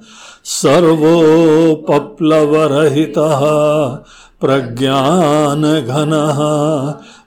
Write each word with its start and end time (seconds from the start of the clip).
सर्वोपप्लवरहितः 0.43 3.41
प्रज्ञानघनः 4.41 6.39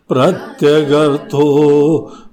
प्रत्यगर्थो 0.09 1.47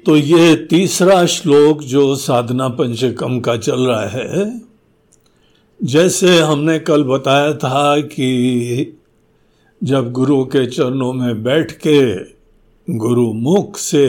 तो 0.05 0.15
ये 0.15 0.55
तीसरा 0.55 1.25
श्लोक 1.25 1.81
जो 1.83 2.15
साधना 2.15 2.67
पंचकम 2.69 3.39
का 3.39 3.57
चल 3.57 3.79
रहा 3.79 4.05
है, 4.05 4.61
जैसे 5.83 6.39
हमने 6.39 6.79
कल 6.79 7.03
बताया 7.03 7.53
था 7.53 7.99
कि 7.99 8.97
जब 9.83 10.11
गुरु 10.11 10.43
के 10.45 10.65
चरणों 10.65 11.13
में 11.13 11.43
बैठ 11.43 11.71
के 11.87 12.15
गुरु 12.97 13.33
मुख 13.33 13.77
से 13.77 14.07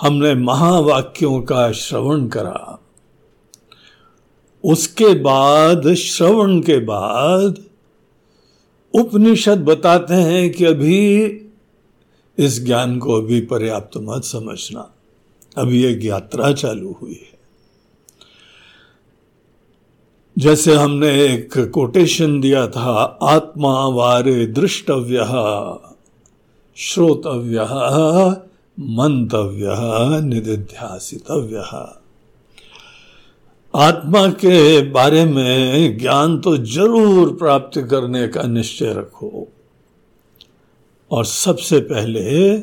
हमने 0.00 0.34
महावाक्यों 0.34 1.42
का 1.42 1.72
श्रवण 1.72 2.28
करा। 2.28 2.78
उसके 4.64 5.14
बाद, 5.14 5.94
श्रवण 5.94 6.60
के 6.60 6.78
बाद 6.78 7.64
उपनिषद 8.94 9.64
बताते 9.64 10.14
हैं 10.14 10.52
कि 10.52 10.64
अभी 10.64 11.24
इस 12.38 12.64
ज्ञान 12.64 12.98
को 12.98 13.12
अभी 13.12 13.40
पर्याप्त 13.40 13.96
मत 13.96 14.24
समझना। 14.24 14.94
अभी 15.56 15.84
एक 15.84 16.04
यात्रा 16.04 16.52
चालू 16.52 16.98
हुई 17.02 17.12
है। 17.12 17.38
जैसे 20.38 20.74
हमने 20.74 21.24
एक 21.24 21.70
कोटेशन 21.74 22.40
दिया 22.40 22.66
था, 22.66 23.18
आत्मा 23.22 23.86
वारे 23.86 24.46
दृष्टव्य, 24.46 25.18
श्रोतव्य 26.76 27.58
मंतव्य 28.80 29.76
निधिध्यासितव्य 30.24 31.56
आत्मा 33.74 34.26
के 34.28 34.82
बारे 34.82 35.24
में 35.24 35.98
ज्ञान 35.98 36.38
तो 36.38 36.56
ज़रूर 36.56 37.32
प्राप्त 37.36 37.80
करने 37.80 38.28
का 38.28 38.42
निश्चय 38.42 38.92
रखो। 38.92 39.48
और 41.10 41.24
सबसे 41.24 41.80
पहले 41.80 42.58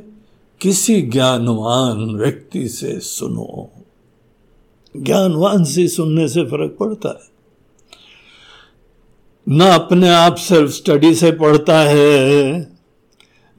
किसी 0.62 1.02
ज्ञानवान 1.02 1.98
व्यक्ति 2.16 2.68
से 2.68 3.00
सुनो। 3.00 3.70
ज्ञानवान 4.98 5.64
से 5.64 5.88
सुनने 5.88 6.28
से 6.28 6.44
फ़र्क 6.44 6.78
पड़ता 6.80 7.10
है। 7.10 7.38
ना 9.48 9.74
अपने 9.76 10.10
आप 10.10 10.36
सेल्फ 10.36 10.72
स्टडी 10.72 11.16
से 11.16 11.32
पढ़ता 11.32 11.80
है 11.80 12.77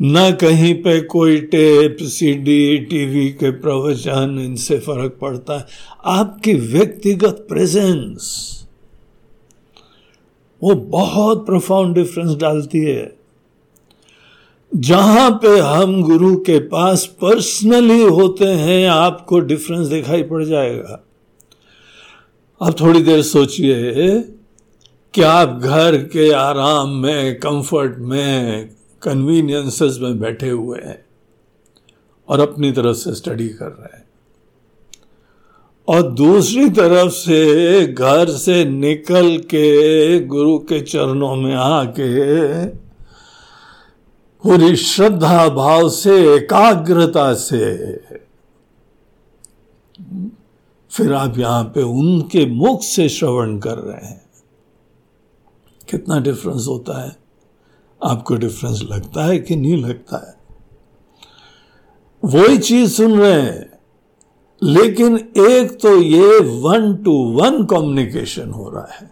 न 0.03 0.33
कहीं 0.41 0.75
पे 0.75 1.01
कोई 1.01 1.41
टेप 1.41 1.97
सीडी 2.01 2.79
टीवी 2.79 3.29
के 3.29 3.51
प्रवचन, 3.51 4.39
इनसे 4.41 4.79
फ़र्क 4.79 5.19
पड़ता 5.21 5.59
है। 5.59 5.67
आपकी 6.05 6.55
व्यक्तिगत 6.55 7.47
प्रेजेंस 7.49 8.55
वो 10.63 10.75
बहुत 10.75 11.47
प्रोफाउंड 11.47 11.95
डिफरेंस 11.95 12.35
डालती 12.35 12.79
है। 12.79 13.17
जहाँ 14.77 15.31
पे 15.31 15.59
हम 15.59 16.03
गुरु 16.03 16.37
के 16.37 16.59
पास 16.59 17.05
पर्सनली 17.07 18.03
होते 18.03 18.45
हैं, 18.45 18.89
आपको 18.89 19.41
डिफरेंस 19.41 19.87
दिखाई 19.87 20.23
पड़ 20.23 20.45
जाएगा। 20.45 21.05
आप 22.63 22.81
थोड़ी 22.81 23.03
देर 23.03 23.23
सोचिए 23.23 23.93
कि 25.15 25.23
आप 25.23 25.61
घर 25.63 25.97
के 25.97 26.31
आराम 26.31 26.91
में 26.91 27.35
कंफर्ट 27.35 27.99
में 27.99 28.71
कन्वीनियंसेस 29.03 29.99
में 30.01 30.19
बैठे 30.19 30.51
हुए 30.51 30.79
हैं 30.79 31.07
और 32.29 32.41
अपनी 32.41 32.73
तरफ़ 32.73 32.97
से 32.97 33.15
स्टडी 33.15 33.49
कर 33.49 33.67
रहे 33.67 33.97
हैं। 33.97 34.05
और 35.89 36.03
दूसरी 36.03 36.71
तरफ़ 36.71 37.13
से 37.13 37.87
घर 37.87 38.31
से 38.31 38.65
निकल 38.65 39.39
के 39.39 40.21
गुरु 40.25 40.59
के 40.59 40.81
चरणों 40.81 41.37
में 41.37 41.55
आके 41.55 42.67
पूरी 44.43 44.77
श्रद्धा 44.77 45.49
भाव 45.49 45.89
से, 45.89 46.35
एकाग्रता 46.35 47.35
से 47.35 47.97
फिर 50.91 51.13
आप 51.13 51.39
यहाँ 51.39 51.65
पे 51.65 51.83
उनके 51.83 52.47
मुख 52.47 52.83
से 52.83 53.09
श्रवण 53.09 53.59
कर 53.59 53.79
रहे 53.79 54.07
हैं। 54.07 54.31
कितना 55.91 56.21
डिफरेंस 56.21 56.65
होता 56.69 57.05
है। 57.05 57.28
आपको 58.05 58.35
डिफरेंस 58.35 58.83
लगता 58.91 59.25
है 59.25 59.39
कि 59.39 59.57
नहीं 59.57 59.85
लगता 59.85 60.29
है? 60.29 60.39
वही 62.25 62.59
चीज़ 62.59 62.93
सुन 62.93 63.21
रहे 63.21 63.33
हैं। 63.33 63.79
लेकिन 64.63 65.33
एक 65.37 65.79
तो 65.83 66.03
ये 66.03 66.39
वन 66.41 66.97
टू 66.97 67.13
वन 67.13 67.65
कम्युनिकेशन 67.65 68.51
हो 68.51 68.71
रहा 68.71 68.89
है। 68.93 69.11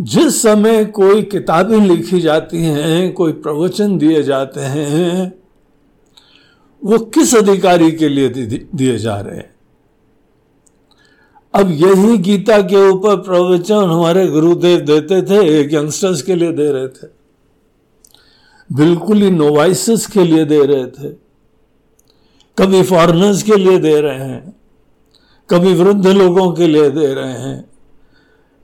जिस 0.00 0.42
समय 0.42 0.84
कोई 0.84 1.22
किताबें 1.22 1.80
लिखी 1.80 2.20
जाती 2.20 2.62
हैं, 2.62 3.12
कोई 3.12 3.32
प्रवचन 3.32 3.98
दिए 3.98 4.22
जाते 4.22 4.60
हैं, 4.60 5.42
वो 6.84 6.98
किस 6.98 7.34
अधिकारी 7.34 7.92
के 7.92 8.08
लिए 8.08 8.28
दिए 8.74 8.98
जा 8.98 9.20
रहे 9.20 9.36
हैं? 9.36 9.51
अब 11.54 11.70
यही 11.70 12.16
गीता 12.18 12.60
के 12.62 12.88
ऊपर 12.90 13.16
प्रवचन 13.16 13.74
हमारे 13.74 14.26
गुरुदेव 14.26 14.80
देते 14.80 15.22
थे, 15.22 15.60
एक 15.60 15.72
यंगस्टर्स 15.74 16.22
के 16.22 16.34
लिए 16.34 16.52
दे 16.52 16.70
रहे 16.72 16.88
थे। 16.88 17.06
बिल्कुल 18.70 19.22
ही 19.22 19.30
नोवाइसिस 19.30 20.06
के 20.06 20.24
लिए 20.24 20.44
दे 20.44 20.62
रहे 20.66 20.86
थे। 20.86 21.08
कभी 22.58 22.82
फॉरनर्स 22.82 23.42
के 23.42 23.56
लिए 23.56 23.78
दे 23.78 24.00
रहे 24.00 24.14
हैं, 24.14 24.54
कभी 25.50 25.74
वृद्ध 25.74 26.06
लोगों 26.06 26.52
के 26.52 26.66
लिए 26.66 26.88
दे 26.90 27.12
रहे 27.14 27.32
हैं, 27.32 27.64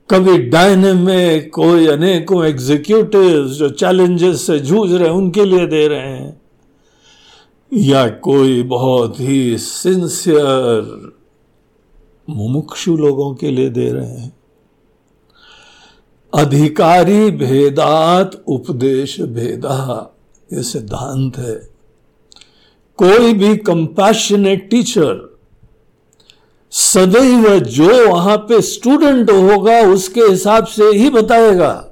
कभी 0.09 0.37
डायनेमिक 0.37 1.53
कोई 1.53 1.87
अनेकों 1.87 2.43
एग्जीक्यूटिव 2.45 3.45
जो 3.47 3.69
चैलेंजेस 3.69 4.45
से 4.47 4.59
जूझ 4.59 4.91
रहे 4.91 5.07
हैं, 5.07 5.15
उनके 5.15 5.45
लिए 5.45 5.65
दे 5.67 5.87
रहे 5.87 5.99
हैं। 5.99 6.41
या 7.71 8.07
कोई 8.09 8.61
बहुत 8.63 9.19
ही 9.19 9.57
सिंसियर 9.57 11.18
मुमुक्षु 12.29 12.97
लोगों 12.97 13.35
के 13.35 13.51
लिए 13.51 13.69
दे 13.69 13.91
रहे 13.91 14.07
हैं। 14.07 14.39
अधिकारी 16.33 17.31
भेदात, 17.31 18.43
उपदेश 18.47 19.21
भेदा, 19.21 20.15
ये 20.53 20.63
सिद्धांत 20.63 21.37
है। 21.37 21.69
कोई 22.97 23.33
भी 23.33 23.57
कंपैशनेट 23.57 24.69
टीचर 24.69 25.37
सदैव 26.71 27.59
जो 27.59 28.09
वहाँ 28.09 28.37
पे 28.37 28.61
स्टूडेंट 28.61 29.31
होगा, 29.31 29.81
उसके 29.81 30.21
हिसाब 30.21 30.65
से 30.65 30.83
ही 30.83 31.09
बताएगा। 31.09 31.88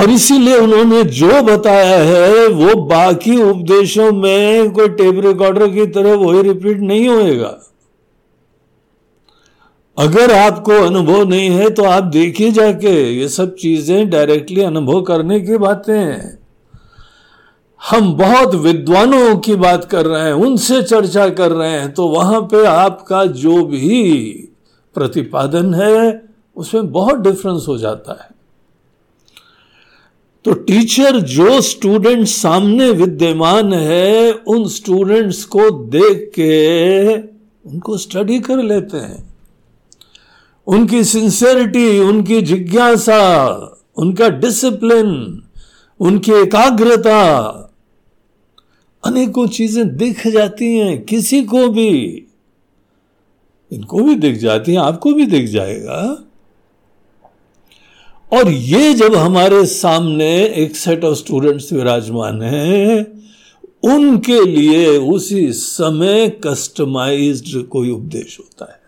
और 0.00 0.10
इसीलिए 0.10 0.56
उन्होंने 0.56 1.02
जो 1.04 1.42
बताया 1.42 1.96
है, 1.98 2.46
वो 2.48 2.74
बाकी 2.82 3.36
उपदेशों 3.42 4.10
में 4.12 4.70
कोई 4.70 4.88
टेप 4.90 5.20
रिकॉर्डर 5.24 5.68
की 5.68 5.86
तरह 5.88 6.14
वही 6.16 6.42
रिपीट 6.42 6.80
नहीं 6.80 7.08
होएगा। 7.08 7.56
अगर 9.98 10.32
आपको 10.32 10.72
अनुभव 10.84 11.24
नहीं 11.24 11.50
है 11.50 11.68
तो 11.70 11.84
आप 11.84 12.04
देखिए 12.04 12.50
जाके, 12.52 12.92
ये 13.12 13.28
सब 13.28 13.54
चीज़ें 13.54 14.10
डायरेक्टली 14.10 14.62
अनुभव 14.62 15.00
करने 15.02 15.40
की 15.40 15.58
बातें 15.58 15.94
हैं। 15.94 16.38
हम 17.80 18.12
बहुत 18.14 18.54
विद्वानों 18.54 19.36
की 19.36 19.54
बात 19.56 19.84
कर 19.84 20.06
रहे 20.06 20.22
हैं, 20.22 20.32
उनसे 20.32 20.82
चर्चा 20.82 21.28
कर 21.30 21.52
रहे 21.52 21.70
हैं 21.70 21.92
तो 21.92 22.08
वहाँ 22.08 22.40
पे 22.42 22.64
आपका 22.66 23.24
जो 23.24 23.64
भी 23.64 24.02
प्रतिपादन 24.96 25.74
है, 25.74 26.22
उसमें 26.56 26.90
बहुत 26.92 27.18
डिफरेंस 27.18 27.64
हो 27.68 27.78
जाता 27.78 28.12
है। 28.12 28.39
तो 30.44 30.52
टीचर 30.52 31.20
जो 31.20 31.60
स्टूडेंट 31.60 32.26
सामने 32.26 32.90
विद्यमान 32.90 33.72
है, 33.72 34.32
उन 34.32 34.68
स्टूडेंट्स 34.68 35.44
को 35.44 35.70
देख 35.70 36.32
के 36.34 37.16
उनको 37.70 37.96
स्टडी 37.96 38.40
कर 38.40 38.62
लेते 38.62 38.96
हैं। 38.96 39.34
उनकी 40.66 41.04
सिंसेरिटी 41.04 41.98
उनकी 41.98 42.42
जिज्ञासा, 42.42 43.54
उनका 43.96 44.28
डिसिप्लिन 44.28 45.42
उनकी 46.00 46.32
एकाग्रता, 46.32 47.46
अनेकों 49.04 49.46
चीज़ें 49.46 49.96
दिख 49.96 50.26
जाती 50.26 50.76
हैं, 50.76 51.04
किसी 51.04 51.42
को 51.42 51.68
भी। 51.68 52.26
इनको 53.72 54.02
भी 54.02 54.14
दिख 54.14 54.36
जाती 54.36 54.72
हैं, 54.72 54.78
आपको 54.78 55.12
भी 55.12 55.26
दिख 55.26 55.46
जाएगा। 55.48 56.26
और 58.32 58.50
ये 58.50 58.94
जब 58.94 59.14
हमारे 59.14 59.66
सामने 59.66 60.46
एक 60.46 60.76
सेट 60.76 61.04
ऑफ़ 61.04 61.18
स्टूडेंट्स 61.18 61.72
विराजमान 61.72 62.42
हैं, 62.42 63.20
उनके 63.82 64.44
लिए 64.46 64.98
उसी 64.98 65.52
समय 65.52 66.28
कस्टमाइज्ड 66.28 67.62
कोई 67.62 67.90
उपदेश 67.90 68.38
होता 68.40 68.72
है। 68.72 68.80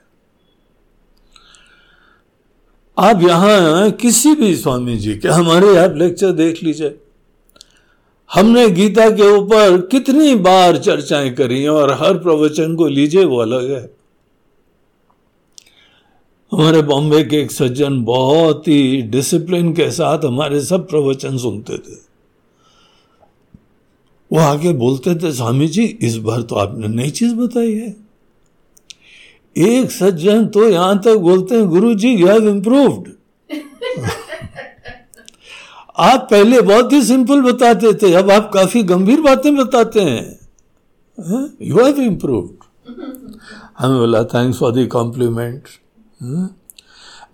आप 2.99 3.23
यहाँ 3.23 3.91
किसी 3.91 4.35
भी 4.35 4.57
स्वामी 4.57 4.97
जी 4.97 5.15
के, 5.15 5.29
हमारे 5.29 5.77
आप 5.77 5.95
लेक्चर 5.97 6.33
देख 6.33 6.63
लीजिए। 6.63 6.99
हमने 8.35 8.69
गीता 8.69 9.11
के 9.11 9.31
ऊपर 9.31 9.81
कितनी 9.81 10.35
बार 10.35 10.77
चर्चाएँ 10.77 11.31
करी 11.31 11.67
और 11.67 11.93
हर 11.93 12.19
प्रवचन 12.19 12.75
को 12.75 12.87
लीजिए 12.87 13.25
वो 13.25 13.39
अलग 13.39 13.71
है। 13.71 14.02
हमारे 16.53 16.81
बॉम्बे 16.83 17.23
के 17.25 17.37
एक 17.37 17.51
सज्जन 17.51 18.03
बहुत 18.05 18.67
ही 18.69 19.03
डिसिप्लिन 19.03 19.73
के 19.75 19.91
साथ 19.91 20.25
हमारे 20.25 20.61
सब 20.61 20.89
प्रवचन 20.89 21.37
सुनते 21.39 21.77
थे। 21.79 21.95
वो 24.31 24.39
आगे 24.41 24.73
बोलते 24.73 25.15
थे 25.15 25.33
स्वामी 25.33 25.69
जी 25.69 25.85
इस 26.03 26.17
बार 26.19 26.43
तो 26.43 26.57
आपने 26.57 26.89
नई 26.89 27.11
चीज़ 27.11 27.35
बताई 27.35 27.73
है। 27.73 27.95
एक 29.57 29.91
सज्जन 29.91 30.47
तो 30.47 30.69
यहाँ 30.69 31.01
तक 31.05 31.17
बोलते 31.21 31.55
हैं 31.55 31.69
गुरु 31.69 31.95
जी 31.95 32.11
यू 32.11 32.27
हैव 32.29 32.49
इम्प्रूव्ड 32.49 33.09
आप 36.01 36.27
पहले 36.31 36.61
बहुत 36.63 36.93
ही 36.93 37.03
सिंपल 37.03 37.41
बताते 37.43 37.93
थे 38.03 38.13
अब 38.15 38.31
आप 38.31 38.51
काफ़ी 38.55 38.83
गंभीर 38.83 39.21
बातें 39.21 39.55
बताते 39.57 40.01
हैं। 40.01 40.25
यू 41.63 41.85
हैव 41.85 42.01
इम्प्रूव्ड 42.03 42.65
हमें 43.79 43.99
बोला 43.99 44.23
थैंक्स 44.25 44.59
फॉर 44.59 44.73
दी 44.73 44.87
कॉम्प्लीमेंट 44.87 45.69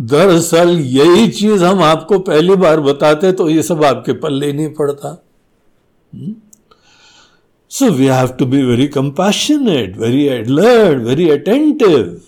दरअसल 0.01 0.69
यही 0.81 1.29
चीज़ 1.29 1.65
हम 1.65 1.83
आपको 1.83 2.19
पहली 2.19 2.57
बार 2.57 2.81
बताते 2.81 3.33
तो 3.33 3.49
ये 3.49 3.63
सब 3.63 3.85
आपके 3.85 4.13
पल्ले 4.13 4.53
नहीं 4.53 4.69
पड़ता। 4.75 5.15
So 7.71 7.91
we 7.91 8.07
have 8.07 8.29
to 8.29 8.47
be 8.47 8.63
very 8.63 8.87
compassionate 8.89 9.99
very 9.99 10.29
alert 10.29 11.03
very 11.03 11.29
attentive 11.31 12.21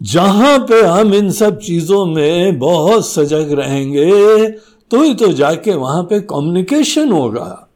जहाँ 0.00 0.58
पे 0.58 0.80
हम 0.82 1.14
इन 1.14 1.30
सब 1.30 1.58
चीज़ों 1.58 2.04
में 2.06 2.58
बहुत 2.58 3.08
सजग 3.08 3.52
रहेंगे 3.52 4.48
तो 4.90 5.02
ही 5.02 5.14
तो 5.14 5.32
जाके 5.32 5.74
वहाँ 5.74 6.02
पे 6.02 6.20
कम्युनिकेशन 6.20 7.12
होगा। 7.12 7.68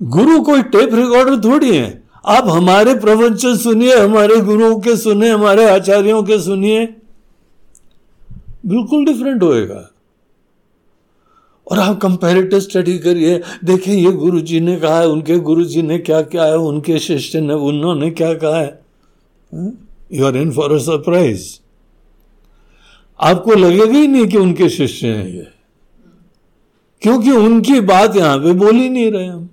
गुरु 0.00 0.40
कोई 0.42 0.62
टेप 0.62 0.94
रिकॉर्डर 0.94 1.40
थोड़ी 1.44 1.76
है? 1.76 2.03
आप 2.26 2.48
हमारे 2.48 2.94
प्रवचन 2.94 3.56
सुनिए, 3.56 3.96
हमारे 3.96 4.36
गुरुओं 4.36 4.80
के 4.80 4.96
सुने 4.96 5.28
हमारे 5.28 5.70
आचार्यों 5.70 6.22
के 6.22 6.38
सुनिए। 6.38 6.86
बिल्कुल 8.66 9.04
डिफरेंट 9.04 9.42
होएगा। 9.42 9.90
और 11.70 11.78
आप 11.78 12.00
कंपेरेटिव 12.00 12.60
स्टडी 12.60 12.98
करिए, 12.98 13.42
देखिए 13.64 13.94
ये 13.94 14.12
गुरु 14.12 14.40
जी 14.40 14.60
ने 14.60 14.76
कहा 14.76 15.00
है, 15.00 15.08
उनके 15.08 15.36
गुरु 15.36 15.64
जी 15.64 15.82
ने 15.82 15.98
क्या 15.98 16.22
क्या 16.22 16.44
है, 16.44 16.56
उनके 16.56 16.98
शिष्य 16.98 17.40
ने, 17.40 17.54
उन्होंने 17.54 18.10
क्या 18.10 18.34
कहा 18.34 18.58
है। 18.58 18.80
You 20.12 20.26
are 20.26 20.36
in 20.36 20.52
for 20.52 20.72
a 20.72 20.78
surprise 20.78 21.58
आपको 23.20 23.52
लगेगा 23.52 23.98
ही 23.98 24.08
नहीं 24.08 24.26
कि 24.26 24.38
उनके 24.38 24.68
शिष्य 24.68 25.08
हैं 25.08 25.28
ये। 25.28 25.46
क्योंकि 27.02 27.30
उनकी 27.30 27.80
बात 27.80 28.16
यहाँ 28.16 28.38
पे 28.38 28.52
बोल 28.52 28.74
ही 28.74 28.88
नहीं 28.88 29.12
रहे 29.12 29.26
हम। 29.26 29.50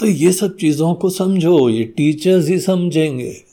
तो 0.00 0.06
ये 0.06 0.32
सब 0.32 0.56
चीज़ों 0.56 0.94
को 0.94 1.10
समझो 1.10 1.68
ये 1.68 1.84
टीचर्स 1.84 2.46
ही 2.46 2.60
समझेंगे। 2.60 3.44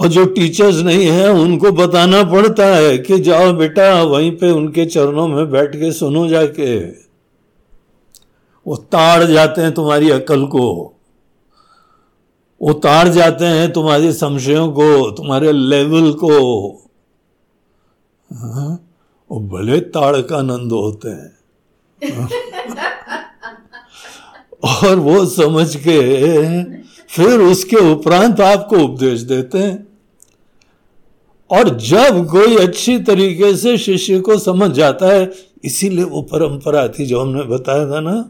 और 0.00 0.08
जो 0.08 0.24
टीचर्स 0.24 0.76
नहीं 0.76 1.06
है 1.06 1.32
उनको 1.32 1.72
बताना 1.72 2.22
पड़ता 2.22 2.66
है 2.66 2.98
कि 2.98 3.18
जाओ 3.18 3.52
बेटा 3.52 4.02
वहीं 4.02 4.32
पे 4.32 4.50
उनके 4.50 4.86
चरणों 4.86 5.28
में 5.28 5.50
बैठ 5.50 5.76
के 5.76 5.92
सुनो 5.92 6.28
जाके। 6.28 6.80
वो 8.66 8.76
ताड़ 8.76 9.24
जाते 9.24 9.60
हैं 9.60 9.74
तुम्हारी 9.74 10.10
अकल 10.10 10.46
को। 10.46 10.94
वो 12.62 12.72
ताड़ 12.72 13.08
जाते 13.08 13.44
हैं 13.44 13.72
तुम्हारे 13.72 14.12
संशयों 14.12 14.72
को 14.72 15.10
तुम्हारे 15.10 15.52
लेवल 15.52 16.12
को। 16.12 16.70
हाँ? 18.32 18.88
वो 19.30 19.40
भले 19.40 19.80
ताड़ 19.80 20.20
का 20.20 20.36
आनंद 20.36 20.72
होते 20.72 21.08
हैं? 21.08 21.36
और 24.62 24.98
वो 24.98 25.24
समझ 25.26 25.76
के 25.76 26.62
फिर 27.06 27.40
उसके 27.40 27.76
उपरांत 27.92 28.40
आपको 28.40 28.76
उपदेश 28.76 29.20
देते 29.20 29.58
हैं। 29.58 29.86
और 31.50 31.68
जब 31.78 32.26
कोई 32.30 32.56
अच्छी 32.56 32.98
तरीके 32.98 33.56
से 33.56 33.78
शिष्य 33.78 34.20
को 34.20 34.38
समझ 34.38 34.70
जाता 34.70 35.06
है, 35.06 35.32
इसीलिए 35.64 36.04
वो 36.04 36.22
परंपरा 36.22 36.88
थी 36.88 37.06
जो 37.06 37.20
हमने 37.20 37.42
बताया 37.42 37.90
था 37.90 38.00
ना, 38.00 38.20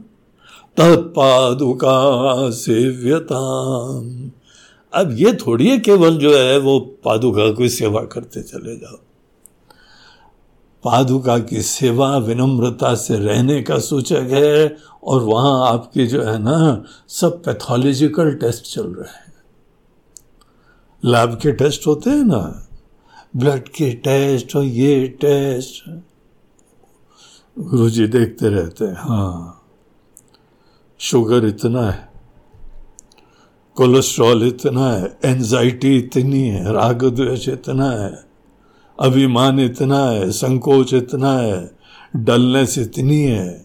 तत्पादुका 0.76 2.50
सेव्यता 2.50 3.40
अब 4.92 5.16
ये 5.18 5.32
थोड़ी 5.32 5.68
है 5.68 5.78
केवल 5.78 6.16
जो 6.16 6.36
है 6.38 6.58
वो 6.58 6.78
पादुका 7.04 7.50
की 7.52 7.68
सेवा 7.68 8.00
करते 8.02 8.42
चले 8.42 8.76
जाओ। 8.76 8.96
पादुका 10.84 11.38
की 11.38 11.62
सेवा 11.62 12.16
विनम्रता 12.18 12.94
से 12.94 13.16
रहने 13.16 13.62
का 13.62 13.78
सूचक 13.78 14.28
है 14.30 14.76
और 15.04 15.22
वहाँ 15.22 15.72
आपके 15.72 16.06
जो 16.06 16.22
है 16.22 16.38
ना, 16.38 16.84
सब 17.08 17.42
पैथोलॉजिकल 17.44 18.34
टेस्ट 18.34 18.74
चल 18.74 18.86
रहे 18.86 19.12
हैं। 19.12 19.32
लैब 21.02 21.38
के 21.42 21.52
टेस्ट 21.52 21.86
होते 21.86 22.10
हैं 22.10 22.24
ना 22.24 22.68
ब्लड 23.36 23.68
के 23.68 23.90
टेस्ट 24.04 24.56
और 24.56 24.64
ये 24.64 25.06
टेस्ट 25.20 25.90
गुरु 27.56 27.88
जी 27.90 28.06
देखते 28.06 28.48
रहते 28.48 28.84
हैं 28.84 28.94
हाँ। 28.98 29.58
शुगर 31.00 31.46
इतना 31.46 31.90
है 31.90 32.10
कोलेस्ट्रॉल 33.76 34.46
इतना 34.46 34.90
है 34.90 35.18
एंजाइटी 35.24 35.96
इतनी 35.98 36.48
है, 36.48 36.72
राग 36.72 37.04
द्वेष 37.04 37.48
इतना 37.48 37.90
है। 37.90 38.31
अभिमान 38.98 39.60
इतना 39.60 40.04
है, 40.06 40.30
संकोच 40.30 40.94
इतना 40.94 41.32
है, 41.38 41.70
डलनेस 42.16 42.78
इतनी 42.78 43.22
है। 43.22 43.64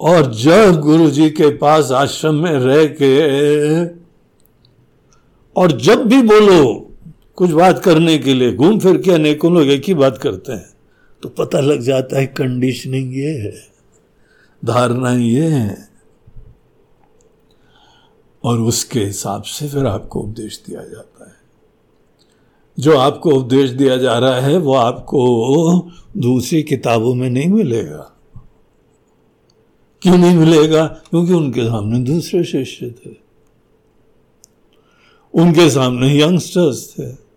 और 0.00 0.32
जब 0.34 0.80
गुरु 0.80 1.10
जी 1.10 1.30
के 1.30 1.50
पास 1.56 1.90
आश्रम 1.92 2.34
में 2.34 2.52
रह 2.52 2.84
के, 3.02 3.84
और 5.56 5.72
जब 5.72 6.04
भी 6.04 6.22
बोलो, 6.22 6.90
कुछ 7.36 7.50
बात 7.50 7.78
करने 7.78 8.18
के 8.18 8.34
लिए, 8.34 8.54
घूम 8.54 8.78
फिर 8.78 9.00
के 9.02 9.12
अनेकों 9.12 9.52
लोग 9.54 9.68
एक 9.68 9.84
ही 9.84 9.94
बात 9.94 10.18
करते 10.18 10.52
हैं 10.52 10.70
तो 11.22 11.28
पता 11.28 11.60
लग 11.60 11.80
जाता 11.80 12.18
है 12.18 12.26
कंडीशनिंग 12.26 13.16
ये 13.16 13.30
है, 13.38 13.54
धारणा 14.62 15.12
ये 15.12 15.48
है। 15.48 15.88
और 18.44 18.60
उसके 18.60 19.00
हिसाब 19.00 19.42
से 19.42 19.68
फिर 19.68 19.86
आपको 19.86 20.20
उपदेश 20.20 20.62
दिया 20.66 20.80
जाता 20.80 21.28
है। 21.28 21.37
जो 22.78 22.98
आपको 22.98 23.30
उपदेश 23.30 23.70
दिया 23.70 23.96
जा 23.96 24.18
रहा 24.18 24.40
है, 24.40 24.58
वो 24.58 24.74
आपको 24.74 25.90
दूसरी 26.16 26.62
किताबों 26.62 27.14
में 27.14 27.30
नहीं 27.30 27.48
मिलेगा। 27.48 28.12
क्यों 30.02 30.18
नहीं 30.18 30.36
मिलेगा? 30.36 30.86
क्योंकि 30.86 31.32
उनके 31.32 31.64
सामने 31.64 31.98
दूसरे 31.98 32.44
शिष्य 32.44 32.90
थे। 32.90 33.10
उनके 35.34 35.70
सामने 35.70 36.22
यंगस्टर्स 36.22 36.94
थे। 36.98 37.28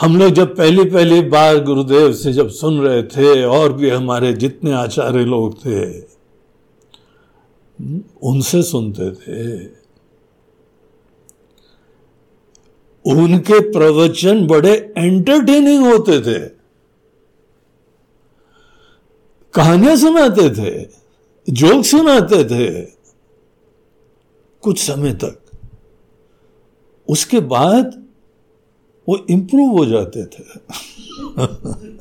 हम 0.00 0.18
लोग 0.18 0.30
जब 0.30 0.56
पहली 0.56 0.84
पहली 0.84 1.20
बार 1.20 1.64
गुरुदेव 1.64 2.12
से 2.12 2.32
जब 2.32 2.48
सुन 2.48 2.80
रहे 2.80 3.02
थे, 3.02 3.44
और 3.44 3.72
भी 3.72 3.90
हमारे 3.90 4.32
जितने 4.32 4.72
आचार्य 4.72 5.24
लोग 5.24 5.66
थे, 5.66 6.00
उनसे 8.22 8.62
सुनते 8.62 9.10
थे। 9.10 9.79
उनके 13.06 13.72
प्रवचन 13.72 14.46
बड़े 14.46 14.94
एंटरटेनिंग 14.98 15.86
होते 15.86 16.20
थे। 16.20 16.38
कहानियाँ 19.54 19.96
सुनाते 19.96 20.50
थे, 20.50 20.88
जोक 21.52 21.84
सुनाते 21.84 22.44
थे। 22.44 22.84
कुछ 24.60 24.78
समय 24.78 25.12
तक। 25.14 25.42
उसके 27.08 27.40
बाद 27.40 28.04
वो 29.08 29.26
इंप्रूव 29.30 29.78
हो 29.78 29.86
जाते 29.86 30.24
थे। 30.24 30.42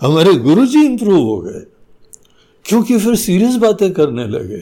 हमारे 0.00 0.34
गुरुजी 0.34 0.84
इंप्रूव 0.84 1.26
हो 1.26 1.40
गए, 1.40 1.66
क्योंकि 2.64 2.98
फिर 2.98 3.14
सीरियस 3.14 3.56
बातें 3.56 3.92
करने 3.92 4.26
लगे। 4.26 4.60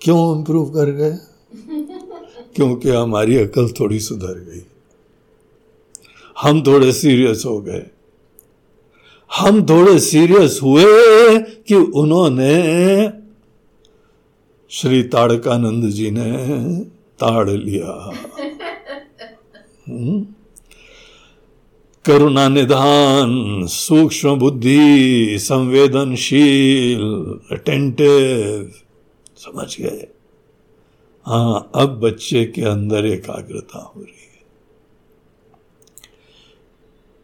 क्यों 0.00 0.38
इंप्रूव 0.38 0.70
कर 0.70 0.90
गए? 0.90 1.18
क्योंकि 2.56 2.88
हमारी 2.88 3.36
अकल 3.36 3.68
थोड़ी 3.68 4.00
सुधर 4.00 4.34
गई। 4.34 4.66
हम 6.42 6.62
थोड़े 6.62 6.92
सीरियस 6.92 7.42
हो 7.46 7.60
गए। 7.60 7.86
हम 9.36 9.66
थोड़े 9.66 10.00
सीरियस 10.00 10.60
हुए 10.62 10.84
कि 11.38 11.74
उन्होंने 11.74 13.10
श्री 14.70 15.02
ताड़कानंद 15.02 15.84
जी 15.84 16.10
ने 16.10 16.32
ताड़ 17.20 17.50
लिया। 17.50 18.10
हम्म? 19.88 20.26
करुणा 22.04 22.48
निधान, 22.48 23.60
सूक्ष्म 23.66 24.36
बुद्धि, 24.36 25.36
संवेदनशील 25.40 27.02
अटेंटिव 27.52 28.72
समझ 29.36 29.80
गए। 29.80 30.08
हाँ 31.26 31.70
अब 31.74 32.00
बच्चे 32.00 32.44
के 32.44 32.62
अंदर 32.62 33.06
एकाग्रता 33.06 33.78
हो 33.78 34.00
रही 34.00 34.12
है। 34.12 34.42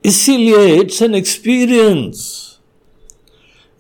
इसीलिए 0.05 0.75
इट्स 0.75 1.03
एन 1.03 1.15
एक्सपीरियंस 1.15 2.47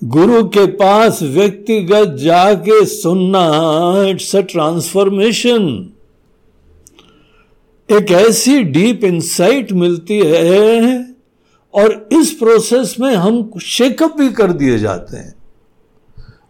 गुरु 0.05 0.43
के 0.49 0.67
पास 0.67 1.23
व्यक्तिगत 1.23 2.17
जाके 2.19 2.85
सुनना 2.87 3.41
इट्स 4.09 4.37
अ 4.37 4.41
ट्रांसफॉर्मेशन 4.41 5.93
एक 7.89 8.11
ऐसी 8.11 8.63
डीप 8.63 9.05
इंसाइट 9.05 9.73
मिलती 9.73 10.19
है 10.19 11.15
और 11.75 12.09
इस 12.13 12.31
प्रोसेस 12.33 12.97
में 13.01 13.15
हम 13.15 13.51
शेकअप 13.63 14.17
भी 14.17 14.29
कर 14.33 14.53
दिए 14.53 14.79
जाते 14.79 15.17
हैं। 15.17 15.40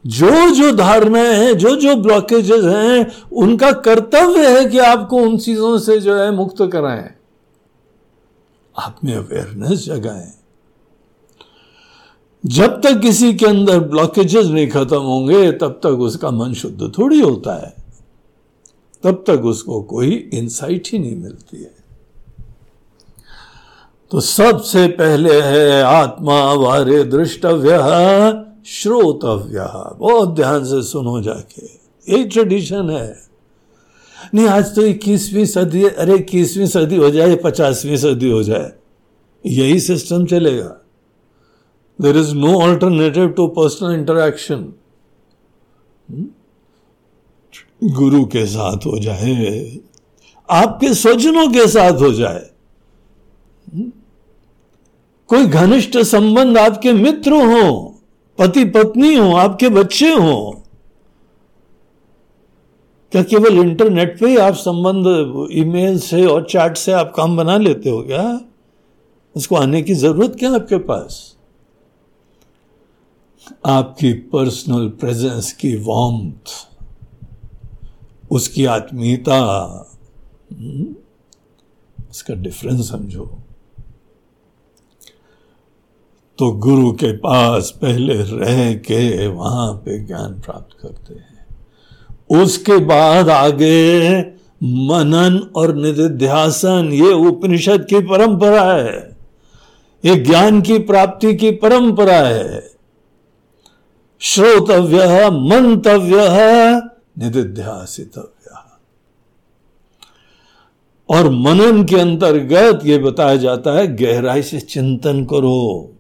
जो 0.07 0.51
जो 0.51 0.73
धारणाएँ 0.73 1.35
हैं, 1.35 1.59
जो 1.59 1.77
जो 1.77 1.97
ब्लॉकेजेस 1.97 2.65
हैं, 2.65 3.23
उनका 3.33 3.73
कर्तव्य 3.73 4.59
है 4.59 4.65
कि 4.67 4.79
आपको 4.79 5.17
उन 5.17 5.39
चीज़ों 5.39 5.79
से 5.79 6.01
जो 6.01 6.17
है 6.17 6.31
मुक्त 6.31 6.71
कराएँ। 6.73 7.11
आप 8.79 8.97
में 9.05 9.15
अवेयरनेस 9.15 9.85
जगाएँ। 9.85 10.33
जब 12.47 12.81
तक 12.81 13.01
किसी 13.01 13.35
के 13.35 13.47
अंदर 13.47 13.81
ब्लॉकेजेस 13.81 14.47
नहीं 14.47 14.71
खत्म 14.71 14.97
होंगे, 14.97 15.53
तब 15.53 15.81
तक 15.83 15.91
उसका 15.91 16.31
मन 16.31 16.53
शुद्ध 16.53 16.99
थोड़ी 16.99 17.21
होता 17.21 17.67
है। 17.67 17.75
तब 19.03 19.25
तक 19.27 19.45
उसको 19.45 19.83
कोई 19.83 20.31
इंसाइट 20.35 20.89
ही 20.93 20.99
नहीं 20.99 21.17
मिलती 21.17 21.63
है। 21.63 21.75
तो 24.11 24.21
सबसे 24.21 24.87
पहले 24.87 25.41
है 25.41 25.83
आत्मा 25.83 26.53
वारे 26.53 27.05
दृष्टव्य 27.05 27.71
श्रोतव्य। 28.71 29.67
बहुत 29.99 30.35
ध्यान 30.35 30.65
से 30.65 30.83
सुनो 30.83 31.21
जाके। 31.21 31.67
यही 32.09 32.25
ट्रेडिशन 32.25 32.91
है। 32.91 33.31
नहीं, 34.35 34.47
आज 34.47 34.75
तो 34.75 34.83
इक्कीसवीं 34.83 35.45
सदी, 35.45 35.85
अरे 35.85 36.15
इक्कीसवीं 36.15 36.67
सदी 36.67 36.97
हो 36.97 37.11
जाए, 37.11 37.37
पचासवीं 37.37 37.97
सदी 37.97 38.31
हो 38.31 38.43
जाए, 38.43 38.73
यही 39.45 39.81
सिस्टम 39.81 40.27
चलेगा। 40.27 40.77
There 41.99 42.17
is 42.17 42.35
no 42.35 42.55
alternative 42.61 43.29
to 43.29 43.47
personal 43.49 43.95
interaction 43.95 44.73
गुरु 47.85 48.25
के 48.25 48.47
साथ 48.47 48.87
हो 48.87 48.99
जाए, 48.99 49.79
आपके 50.49 50.95
स्वजनों 50.95 51.49
के 51.49 51.67
साथ 51.67 52.01
हो 52.01 52.13
जाए। 52.13 52.51
कोई 55.29 55.47
घनिष्ठ 55.47 55.99
संबंध 55.99 56.59
आपके 56.59 56.93
मित्र 56.93 57.33
हो 57.33 57.90
पति 58.41 58.65
पत्नी 58.65 59.15
हो 59.15 59.37
आपके 59.37 59.69
बच्चे 59.69 60.13
हो। 60.13 60.63
क्या 63.13 63.23
केवल 63.23 63.59
इंटरनेट 63.59 64.21
पे 64.21 64.29
ही 64.29 64.37
आप 64.37 64.55
संबंध 64.55 65.07
ईमेल 65.53 65.99
से 65.99 66.27
और 66.27 66.45
चैट 66.45 66.77
से 66.77 66.93
आप 66.93 67.13
काम 67.17 67.37
बना 67.37 67.57
लेते 67.57 67.91
हो 67.91 68.03
क्या? 68.03 68.41
उसको 69.37 69.57
आने 69.57 69.83
की 69.83 69.95
ज़रूरत 69.95 70.37
क्या 70.39 70.55
आपके 70.55 70.79
पास? 70.79 71.37
आपकी 73.67 74.13
पर्सनल 74.13 74.89
प्रेजेंस 74.89 75.53
की 75.53 75.77
वॉम्थ 75.77 76.51
उसकी 78.31 78.65
आत्मीयता 78.65 79.37
हम्म, 80.53 80.95
उसका 82.11 82.35
डिफरेंस 82.35 82.91
समझो। 82.91 83.40
तो 86.41 86.53
गुरु 86.53 86.93
के 86.93 87.13
पास 87.13 87.79
पहले 87.83 88.15
रह 88.15 88.75
के 88.75 89.27
वहाँ 89.27 89.73
पे 89.73 90.07
ज्ञान 90.07 90.33
प्राप्त 90.33 90.77
करते 90.83 91.15
हैं। 91.15 91.47
उसके 92.43 92.77
बाद 92.77 93.29
आगे 93.29 94.21
मनन 94.63 95.51
और 95.57 95.75
निधिध्यासन, 95.75 96.91
ये 96.93 97.13
उपनिषद 97.13 97.87
की 97.91 98.01
परंपरा 98.01 98.73
है। 98.73 99.17
ये 100.05 100.17
ज्ञान 100.17 100.63
की 100.63 100.79
प्राप्ति 100.79 101.35
की 101.35 101.51
परंपरा 101.51 102.17
है। 102.17 102.71
श्रोतव्य, 104.19 105.31
मंतव्य, 105.31 106.29
निधिध्यासितव्य। 107.19 108.51
और 111.11 111.31
मनन 111.31 111.85
के 111.85 111.97
अंतर्गत 111.97 112.87
ये 112.87 112.99
बताया 112.99 113.37
जाता 113.37 113.71
है, 113.71 113.97
गहराई 113.97 114.43
से 114.43 114.61
चिंतन 114.61 115.25
करो। 115.25 115.93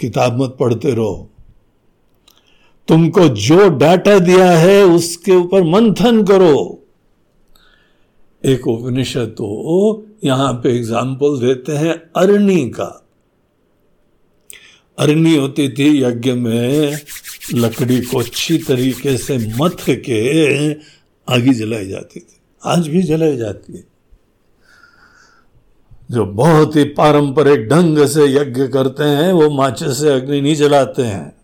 किताब 0.00 0.40
मत 0.42 0.56
पढ़ते 0.60 0.94
रहो। 0.94 1.28
तुमको 2.88 3.28
जो 3.28 3.68
डाटा 3.70 4.18
दिया 4.18 4.50
है, 4.50 4.82
उसके 4.84 5.32
ऊपर 5.32 5.62
मंथन 5.64 6.22
करो। 6.24 6.56
एक 8.44 8.66
उपनिषद 8.68 9.34
तो 9.38 10.06
यहाँ 10.24 10.52
पे 10.54 10.76
एग्ज़ाम्पल 10.76 11.38
देते 11.40 11.72
हैं 11.72 11.94
अरणी 12.16 12.68
का। 12.70 12.96
अरणी 14.98 15.34
होती 15.36 15.68
थी 15.68 15.86
यज्ञ 16.02 16.32
में 16.32 16.98
लकड़ी 17.54 18.00
को 18.00 18.18
अच्छी 18.18 18.58
तरीके 18.60 19.16
से 19.18 19.36
मथ 19.56 19.84
के 20.00 20.20
आगे 21.28 21.52
जलाई 21.54 21.86
जाती 21.86 22.20
थी। 22.20 22.40
आज 22.62 22.88
भी 22.88 23.02
जलाई 23.02 23.36
जाती 23.36 23.72
है। 23.72 23.84
जो 26.10 26.26
बहुत 26.26 26.76
ही 26.76 26.84
पारंपरिक 26.84 27.68
ढंग 27.68 28.06
से 28.06 28.26
यज्ञ 28.26 28.66
करते 28.68 29.04
हैं, 29.04 29.32
वो 29.32 29.50
माचिस 29.50 30.00
से 30.00 30.08
अग्नि 30.08 30.40
नहीं 30.40 30.54
जलाते 30.54 31.02
हैं 31.02 31.40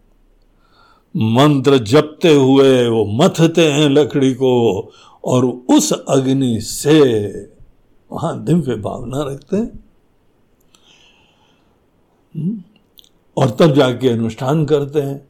मंत्र 1.14 1.78
जपते 1.78 2.34
हुए 2.34 2.88
वो 2.88 3.04
मथते 3.22 3.72
हैं 3.72 3.88
लकड़ी 3.88 4.34
को 4.34 4.52
और 5.24 5.44
उस 5.44 5.92
अग्नि 5.92 6.60
से 6.60 7.00
वहाँ 8.12 8.44
दिव्य 8.44 8.74
भावना 8.74 9.22
रखते 9.32 9.56
हैं 9.56 9.84
हम्म? 12.36 12.62
और 13.36 13.50
तब 13.50 13.74
जाके 13.74 14.08
अनुष्ठान 14.08 14.64
करते 14.64 15.00
हैं 15.00 15.28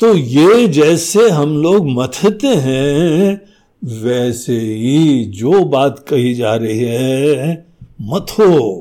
तो 0.00 0.14
ये 0.14 0.68
जैसे 0.68 1.30
हम 1.30 1.56
लोग 1.62 1.88
मथते 1.88 2.46
हैं, 2.46 3.40
वैसे 3.84 4.58
ही 4.58 5.24
जो 5.24 5.64
बात 5.64 6.04
कही 6.08 6.34
जा 6.34 6.54
रही 6.54 6.78
है 6.78 7.67
मथो 8.00 8.80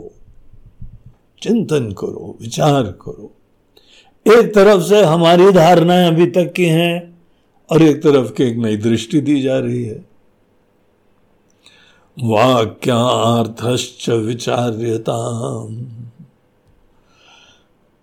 चिंतन 1.41 1.91
करो, 1.91 2.37
विचार 2.41 2.83
करो। 2.83 3.33
एक 4.27 4.55
तरफ़ 4.55 4.83
से 4.83 5.01
हमारी 5.03 5.51
धारणाएँ 5.51 6.07
अभी 6.07 6.25
तक 6.25 6.53
की 6.53 6.65
हैं 6.65 7.19
और 7.71 7.83
एक 7.83 8.03
तरफ़ 8.03 8.33
की 8.33 8.43
एक 8.43 8.57
नई 8.57 8.77
दृष्टि 8.77 9.21
दी 9.21 9.41
जा 9.41 9.59
रही 9.59 9.83
है। 9.83 10.05
वाक्यार्थश्च 12.23 14.09
विचार्यता 14.09 15.17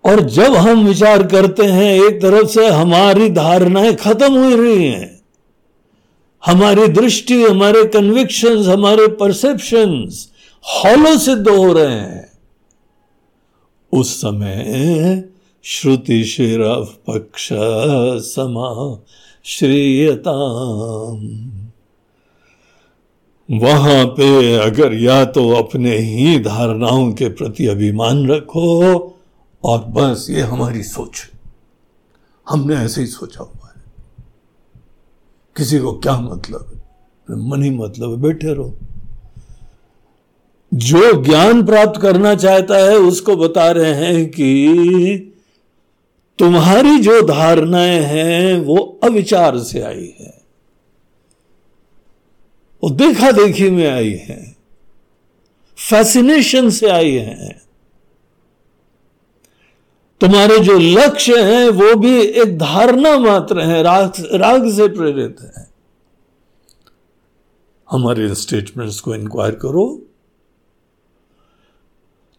और 0.05 0.21
जब 0.21 0.55
हम 0.55 0.87
विचार 0.87 1.27
करते 1.27 1.63
हैं, 1.63 2.03
एक 2.03 2.21
तरफ़ 2.21 2.47
से 2.47 2.67
हमारी 2.67 3.29
धारणाएँ 3.29 3.95
खत्म 3.95 4.33
हो 4.33 4.55
रही 4.55 4.87
हैं। 4.87 5.21
हमारी 6.45 6.87
दृष्टि, 6.87 7.43
हमारे 7.43 7.85
कन्विक्शंस 7.85 8.67
हमारे 8.67 9.07
परसेप्शंस 9.07 10.34
हॉलो 10.67 11.17
सिद्ध 11.17 11.49
हो 11.49 11.73
रहे 11.73 11.99
हैं। 11.99 12.31
उस 13.93 14.17
समय 14.17 15.23
श्रुति 15.63 16.23
शिरफ 16.25 16.97
पक्ष 17.07 17.49
समा 18.21 19.03
श्रीयता 19.45 20.31
वहाँ 23.51 24.05
पे 24.05 24.55
अगर 24.55 24.93
या 24.93 25.25
तो 25.25 25.49
अपने 25.49 25.97
ही 25.97 26.39
धारणाओं 26.39 27.11
के 27.13 27.29
प्रति 27.29 27.67
अभिमान 27.67 28.27
रखो 28.27 28.83
और 29.63 29.79
बस 29.83 30.27
ये 30.29 30.41
हमारी 30.41 30.83
सोच। 30.83 31.31
हमने 32.49 32.75
ऐसे 32.75 33.01
ही 33.01 33.07
सोचा 33.07 33.39
हुआ 33.39 33.73
है। 33.77 33.83
किसी 35.57 35.79
को 35.79 35.93
क्या 35.93 36.19
मतलब? 36.19 36.81
है 37.29 37.35
मन 37.49 37.63
ही 37.63 37.69
मतलब 37.69 38.09
है, 38.09 38.17
बैठे 38.17 38.53
रहो। 38.53 38.77
जो 40.75 41.23
ज्ञान 41.23 41.65
प्राप्त 41.65 42.01
करना 42.01 42.35
चाहता 42.35 42.75
है 42.75 42.97
उसको 42.97 43.35
बता 43.35 43.71
रहे 43.71 43.93
हैं 43.93 44.29
कि 44.29 45.33
तुम्हारी 46.39 46.99
जो 46.99 47.21
धारणाएँ 47.21 47.99
हैं 47.99 48.59
वो 48.59 48.99
अविचार 49.03 49.59
से 49.59 49.81
आई 49.81 50.15
है। 50.19 50.41
वो 52.83 52.89
देखा 52.89 53.31
देखी 53.31 53.69
में 53.69 53.87
आई 53.87 54.11
है। 54.11 54.55
फैसिनेशन 55.89 56.69
से 56.69 56.87
आई 56.87 57.11
है। 57.11 57.61
तुम्हारे 60.21 60.59
जो 60.59 60.79
लक्ष्य 60.79 61.41
हैं 61.41 61.69
वो 61.69 61.95
भी 61.95 62.21
एक 62.21 62.57
धारणा 62.57 63.19
मात्र 63.19 63.61
है, 63.61 63.83
राग 63.83 64.13
राग 64.33 64.71
से 64.71 64.87
प्रेरित 64.87 65.37
है। 65.41 65.69
हमारे 67.91 68.35
स्टेटमेंट्स 68.35 68.99
को 68.99 69.15
इंक्वायर 69.15 69.55
करो। 69.55 70.01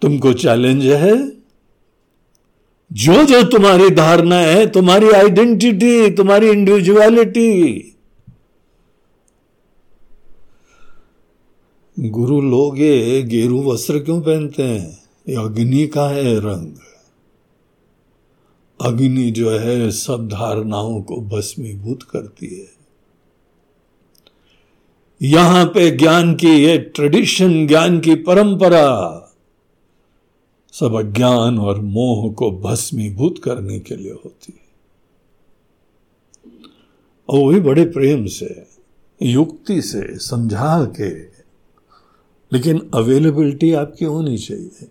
तुमको 0.01 0.33
चैलेंज 0.33 0.85
है? 0.85 1.29
जो 2.93 3.25
जो 3.25 3.43
तुम्हारी 3.43 3.91
धारणा 3.91 4.37
है, 4.37 4.67
तुम्हारी 4.67 5.11
आइडेंटिटी 5.11 6.11
तुम्हारी 6.11 6.49
इंडिविजुअलिटी 6.51 7.93
गुरु 11.99 12.41
लोग 12.41 12.79
ये 12.79 13.23
गेरू 13.23 13.73
वस्त्र 13.73 13.99
क्यों 13.99 14.21
पहनते 14.21 14.63
हैं? 14.63 15.03
ये 15.29 15.37
अग्नि 15.37 15.87
का 15.87 16.09
है 16.09 16.39
रंग। 16.39 16.73
अग्नि 18.81 19.31
जो 19.31 19.51
है, 19.51 19.91
सब 19.91 20.29
धारणाओं 20.29 21.03
को 21.03 21.21
भस्मीभूत 21.21 22.03
करती 22.03 22.61
है। 22.61 22.77
यहाँ 25.23 25.65
पे 25.65 25.91
ज्ञान 25.91 26.35
की 26.35 26.49
ये 26.49 26.79
ट्रेडिशन 26.79 27.67
ज्ञान 27.67 28.01
की 28.01 28.15
परंपरा 28.15 29.23
सब 30.81 30.95
अज्ञान 30.95 31.59
और 31.59 31.81
मोह 31.81 32.33
को 32.33 32.51
भस्मीभूत 32.51 33.35
करने 33.45 33.79
के 33.79 33.97
लिए 33.97 34.13
होती 34.13 34.61
है। 34.61 34.67
और 37.29 37.39
वो 37.39 37.51
भी 37.51 37.61
बड़े 37.61 37.85
प्रेम 37.85 38.27
से, 38.27 38.67
युक्ति 39.23 39.83
से, 39.83 40.19
समझा 40.19 40.85
के, 40.85 41.11
लेकिन 42.53 42.91
अवेलेबिलिटी 42.95 43.73
आपकी 43.73 44.05
होनी 44.05 44.39
चाहिए। 44.39 44.89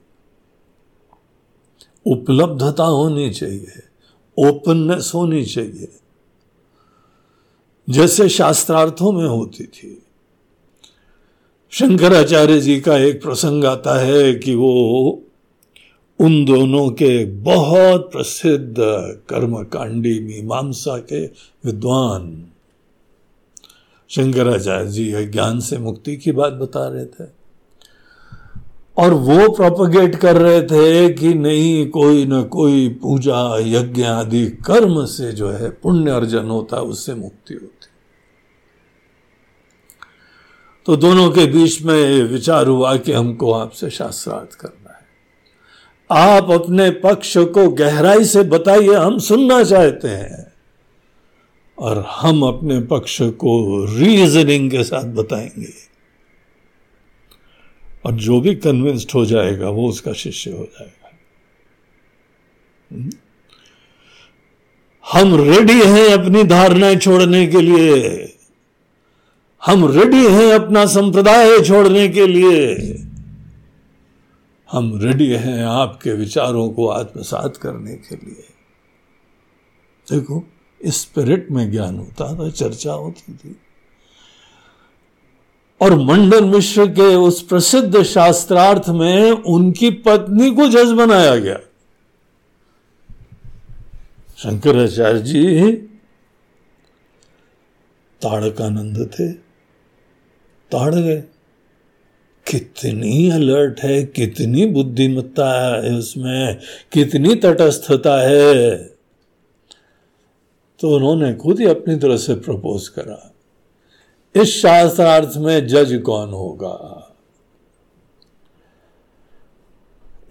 उपलब्धता 2.05 2.83
होनी 2.83 3.29
चाहिए। 3.29 3.67
ओपननेस 4.37 5.11
होनी 5.15 5.45
चाहिए। 5.45 5.99
जैसे 7.89 8.29
शास्त्रार्थों 8.29 9.11
में 9.11 9.27
होती 9.27 9.63
थी। 9.63 10.03
शंकराचार्य 11.71 12.61
जी 12.61 12.81
का 12.81 12.97
एक 12.97 13.21
प्रसंग 13.21 13.65
आता 13.65 13.99
है 13.99 14.35
कि 14.35 14.55
वो 14.55 15.21
उन 16.19 16.45
दोनों 16.45 16.89
के 16.89 17.25
बहुत 17.25 18.11
प्रसिद्ध 18.11 18.75
कर्मकांडी 19.29 20.19
मीमांसा 20.19 20.97
के 20.97 21.25
विद्वान। 21.65 22.45
शंकराचार्य 24.09 24.87
जी 24.87 25.25
ज्ञान 25.25 25.59
से 25.59 25.77
मुक्ति 25.77 26.17
की 26.17 26.31
बात 26.31 26.53
बता 26.53 26.87
रहे 26.87 27.05
थे। 27.05 27.29
और 28.97 29.13
वो 29.13 29.51
प्रोपोगेट 29.51 30.15
कर 30.15 30.35
रहे 30.35 30.61
थे 30.61 31.13
कि 31.13 31.33
नहीं, 31.33 31.89
कोई 31.89 32.25
न 32.25 32.43
कोई 32.43 32.89
पूजा, 32.89 33.57
यज्ञ 33.59 34.03
आदि 34.03 34.45
कर्म 34.45 35.05
से 35.05 35.31
जो 35.31 35.49
है 35.49 35.69
पुण्य 35.69 36.11
अर्जन 36.11 36.45
होता 36.45 36.77
है 36.77 36.83
उससे 36.83 37.13
मुक्ति 37.13 37.53
होती। 37.53 37.87
तो 40.85 40.95
दोनों 40.95 41.31
के 41.31 41.45
बीच 41.45 41.81
में 41.81 42.23
विचार 42.23 42.67
हुआ 42.67 42.97
कि 42.97 43.11
हमको 43.11 43.51
आपसे 43.51 43.89
शास्त्रार्थ 43.89 44.53
करना 44.53 44.84
आप 46.11 46.51
अपने 46.51 46.91
पक्ष 46.91 47.37
को 47.37 47.69
गहराई 47.69 48.25
से 48.25 48.43
बताइए, 48.43 48.93
हम 48.93 49.19
सुनना 49.19 49.63
चाहते 49.63 50.07
हैं। 50.07 50.53
और 51.79 52.05
हम 52.09 52.43
अपने 52.43 52.79
पक्ष 52.79 53.21
को 53.21 53.85
रीजनिंग 53.85 54.71
के 54.71 54.83
साथ 54.83 55.03
बताएँगे। 55.03 55.73
और 58.05 58.11
जो 58.11 58.41
भी 58.41 58.55
कन्विंस्ड 58.55 59.11
हो 59.15 59.25
जाएगा, 59.25 59.69
वो 59.69 59.89
उसका 59.89 60.13
शिष्य 60.13 60.51
हो 60.51 60.63
जाएगा? 60.63 60.91
हम 65.13 65.51
रेडी 65.51 65.81
हैं 65.81 66.09
अपनी 66.09 66.43
धारणाएँ 66.43 66.95
छोड़ने 66.95 67.47
के 67.47 67.61
लिए। 67.61 68.31
हम 69.65 69.99
रेडी 69.99 70.27
हैं 70.27 70.53
अपना 70.53 70.85
संप्रदाय 70.85 71.61
छोड़ने 71.61 72.09
के 72.09 72.27
लिए। 72.27 72.75
हम 74.71 74.99
रेडी 75.01 75.31
हैं 75.31 75.63
आपके 75.63 76.13
विचारों 76.13 76.69
को 76.69 76.87
आत्मसात 76.87 77.57
करने 77.57 77.95
के 77.95 78.15
लिए। 78.15 78.43
देखो 80.11 80.43
स्पिरिट 80.85 81.51
में 81.51 81.71
ज्ञान 81.71 81.97
होता 81.97 82.39
था, 82.39 82.49
चर्चा 82.49 82.93
होती 82.93 83.33
थी। 83.33 83.57
और 85.81 85.95
मंडन 85.95 86.49
मिश्र 86.49 86.87
के 86.87 87.15
उस 87.15 87.41
प्रसिद्ध 87.41 88.03
शास्त्रार्थ 88.03 88.89
में 88.89 89.31
उनकी 89.31 89.91
पत्नी 89.91 90.51
को 90.51 90.67
जज 90.67 90.91
बनाया 90.91 91.35
गया। 91.35 91.57
शंकराचार्य 94.37 95.21
जी 95.21 95.71
ताड़कानंद 98.21 99.11
थे। 99.13 99.31
ताड़ 100.71 100.95
गए। 100.95 101.23
कितनी 102.47 103.29
अलर्ट 103.31 103.79
है, 103.79 104.03
कितनी 104.05 104.65
बुद्धिमत्ता 104.65 105.49
है 105.75 105.93
उसमें, 105.93 106.57
कितनी 106.93 107.35
तटस्थता 107.35 108.19
है। 108.21 108.75
तो 110.79 110.95
उन्होंने 110.95 111.33
खुद 111.33 111.59
ही 111.59 111.65
अपनी 111.65 111.95
तरह 111.95 112.17
से 112.17 112.35
प्रपोज 112.35 112.87
करा, 112.87 113.31
इस 114.35 114.55
शास्त्रार्थ 114.61 115.37
में 115.37 115.67
जज 115.67 116.01
कौन 116.05 116.29
होगा? 116.29 117.01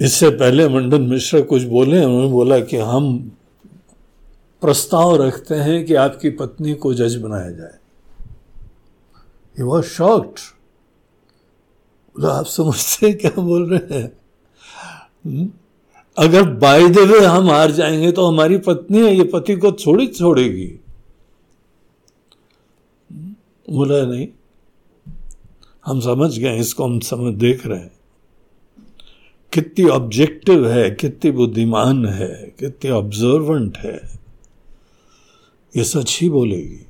इससे 0.00 0.30
पहले 0.30 0.68
मंडन 0.68 1.02
मिश्र 1.02 1.42
कुछ 1.42 1.62
बोले, 1.62 2.04
उन्होंने 2.04 2.28
बोला 2.28 2.58
कि 2.60 2.76
हम 2.76 3.18
प्रस्ताव 4.62 5.14
रखते 5.22 5.54
हैं 5.54 5.84
कि 5.84 5.94
आपकी 5.94 6.30
पत्नी 6.30 6.74
को 6.74 6.94
जज 6.94 7.16
बनाया 7.16 7.50
जाए। 7.50 7.78
वॉज़ 9.56 9.84
शॉक्ड 9.86 10.38
बोला 12.20 12.34
आप 12.34 12.46
समझते 12.46 13.08
हैं 13.08 13.18
क्या 13.18 13.42
बोल 13.42 13.74
रहे 13.74 13.98
हैं? 13.98 14.12
हम्म? 15.26 15.50
अगर 16.18 16.42
बाय 16.42 16.88
द 16.88 16.98
वे 16.98 17.24
हम 17.24 17.50
हार 17.50 17.70
जाएँगे 17.70 18.12
तो 18.12 18.26
हमारी 18.26 18.58
पत्नी 18.58 18.98
है, 18.98 19.16
ये 19.16 19.24
पति 19.24 19.56
को 19.56 19.72
थोड़ी 19.72 20.06
छोड़ेगी। 20.06 20.80
बोला 23.70 24.06
नहीं? 24.06 24.28
हम 25.86 26.00
समझ 26.00 26.38
गए, 26.38 26.58
इसको 26.60 26.84
हम 26.84 27.00
समझ, 27.00 27.34
देख 27.34 27.66
रहे 27.66 27.78
हैं। 27.78 27.90
कितनी 29.52 29.88
ऑब्जेक्टिव 29.88 30.68
है, 30.68 30.90
कितनी 30.90 31.30
बुद्धिमान 31.30 32.06
है, 32.06 32.54
कितनी 32.58 32.90
ऑब्जर्वेंट 32.90 33.78
है। 33.78 34.18
ये 35.76 35.84
सच 35.84 36.18
ही 36.20 36.30
बोलेगी। 36.30 36.86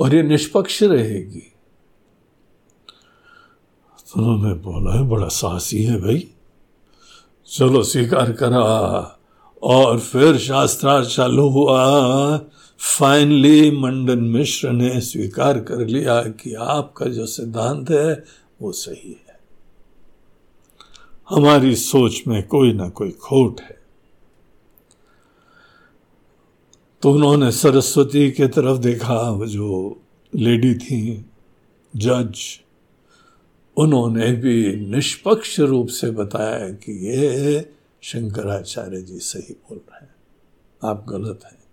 और 0.00 0.14
ये 0.14 0.22
निष्पक्ष 0.22 0.82
रहेगी। 0.82 1.53
तो 4.14 4.20
उन्होंने 4.20 4.54
बोला 4.54 4.94
है, 4.94 5.02
बड़ा 5.02 5.28
साहसी 5.28 5.84
है 5.84 6.00
भाई। 6.00 6.28
चलो 7.46 7.82
स्वीकार 7.82 8.32
करा। 8.32 9.18
और 9.62 10.00
फिर 10.00 10.38
शास्त्रार्थ 10.38 11.08
चालू 11.08 11.48
हुआ। 11.48 12.38
फाइनली 12.98 13.70
मंडन 13.70 14.18
मिश्र 14.18 14.70
ने 14.70 15.00
स्वीकार 15.00 15.60
कर 15.60 15.86
लिया 15.86 16.22
कि 16.22 16.54
आपका 16.54 17.06
जो 17.06 17.26
सिद्धांत 17.26 17.90
है, 17.90 18.24
वो 18.62 18.72
सही 18.72 19.20
है। 19.28 19.40
हमारी 21.30 21.76
सोच 21.76 22.22
में 22.28 22.46
कोई 22.46 22.72
ना 22.72 22.88
कोई 22.88 23.10
खोट 23.10 23.60
है। 23.60 23.78
तो 27.02 27.12
उन्होंने 27.12 27.52
सरस्वती 27.52 28.30
के 28.30 28.46
तरफ़ 28.46 28.78
देखा 28.78 29.46
जो 29.46 30.00
लेडी 30.34 30.74
थी, 30.74 31.26
जज 31.96 32.63
उन्होंने 33.76 34.32
भी 34.32 34.76
निष्पक्ष 34.76 35.60
रूप 35.60 35.88
से 35.88 36.10
बताया 36.10 36.68
कि 36.68 37.08
ये 37.08 37.70
शंकराचार्य 38.02 39.02
जी 39.02 39.18
सही 39.18 39.54
बोल 39.54 39.78
रहे 39.78 40.04
हैं। 40.04 40.14
आप 40.84 41.06
गलत 41.08 41.40
हैं। 41.44 41.64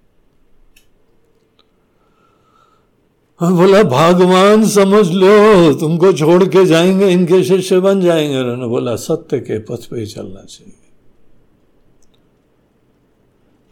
हाँ 3.40 3.56
बोला, 3.56 3.84
भगवान 3.84 4.68
समझ 4.68 5.12
लो, 5.12 5.74
तुमको 5.74 6.14
छोड़ 6.14 6.44
के 6.44 6.66
जाएँगे, 6.66 7.10
इनके 7.10 7.44
शिष्य 7.44 7.80
बन 7.80 8.02
जाएँगे। 8.02 8.40
उन्होंने 8.40 8.68
बोला, 8.68 8.96
सत्य 8.96 9.40
के 9.40 9.60
पथ 9.60 9.86
पे 9.90 10.00
ही 10.00 10.06
चलना 10.06 10.44
चाहिए। 10.44 10.74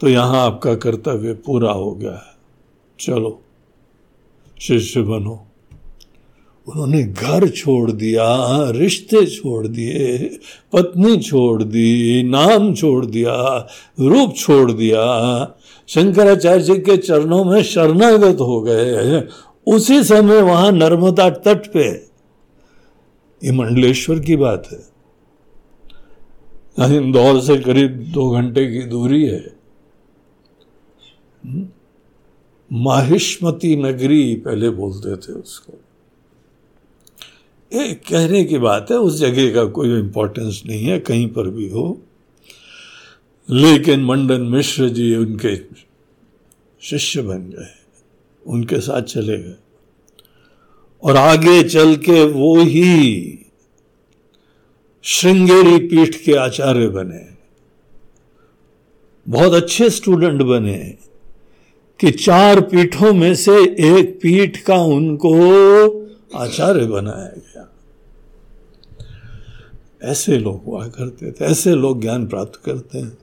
तो 0.00 0.08
यहाँ 0.08 0.46
आपका 0.46 0.74
कर्तव्य 0.74 1.34
पूरा 1.34 1.72
हो 1.72 1.92
गया 1.92 2.12
है। 2.12 2.36
चलो, 3.00 3.42
शिष्य 4.60 5.02
बनो। 5.02 5.46
उन्होंने 6.70 7.02
घर 7.02 7.48
छोड़ 7.48 7.90
दिया, 7.90 8.26
रिश्ते 8.70 9.24
छोड़ 9.26 9.66
दिए, 9.66 10.18
पत्नी 10.72 11.16
छोड़ 11.18 11.62
दी, 11.62 12.22
नाम 12.22 12.74
छोड़ 12.74 13.06
दिया, 13.06 13.68
रूप 14.00 14.34
छोड़ 14.36 14.72
दिया। 14.72 15.04
शंकराचार्य 15.88 16.62
जी 16.62 16.76
के 16.78 16.96
चरणों 16.96 17.44
में 17.44 17.62
शरणागत 17.62 18.40
हो 18.40 18.60
गए 18.60 19.22
उसी 19.66 20.02
समय 20.04 20.40
वहाँ 20.42 20.70
नर्मदा 20.72 21.28
तट 21.30 21.66
पे, 21.72 21.88
ये 23.42 23.52
मंडलेश्वर 23.52 24.18
की 24.20 24.36
बात 24.36 24.68
है। 24.72 24.78
इंदौर 26.96 27.40
से 27.40 27.56
करीब 27.58 27.90
दो 28.14 28.30
घंटे 28.30 28.66
की 28.66 28.82
दूरी 28.86 29.24
है? 29.24 29.44
माहिष्मती 32.70 33.76
नगरी 33.76 34.34
पहले 34.36 34.70
बोलते 34.70 35.16
थे 35.16 35.32
उसको। 35.32 35.79
ये 37.72 37.94
कहने 37.94 38.44
की 38.44 38.58
बात 38.58 38.86
है, 38.90 38.96
उस 38.96 39.20
जगह 39.20 39.54
का 39.54 39.64
कोई 39.64 39.98
इंपॉर्टेंस 39.98 40.62
नहीं 40.66 40.84
है, 40.84 41.00
कहीं 41.00 41.28
पर 41.28 41.50
भी 41.50 41.68
हो। 41.68 42.02
लेकिन 43.50 44.04
मंडन 44.04 44.40
मिश्र 44.40 44.88
जी 44.88 45.16
उनके 45.16 45.56
शिष्य 46.82 47.22
बन 47.22 47.38
गए, 47.38 47.84
उनके 48.46 48.80
साथ 48.80 49.02
चले 49.02 49.38
गए। 49.38 49.54
और 51.02 51.16
आगे 51.16 51.62
चल 51.62 51.96
के 51.96 52.24
वो 52.24 52.60
ही 52.60 53.38
श्रृंगेरी 55.02 55.78
पीठ 55.78 56.14
के 56.14 56.32
आचार्य 56.32 56.88
बने। 56.88 57.26
बहुत 59.28 59.52
अच्छे 59.52 59.90
स्टूडेंट 59.90 60.42
बने 60.42 60.96
कि 62.00 62.10
चार 62.10 62.60
पीठों 62.60 63.12
में 63.12 63.34
से 63.34 63.52
एक 63.80 64.18
पीठ 64.22 64.56
का 64.56 64.76
उनको 64.76 65.34
आचार्य 66.36 66.86
बनाया 66.86 67.26
गया। 67.26 67.49
ऐसे 70.02 70.36
लोग 70.38 70.62
हुआ 70.66 70.86
करते 70.86 71.30
थे, 71.30 71.44
ऐसे 71.44 71.74
लोग 71.74 72.00
ज्ञान 72.00 72.26
प्राप्त 72.26 72.60
करते 72.64 72.98
हैं। 72.98 73.18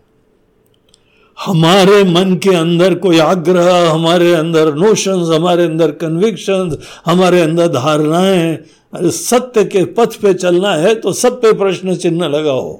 हमारे 1.38 2.04
मन 2.04 2.36
के 2.36 2.56
अंदर 2.56 2.96
कोई 2.96 3.20
आग्रह, 3.20 3.90
हमारे 3.92 4.34
अंदर 4.34 4.74
नोशंस 4.76 5.28
हमारे 5.30 5.64
अंदर 5.64 5.92
कन्विक्शंस 5.92 6.78
हमारे 7.06 7.42
अंदर 7.42 7.68
धारणाएँ, 7.68 8.56
अरे 8.94 9.12
सत्य 9.12 9.66
के 9.66 9.86
पथ 9.86 10.16
पे 10.16 10.34
चलना 10.34 10.74
है 10.74 10.96
तो 10.96 11.14
सब 11.14 11.42
पे 11.42 11.54
प्रश्न 11.54 11.96
चिन्ह 11.96 12.28
लगाओ। 12.28 12.80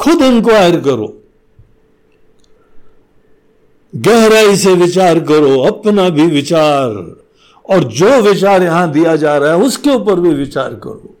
खुद 0.00 0.22
इंक्वायर 0.22 0.80
करो। 0.80 1.16
गहराई 3.92 4.56
से 4.56 4.74
विचार 4.74 5.20
करो, 5.20 5.60
अपना 5.60 6.08
भी 6.08 6.26
विचार। 6.26 6.90
और 7.70 7.84
जो 7.84 8.20
विचार 8.20 8.62
यहाँ 8.62 8.90
दिया 8.92 9.16
जा 9.16 9.36
रहा 9.38 9.50
है, 9.50 9.58
उसके 9.58 9.90
ऊपर 9.90 10.20
भी 10.20 10.34
विचार 10.34 10.74
करो। 10.74 11.16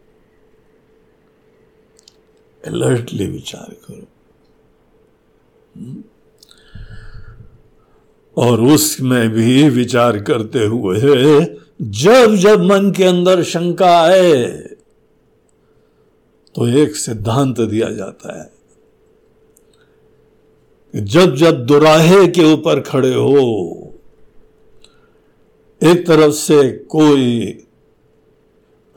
अलर्टली 2.64 3.26
विचार 3.26 3.74
करो। 3.84 4.06
और 8.36 8.60
उसमें 8.64 9.28
भी 9.30 9.68
विचार 9.68 10.18
करते 10.20 10.64
हुए, 10.64 11.00
जब 11.80 12.34
जब 12.36 12.62
मन 12.62 12.90
के 12.96 13.04
अंदर 13.04 13.42
शंका 13.44 13.90
आए 14.00 14.44
तो 16.54 16.66
एक 16.78 16.96
सिद्धांत 16.96 17.60
दिया 17.60 17.90
जाता 17.90 18.38
है 18.38 18.50
जब 20.94 21.34
जब 21.36 21.64
दुराहे 21.66 22.26
के 22.28 22.44
ऊपर 22.52 22.80
खड़े 22.80 23.14
हो, 23.14 23.42
एक 25.80 26.06
तरफ़ 26.06 26.32
से 26.32 26.70
कोई 26.90 27.66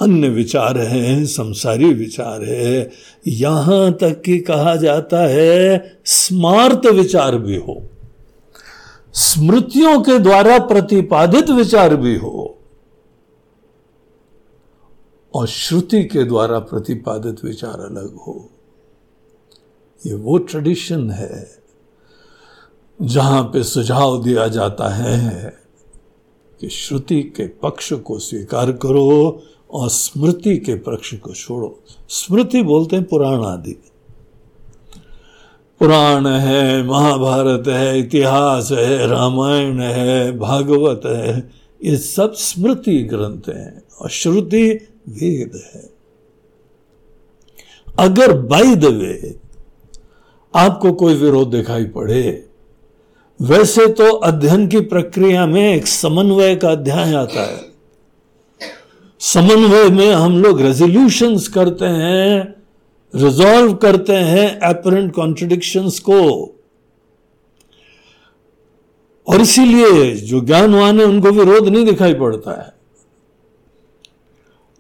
अन्य 0.04 0.30
विचार 0.30 0.78
है, 0.78 1.26
संसारी 1.26 1.94
विचार 1.94 2.44
है। 2.44 2.92
यहाँ 3.28 3.94
तक 3.94 4.22
कि 4.22 4.40
कहा 4.40 4.76
जाता 4.76 5.20
है, 5.20 5.98
स्मार्त 6.06 6.86
विचार 6.86 7.38
भी 7.38 7.56
हो। 7.56 7.84
स्मृतियों 9.14 10.02
के 10.02 10.20
द्वारा 10.20 10.60
प्रतिपादित 10.60 11.50
विचार 11.50 11.96
भी 11.96 12.16
हो। 12.16 12.58
और 15.36 15.48
श्रुति 15.48 16.04
के 16.04 16.24
द्वारा 16.24 16.60
प्रतिपादित 16.60 17.46
विचार 17.46 17.80
अलग 17.80 18.16
हो। 18.16 18.50
ये 20.06 20.14
वो 20.14 20.38
ट्रेडिशन 20.38 21.12
है, 21.12 21.64
जहाँ 23.02 23.44
पे 23.44 23.64
सुझाव 23.64 24.24
दिया 24.24 24.48
जाता 24.48 24.90
है 24.90 25.58
कि 26.60 26.70
श्रुति 26.70 27.22
के 27.24 27.48
पक्ष 27.48 27.94
को 27.94 28.20
स्वीकार 28.20 28.72
करो 28.72 29.44
और 29.74 29.90
स्मृति 29.90 30.58
के 30.58 30.76
पक्ष 30.76 31.14
को 31.14 31.34
छोड़ो। 31.34 31.80
स्मृति 32.10 32.62
बोलते 32.62 32.96
हैं 32.96 33.06
पुराण 33.06 33.44
आदि। 33.44 33.84
पुराण 35.80 36.28
है, 36.28 36.84
महाभारत 36.84 37.64
है, 37.68 38.00
इतिहास 38.00 38.72
है, 38.72 39.08
रामायण 39.08 39.80
है, 39.80 40.40
भागवत 40.40 41.02
है, 41.06 41.52
ये 41.84 41.98
सब 41.98 42.34
स्मृति 42.34 43.04
ग्रंथ 43.04 43.50
हैं 43.50 43.84
और 44.02 44.10
श्रुति 44.10 44.70
वेद 45.10 45.62
है। 45.76 45.90
अगर 48.00 48.34
बाई 48.34 48.76
द 48.76 48.86
वे 48.86 49.36
आपको 50.56 50.94
कोई 50.94 51.16
विरोध 51.16 51.52
दिखाई 51.52 51.86
पड़े, 51.86 52.50
वैसे 53.42 53.88
तो 53.88 54.12
अध्ययन 54.12 54.68
की 54.68 54.80
प्रक्रिया 54.80 55.46
में 55.46 55.76
एक 55.76 55.88
समन्वय 55.88 56.56
का 56.56 56.72
अध्याय 56.72 57.14
आता 57.14 57.42
है। 57.42 57.73
समन्वय 59.24 59.90
में 59.90 60.12
हम 60.12 60.42
लोग 60.44 60.62
रेजोल्यूशंस 60.62 61.48
करते 61.48 61.86
हैं 61.86 62.54
रिजॉल्व 63.14 63.74
करते 63.74 64.14
हैं 64.14 64.70
एपरेंट 64.70 65.14
कॉन्ट्रडिक्शंस 65.14 66.00
को। 66.00 66.20
और 69.28 69.42
इसीलिए 69.42 70.16
जो 70.16 70.42
ज्ञानवान 70.42 71.00
है, 71.00 71.06
उनको 71.06 71.32
विरोध 71.32 71.68
नहीं 71.68 71.86
दिखाई 71.86 72.14
पड़ता 72.14 72.60
है। 72.62 72.74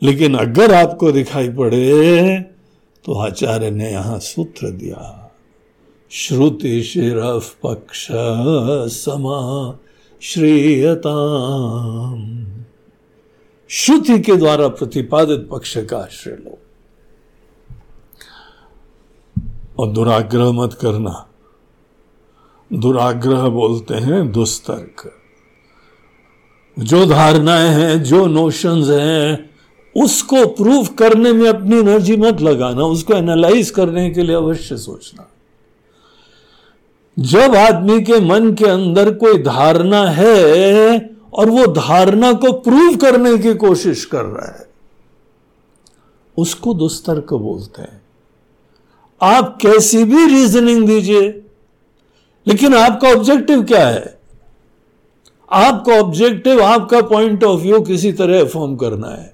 लेकिन 0.01 0.35
अगर 0.35 0.73
आपको 0.73 1.11
दिखाई 1.11 1.49
पड़े 1.49 2.39
तो 3.05 3.13
आचार्य 3.13 3.71
ने 3.71 3.91
यहाँ 3.91 4.19
सूत्र 4.19 4.71
दिया। 4.71 5.31
श्रुति 6.11 6.83
शिरफ 6.83 7.55
पक्ष 7.63 8.07
समा 8.97 9.77
श्रेयता 10.21 11.15
श्रुति 13.69 14.19
के 14.19 14.35
द्वारा 14.35 14.67
प्रतिपादित 14.67 15.47
पक्ष 15.51 15.77
का 15.77 15.97
आश्रय 15.97 16.33
लो। 16.33 16.59
और 19.79 19.87
दुराग्रह 19.87 20.51
मत 20.51 20.73
करना। 20.73 21.27
दुराग्रह 22.73 23.47
बोलते 23.47 23.93
हैं 23.93 24.31
दुस्तर्क। 24.31 25.19
जो 26.79 27.05
धारणाएँ 27.05 27.69
हैं, 27.69 28.03
जो 28.03 28.27
नोशंस 28.27 28.87
हैं, 28.89 29.49
उसको 30.03 30.47
प्रूव 30.47 30.85
करने 30.85 31.33
में 31.33 31.49
अपनी 31.49 31.79
एनर्जी 31.79 32.17
मत 32.17 32.41
लगाना, 32.41 32.81
उसको 32.81 33.13
एनालाइज 33.13 33.69
करने 33.69 34.09
के 34.09 34.23
लिए 34.23 34.35
अवश्य 34.35 34.77
सोचना। 34.77 35.29
जब 37.19 37.55
आदमी 37.55 38.01
के 38.01 38.19
मन 38.19 38.53
के 38.53 38.65
अंदर 38.65 39.13
कोई 39.13 39.37
धारणा 39.37 40.05
है 40.05 41.12
और 41.35 41.49
वो 41.49 41.65
धारणा 41.65 42.33
को 42.33 42.51
प्रूव 42.51 42.95
करने 42.97 43.37
की 43.37 43.53
कोशिश 43.53 44.05
कर 44.05 44.25
रहा 44.25 44.59
है। 44.59 44.73
उसको 46.37 46.73
दुस्तर्क 46.73 47.33
बोलते 47.33 47.81
हैं। 47.81 48.01
आप 49.21 49.57
कैसी 49.61 50.03
भी 50.03 50.27
रीजनिंग 50.27 50.87
दीजिए, 50.87 51.45
लेकिन 52.47 52.75
आपका 52.75 53.09
ऑब्जेक्टिव 53.09 53.63
क्या 53.63 53.87
है? 53.87 54.19
आपका 55.51 55.93
ऑब्जेक्टिव 55.93 56.63
आपका 56.63 57.01
पॉइंट 57.01 57.43
ऑफ़ 57.43 57.61
व्यू 57.61 57.81
किसी 57.81 58.13
तरह 58.13 58.45
फॉर्म 58.45 58.75
करना 58.75 59.07
है। 59.07 59.33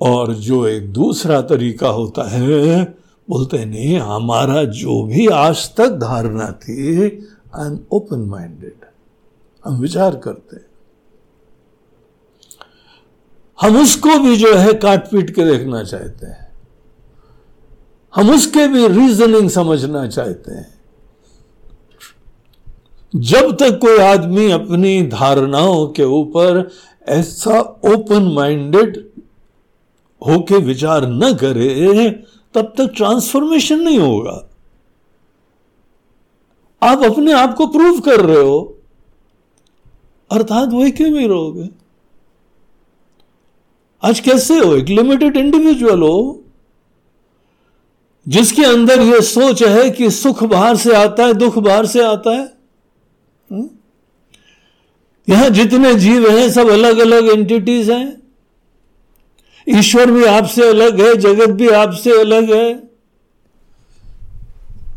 और 0.00 0.34
जो 0.34 0.66
एक 0.66 0.92
दूसरा 0.92 1.42
तरीका 1.42 1.88
होता 1.88 2.30
है, 2.30 2.84
बोलते 3.30 3.64
नहीं, 3.64 3.98
हमारा 3.98 4.64
जो 4.64 5.02
भी 5.04 5.26
आज 5.26 5.76
तक 5.76 5.88
धारणा 5.88 6.52
थी 6.52 7.08
आई 7.58 7.66
एम 7.66 7.78
ओपन 7.92 8.18
माइंडेड 8.18 8.84
हम 9.64 9.78
विचार 9.78 10.16
करते 10.16 10.56
हैं। 10.56 10.66
हम 13.60 13.82
उसको 13.82 14.18
भी 14.18 14.36
जो 14.36 14.54
है 14.54 14.72
काट 14.72 15.10
पीट 15.10 15.30
के 15.30 15.44
देखना 15.44 15.82
चाहते 15.84 16.26
हैं। 16.26 16.52
हम 18.14 18.30
उसके 18.30 18.68
भी 18.68 18.88
रीजनिंग 18.88 19.50
समझना 19.50 20.06
चाहते 20.06 20.52
हैं। 20.52 20.74
जब 23.16 23.56
तक 23.56 23.78
कोई 23.82 23.98
आदमी 23.98 24.50
अपनी 24.50 25.02
धारणाओं 25.02 25.86
के 25.86 26.04
ऊपर 26.04 26.70
ऐसा 27.08 27.60
ओपन 27.60 28.22
माइंडेड 28.22 29.10
होके 30.26 30.56
विचार 30.56 31.06
न 31.06 31.34
करे, 31.34 32.10
तब 32.54 32.74
तक 32.78 32.92
ट्रांसफॉर्मेशन 32.96 33.80
नहीं 33.80 33.98
होगा। 33.98 34.48
आप 36.84 37.02
अपने 37.02 37.32
आप 37.32 37.54
को 37.54 37.66
प्रूव 37.66 38.00
कर 38.00 38.20
रहे 38.20 38.42
हो। 38.42 38.78
अर्थात 40.32 40.68
वही 40.68 40.90
क्यों 40.90 41.10
नहीं 41.10 41.28
रहोगे? 41.28 41.68
आज 44.04 44.20
कैसे 44.20 44.58
हो? 44.58 44.76
एक 44.76 44.88
लिमिटेड 44.88 45.36
इंडिविजुअल 45.36 46.00
हो। 46.00 46.44
जिसके 48.28 48.64
अंदर 48.64 49.00
यह 49.00 49.20
सोच 49.20 49.62
है 49.62 49.90
कि 49.90 50.10
सुख 50.10 50.44
बाहर 50.44 50.76
से 50.76 50.94
आता 50.94 51.26
है, 51.26 51.34
दुख 51.34 51.58
बाहर 51.58 51.86
से 51.86 52.04
आता 52.04 52.30
है। 52.30 52.44
हम्म? 53.52 53.70
यहाँ 55.28 55.50
जितने 55.50 55.94
जीव 55.94 56.30
हैं, 56.30 56.50
सब 56.50 56.68
अलग 56.68 56.98
अलग 56.98 57.28
एंटिटीज 57.28 57.90
हैं। 57.90 58.22
ईश्वर 59.68 60.10
भी 60.10 60.24
आपसे 60.24 60.68
अलग 60.68 61.00
है, 61.00 61.16
जगत 61.16 61.48
भी 61.48 61.68
आपसे 61.68 62.20
अलग 62.20 62.52
है। 62.52 62.93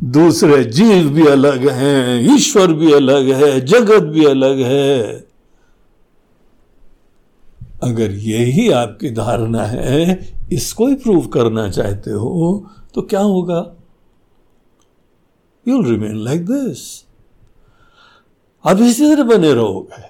दूसरे 0.04 0.64
जीव 0.64 1.10
भी 1.10 1.26
अलग 1.28 1.68
हैं, 1.70 2.36
ईश्वर 2.36 2.74
भी 2.74 2.92
अलग 2.94 3.30
है, 3.34 3.60
जगत 3.62 4.04
भी 4.04 4.26
अलग 4.26 4.60
है। 4.60 5.28
अगर 7.84 8.12
यही 8.12 8.70
आपकी 8.72 9.10
धारणा 9.10 9.64
है, 9.64 10.36
इसको 10.52 10.88
ही 10.88 10.96
प्रूव 10.96 11.28
करना 11.28 11.70
चाहते 11.70 12.12
हो 12.12 12.70
तो 12.94 13.02
क्या 13.02 13.20
होगा? 13.20 13.74
यूल 15.68 15.86
रिमेन 15.86 16.16
लाइक 16.16 16.46
दिस 16.46 16.84
आप 18.66 18.82
इसी 18.82 19.10
तरह 19.10 19.24
बने 19.24 19.54
रहोगे। 19.54 20.04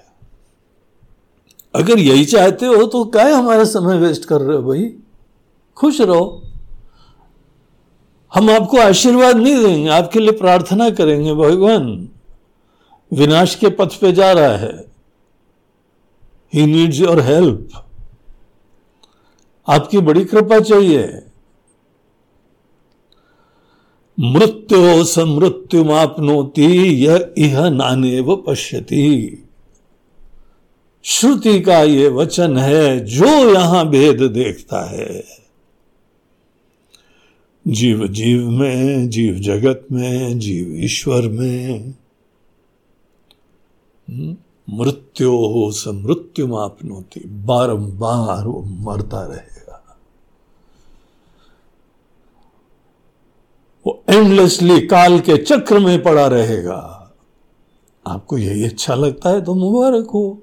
अगर 1.74 1.98
यही 1.98 2.24
चाहते 2.24 2.66
हो 2.66 2.84
तो 2.86 3.04
क्या 3.04 3.36
हमारा 3.36 3.64
समय 3.64 3.98
वेस्ट 3.98 4.24
कर 4.24 4.40
रहे 4.40 4.56
हो 4.56 4.62
भाई? 4.62 4.92
खुश 5.76 6.00
रहो। 6.00 6.42
हम 8.34 8.50
आपको 8.50 8.78
आशीर्वाद 8.78 9.36
नहीं 9.36 9.64
देंगे, 9.64 9.88
आपके 9.88 10.20
लिए 10.20 10.32
प्रार्थना 10.32 10.90
करेंगे, 10.90 11.34
भगवान। 11.34 12.08
विनाश 13.12 13.54
के 13.54 13.68
पथ 13.68 14.00
पे 14.00 14.12
जा 14.12 14.32
रहा 14.32 14.56
है। 14.56 14.84
ही 16.54 16.66
नीड्स 16.66 17.00
योर 17.00 17.20
हेल्प 17.20 17.68
आपकी 19.68 19.98
बड़ी 19.98 20.24
कृपा 20.24 20.60
चाहिए। 20.60 21.22
मृत्यु 24.20 25.04
समृत्यु 25.04 25.84
मापनोती 25.84 26.82
यह 27.04 27.34
इह 27.38 27.68
नाने 27.68 28.20
व 28.20 28.36
पश्यती। 28.36 29.44
श्रुति 31.02 31.60
का 31.60 31.82
ये 31.82 32.08
वचन 32.08 32.56
है, 32.58 33.00
जो 33.00 33.26
यहाँ 33.26 33.88
भेद 33.88 34.22
देखता 34.22 34.90
है। 34.90 35.37
जीव 37.66 38.08
जीव 38.08 38.50
में 38.50 39.10
जीव 39.10 39.34
जगत 39.34 39.86
में 39.92 40.38
जीव 40.38 40.84
ईश्वर 40.84 41.28
में। 41.28 41.90
हम्म, 44.10 44.36
मृत्यु 44.78 45.30
हो 45.30 45.72
समृत्यु 45.72 46.46
मापनोती 46.46 47.20
बारंबार 47.20 48.46
वो 48.46 48.62
मरता 48.62 49.26
रहेगा। 49.26 49.98
वो 53.86 54.02
एंडलेसली 54.08 54.80
काल 54.80 55.20
के 55.20 55.36
चक्र 55.36 55.78
में 55.78 56.02
पड़ा 56.02 56.26
रहेगा। 56.26 57.12
आपको 58.06 58.38
यही 58.38 58.64
अच्छा 58.64 58.94
लगता 58.94 59.30
है 59.30 59.44
तो 59.44 59.54
मुबारक 59.54 60.10
हो। 60.10 60.42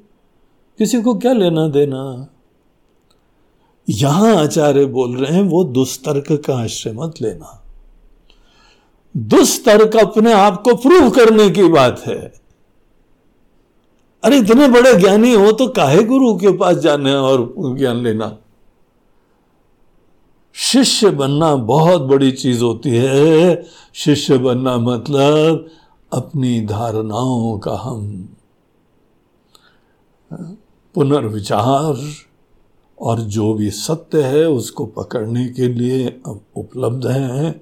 किसी 0.78 1.02
को 1.02 1.16
क्या 1.16 1.34
लेना 1.34 1.68
देना? 1.68 2.28
यहाँ 3.90 4.36
आचार्य 4.36 4.86
बोल 4.86 5.18
रहे 5.18 5.34
हैं, 5.34 5.44
वो 5.44 5.64
दुस्तर्क 5.64 6.44
का 6.48 6.58
आश्रय 6.58 6.94
मत 6.94 7.14
लेना। 7.22 7.64
दुस्तर्क 9.18 9.96
अपने 9.96 10.34
आप 10.34 10.62
को 10.62 10.76
प्रूव 10.76 11.10
करने 11.10 11.50
की 11.50 11.64
बात 11.64 12.04
है। 12.08 12.34
अरे, 14.24 14.38
इतने 14.38 14.68
बड़े 14.68 14.94
ज्ञानी 14.94 15.34
हो 15.34 15.52
तो 15.52 15.68
काहे 15.68 16.04
गुरु 16.04 16.38
के 16.38 16.58
पास 16.58 16.76
जाने 16.76 17.16
और 17.16 17.54
ज्ञान 17.60 17.96
लेना? 17.96 18.38
शिष्य 20.54 21.10
बनना 21.10 21.56
बहुत 21.56 22.02
बड़ी 22.02 22.32
चीज़ 22.32 22.64
होती 22.64 22.90
है। 22.90 23.66
शिष्य 23.94 24.38
बनना 24.38 24.78
मतलब 24.78 25.70
अपनी 26.14 26.62
धारणाओं 26.62 27.60
का 27.60 27.72
हम, 27.72 28.30
पुनर्विचार 30.94 32.14
और 33.00 33.20
जो 33.20 33.54
भी 33.54 33.70
सत्य 33.70 34.24
है 34.24 34.50
उसको 34.50 34.86
पकड़ने 34.86 35.50
के 35.50 35.68
लिए 35.68 36.08
अब 36.08 36.42
उपलब्ध 36.56 37.08
हैं 37.08 37.62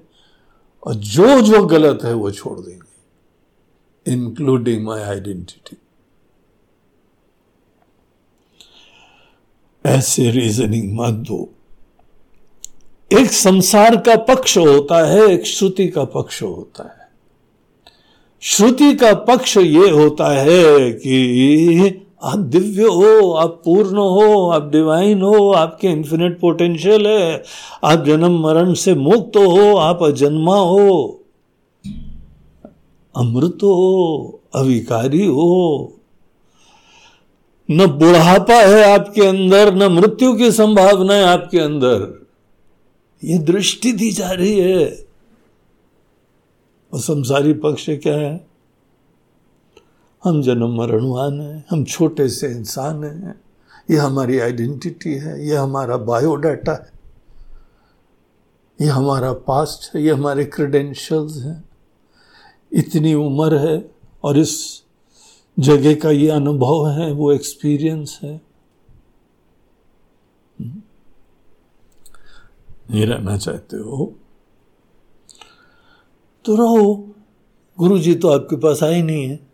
और 0.86 0.94
जो 0.94 1.40
जो 1.40 1.66
गलत 1.66 1.98
है 2.04 2.14
वो 2.14 2.30
छोड़ 2.30 2.60
देंगे 2.60 4.12
इंक्लूडिंग 4.12 4.84
माई 4.84 5.02
आइडेंटिटी 5.02 5.76
ऐसे 9.86 10.30
रीजनिंग 10.30 10.98
मत 11.00 11.14
दो। 11.14 11.54
एक 13.12 13.32
संसार 13.32 13.96
का 13.96 14.16
पक्ष 14.16 14.58
होता 14.58 15.06
है, 15.06 15.20
एक 15.20 15.46
श्रुति 15.46 15.88
का 15.88 16.04
पक्ष 16.04 16.42
होता 16.42 16.84
है। 16.84 17.08
श्रुति 18.40 18.94
का 18.94 19.14
पक्ष 19.14 19.56
ये 19.56 19.90
होता 19.90 20.28
है 20.32 20.92
कि 20.92 22.03
आप 22.24 22.38
दिव्य 22.38 22.82
हो, 22.82 23.32
आप 23.32 23.62
पूर्ण 23.64 23.96
हो, 23.96 24.50
आप 24.50 24.70
डिवाइन 24.70 25.22
हो, 25.22 25.52
आपके 25.52 25.88
इन्फिनिट 25.88 26.40
पोटेंशियल 26.40 27.06
है। 27.06 27.42
आप 27.84 28.04
जन्म 28.04 28.40
मरण 28.40 28.74
से 28.74 28.94
मुक्त 28.94 29.36
हो, 29.36 29.76
आप 29.76 30.02
अजन्मा 30.02 30.56
हो। 30.56 31.20
अमृत 33.16 33.58
हो, 33.62 34.40
अविकारी 34.54 35.26
हो। 35.26 35.92
न 37.70 37.86
बुढ़ापा 37.86 38.54
है 38.54 38.94
आपके 38.94 39.26
अंदर, 39.26 39.74
न 39.74 39.92
मृत्यु 39.92 40.34
की 40.34 40.52
संभावना 40.52 41.14
है 41.14 41.24
आपके 41.24 41.58
अंदर। 41.58 42.26
ये 43.24 43.38
दृष्टि 43.38 43.92
दी 43.92 44.10
जा 44.10 44.30
रही 44.30 44.60
है। 44.60 45.06
और 46.94 47.00
संसारी 47.00 47.52
पक्ष 47.52 47.90
क्या 47.90 48.14
है? 48.14 48.53
हम 50.24 50.42
जन्म 50.42 50.76
मरणवान 50.76 51.40
हैं, 51.40 51.64
हम 51.70 51.84
छोटे 51.84 52.28
से 52.28 52.46
इंसान 52.48 53.04
हैं। 53.04 53.40
ये 53.90 53.96
हमारी 53.96 54.38
आइडेंटिटी 54.38 55.14
है 55.14 55.46
ये 55.46 55.56
हमारा 55.56 55.96
बायोडाटा 55.96 56.72
है। 56.72 56.92
ये 58.80 58.86
हमारा 58.86 59.32
पास्ट 59.32 59.96
है 59.96 60.02
ये 60.02 60.10
हमारे 60.10 60.44
क्रेडेंशियल्स 60.44 61.36
हैं। 61.36 61.64
इतनी 62.72 63.14
उम्र 63.14 63.56
है 63.56 63.90
और 64.24 64.38
इस 64.38 64.82
जगह 65.58 65.94
का 65.94 66.10
ये 66.10 66.28
अनुभव 66.28 66.88
है, 66.88 67.12
वो 67.12 67.32
एक्सपीरियंस 67.32 68.20
है। 68.22 68.40
नहीं 72.90 73.06
रहना 73.06 73.36
चाहते 73.36 73.76
हो? 73.76 74.14
तो 76.44 76.56
रहो। 76.56 77.14
गुरु 77.78 77.98
जी 77.98 78.14
तो 78.14 78.28
आपके 78.28 78.56
पास 78.56 78.82
आए 78.82 79.02
नहीं 79.02 79.24
है। 79.24 79.53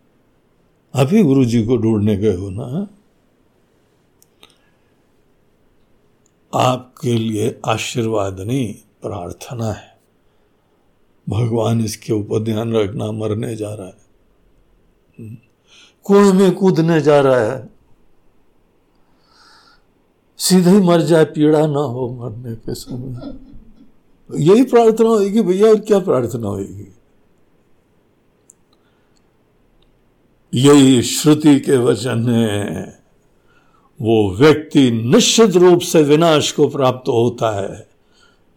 ही 0.95 1.23
गुरु 1.23 1.45
जी 1.45 1.65
को 1.65 1.77
ढूँढने 1.77 2.15
गए 2.15 2.35
हो 2.35 2.49
ना? 2.49 2.87
आपके 6.53 7.13
लिए 7.13 7.59
आशीर्वाद 7.65 8.39
नहीं, 8.39 8.73
प्रार्थना 8.73 9.71
है। 9.71 9.99
भगवान 11.29 11.81
इसके 11.81 12.13
ऊपर 12.13 12.43
ध्यान 12.43 12.73
रखना, 12.73 13.11
मरने 13.11 13.55
जा 13.55 13.73
रहा 13.73 13.87
है। 13.87 13.97
कुएँ 16.03 16.33
में 16.33 16.55
कूदने 16.55 17.01
जा 17.01 17.19
रहा 17.19 17.39
है। 17.39 17.69
सीधे 20.37 20.71
मर 20.71 21.01
जाए, 21.01 21.25
पीड़ा 21.25 21.67
ना 21.67 21.79
हो 21.79 22.19
मरने 22.21 22.55
के 22.55 22.73
समय। 22.73 23.39
यही 24.35 24.63
प्रार्थना 24.63 25.09
होगी 25.09 25.41
भैया 25.41 25.67
और 25.67 25.79
क्या 25.79 25.99
प्रार्थना 25.99 26.47
होगी? 26.47 26.93
यही 30.53 31.01
श्रुति 31.01 31.59
के 31.59 31.77
वचन 31.77 32.29
है। 32.29 32.99
वो 34.01 34.31
व्यक्ति 34.31 34.91
निश्चित 34.91 35.55
रूप 35.55 35.79
से 35.79 36.03
विनाश 36.03 36.51
को 36.51 36.67
प्राप्त 36.67 37.09
होता 37.09 37.61
है। 37.61 37.87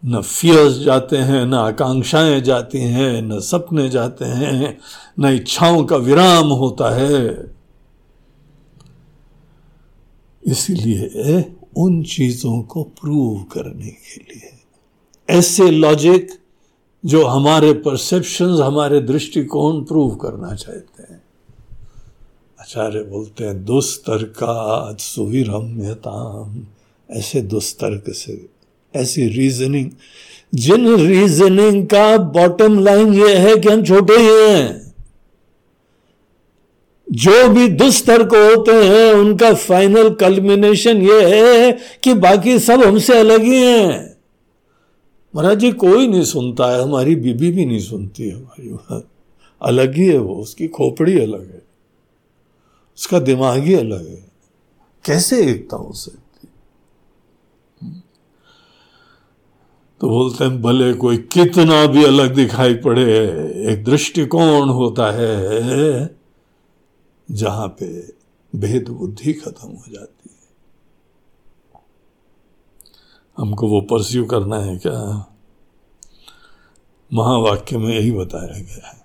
न 0.04 0.22
फियर्स 0.22 0.78
जाते 0.78 1.16
हैं, 1.16 1.46
न 1.46 1.54
आकांक्षाएँ 1.54 2.40
जाती 2.40 2.78
हैं, 2.78 3.22
न 3.22 3.40
सपने 3.40 3.88
जाते 3.88 4.24
हैं, 4.24 4.78
न 5.20 5.24
इच्छाओं 5.24 5.84
का 5.84 5.96
विराम 5.96 6.46
होता 6.46 6.94
है। 6.94 7.54
इसलिए 10.46 11.56
उन 11.76 12.02
चीज़ों 12.02 12.62
को 12.62 12.82
प्रूव 12.82 13.42
करने 13.42 13.86
के 13.86 14.16
लिए। 14.16 14.60
ऐसे 15.30 15.70
लॉजिक 15.70 16.28
जो 17.04 17.26
हमारे 17.26 17.72
परसेप्शंस 17.72 18.60
हमारे 18.60 19.00
दृष्टिकोण 19.00 19.84
प्रूव 19.84 20.14
करना 20.14 20.54
चाहते 20.54 21.02
हैं। 21.02 21.23
आचार्य 22.64 23.02
बोलते 23.02 23.44
हैं, 23.44 23.64
दुस्तर्का 23.64 24.96
सुविरम्यताम। 25.00 26.62
ऐसे 27.10 27.40
दुस्तर्क 27.40 28.04
से, 28.08 28.46
ऐसी 28.94 29.26
रीजनिंग 29.28 29.90
जिन 30.54 30.96
रीजनिंग 30.96 31.86
का 31.86 32.18
बॉटम 32.18 32.78
लाइन 32.78 33.14
ये 33.14 33.34
है 33.36 33.56
कि 33.56 33.68
हम 33.68 33.84
छोटे 33.84 34.16
ही 34.16 34.52
हैं। 34.52 34.94
जो 37.12 37.48
भी 37.48 37.68
दुस्तर्क 37.68 38.26
होते 38.26 38.72
हैं, 38.72 39.12
उनका 39.12 39.54
फाइनल 39.54 40.10
कल्मिनेशन 40.10 41.02
ये 41.02 41.20
है 41.24 41.78
कि 42.04 42.14
बाकी 42.14 42.58
सब 42.58 42.82
हमसे 42.82 43.18
अलग 43.18 43.42
ही 43.42 43.56
हैं। 43.56 44.16
महाराज 45.36 45.58
जी, 45.58 45.72
कोई 45.72 46.06
नहीं 46.06 46.24
सुनता 46.24 46.76
है, 46.76 46.82
हमारी 46.82 47.16
बीबी 47.16 47.50
भी 47.50 47.66
नहीं 47.66 47.80
सुनती 47.80 48.22
है 48.22 48.34
हमारी 48.34 48.76
अलग 49.62 49.94
ही 49.94 50.06
है 50.06 50.18
वो, 50.18 50.34
उसकी 50.34 50.68
खोपड़ी 50.68 51.20
अलग 51.20 51.42
है। 51.42 51.63
उसका 52.98 53.18
दिमाग 53.18 53.58
ही 53.58 53.74
अलग 53.74 54.08
है। 54.08 54.22
कैसे 55.04 55.46
एकता 55.46 55.76
हो 55.76 55.92
सकती 55.92 56.20
तो 60.00 60.08
बोलते 60.08 60.44
हैं, 60.44 60.62
भले 60.62 60.92
कोई 60.94 61.16
कितना 61.32 61.84
भी 61.86 62.04
अलग 62.04 62.34
दिखाई 62.34 62.74
पड़े, 62.74 63.04
एक 63.72 63.84
दृष्टिकोण 63.84 64.68
होता 64.68 65.10
है 65.12 66.16
जहाँ 67.28 67.68
पे 67.68 67.86
भेद 68.52 68.88
बुद्धि 68.88 69.32
खत्म 69.32 69.68
हो 69.68 69.92
जाती 69.92 70.30
है। 70.30 71.80
हमको 73.38 73.68
वो 73.68 73.80
परस्यू 73.80 74.24
करना 74.24 74.58
है 74.58 74.76
क्या? 74.78 75.00
महावाक्य 77.12 77.78
में 77.78 77.88
यही 77.94 78.10
बताया 78.10 78.58
गया 78.60 78.88
है। 78.88 79.03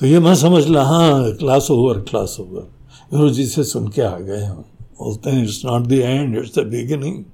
तो 0.00 0.06
ये 0.06 0.18
मैं 0.20 0.34
समझ 0.34 0.66
ला 0.66 0.82
हाँ 0.82 1.32
क्लास 1.32 1.70
ओवर 1.70 2.00
क्लास 2.00 2.36
ओवर 2.40 2.60
गुरु 3.10 3.30
जी 3.30 3.46
से 3.46 3.64
सुन 3.64 3.88
के 3.88 4.02
आ 4.02 4.18
गए 4.18 4.40
हम। 4.40 4.64
बोलते 4.98 5.30
हैं 5.30 5.44
it's 5.44 5.62
not 5.64 5.82
the 5.82 5.92
end 5.92 6.38
it's 6.38 6.58
the 6.58 6.62
beginning 6.66 7.24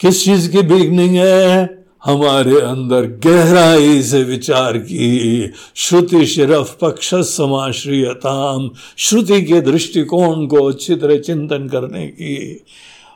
किस 0.00 0.24
चीज़ 0.24 0.50
की 0.52 0.62
बिगनिंग 0.62 1.16
है? 1.16 1.84
हमारे 2.04 2.60
अंदर 2.60 3.06
गहराई 3.06 4.02
से 4.02 4.24
विचार 4.24 4.78
की। 4.78 5.52
श्रुति 5.74 6.26
शिरफ 6.26 6.78
पक्ष 6.80 7.14
समाश्रियताम 7.14 8.70
श्रुति 8.96 9.42
के 9.42 9.60
दृष्टिकोण 9.60 10.46
को 10.46 10.64
अच्छी 10.64 10.96
तरह 10.96 11.18
चिंतन 11.18 11.68
करने 11.68 12.06
की। 12.06 12.64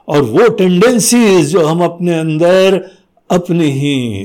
और 0.09 0.23
वो 0.23 0.49
टेंडेंसीज 0.49 1.49
जो 1.49 1.67
हम 1.67 1.85
अपने 1.85 2.19
अंदर 2.19 2.91
अपनी 3.31 3.71
ही 3.71 4.25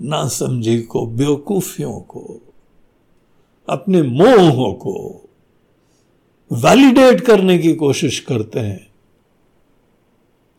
नासमझी 0.00 0.82
को, 0.82 1.06
बेवकूफियों 1.06 2.00
को, 2.00 2.40
अपने 3.68 4.02
मोहों 4.02 4.72
को 4.72 5.24
वैलिडेट 6.52 7.20
करने 7.20 7.58
की 7.58 7.74
कोशिश 7.74 8.20
करते 8.20 8.60
हैं। 8.60 8.92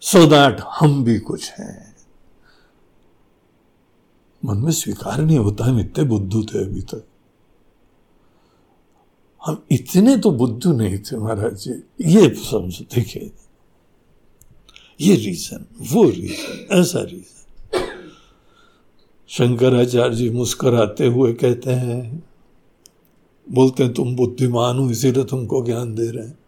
सो 0.02 0.18
so 0.18 0.30
दैट 0.30 0.60
हम 0.60 1.04
भी 1.04 1.20
कुछ 1.20 1.52
हैं। 1.52 1.96
मन 4.46 4.58
में 4.58 4.72
स्वीकार 4.72 5.22
नहीं 5.22 5.38
होता, 5.38 5.66
हम 5.66 5.80
इतने 5.80 6.04
बुद्धू 6.04 6.44
थे 6.44 6.64
अभी 6.64 6.82
तक। 6.82 7.08
हम 9.46 9.64
इतने 9.72 10.18
तो 10.18 10.32
बुद्धू 10.32 10.74
नहीं 10.74 10.98
थे 10.98 11.18
महाराज 11.18 11.54
जी। 11.54 11.72
ये 12.02 12.36
समझ, 12.36 12.82
देखिए। 12.82 13.32
ये 15.02 15.16
रीजन 15.16 15.66
वो 15.82 16.10
रीजन 16.10 16.68
ऐसा 16.72 17.02
रीजन 17.02 17.41
शंकराचार्य 19.32 20.16
जी 20.16 20.30
मुस्कराते 20.30 21.08
हुए 21.08 21.34
कहते 21.34 21.72
हैं, 21.72 22.24
बोलते 23.50 23.84
हैं, 23.84 23.94
तुम 23.94 24.16
बुद्धिमान 24.16 24.78
हो, 24.78 24.92
इसीलिए 24.92 25.24
तुमको 25.24 25.66
ज्ञान 25.66 25.96
दे 25.96 26.12
रहे 26.12 26.28
हैं। 26.28 26.40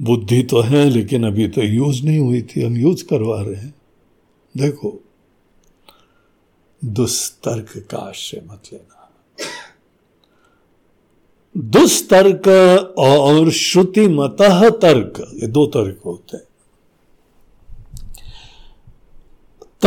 बुद्धि 0.00 0.42
तो 0.42 0.60
है, 0.60 0.90
लेकिन 0.90 1.26
अभी 1.26 1.48
तो 1.48 1.62
यूज़ 1.62 2.04
नहीं 2.04 2.18
हुई 2.18 2.42
थी, 2.42 2.62
हम 2.62 2.76
यूज़ 2.76 3.04
करवा 3.04 3.42
रहे 3.42 3.54
हैं। 3.54 3.74
देखो, 4.56 5.04
दुस्तर्क 6.84 7.88
का 7.90 7.98
आश्रय 7.98 8.42
मत 8.52 8.62
लेना। 8.72 9.12
दुस्तर्क 11.56 12.48
और 12.98 13.50
श्रुति 13.50 14.08
मत 14.08 14.36
तर्क, 14.82 15.32
ये 15.42 15.46
दो 15.46 15.66
तर्क 15.66 16.00
होते 16.06 16.36
हैं। 16.36 16.45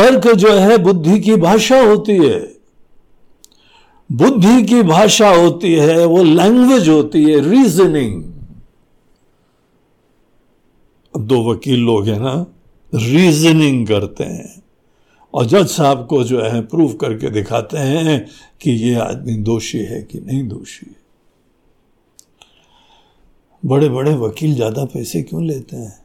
तर्क 0.00 0.26
जो 0.28 0.52
है, 0.52 0.78
बुद्धि 0.78 1.20
की 1.20 1.36
भाषा 1.36 1.80
होती 1.80 2.16
है। 2.16 2.56
बुद्धि 4.12 4.62
की 4.62 4.82
भाषा 4.82 5.28
होती 5.28 5.74
है, 5.74 6.04
वो 6.04 6.22
लैंग्वेज 6.22 6.88
होती 6.88 7.24
है 7.24 7.50
रीजनिंग 7.50 8.22
दो 11.18 11.52
वकील 11.52 11.80
लोग 11.80 12.08
हैं 12.08 12.20
ना 12.20 12.46
रीजनिंग 12.94 13.86
करते 13.86 14.24
हैं। 14.24 14.62
और 15.34 15.46
जज 15.46 15.66
साहब 15.66 16.06
को 16.06 16.24
जो 16.24 16.42
है 16.42 16.60
प्रूव 16.60 16.92
करके 16.92 17.30
दिखाते 17.30 17.78
हैं 17.78 18.26
कि 18.60 18.70
ये 18.70 18.94
आदमी 18.94 19.36
दोषी 19.36 19.78
है 19.78 20.02
कि 20.02 20.20
नहीं 20.20 20.48
दोषी 20.48 20.86
है। 20.86 20.96
बड़े 23.64 23.88
बड़े 23.88 24.14
वकील 24.14 24.54
ज़्यादा 24.54 24.84
पैसे 24.84 25.22
क्यों 25.22 25.46
लेते 25.46 25.76
हैं? 25.76 25.99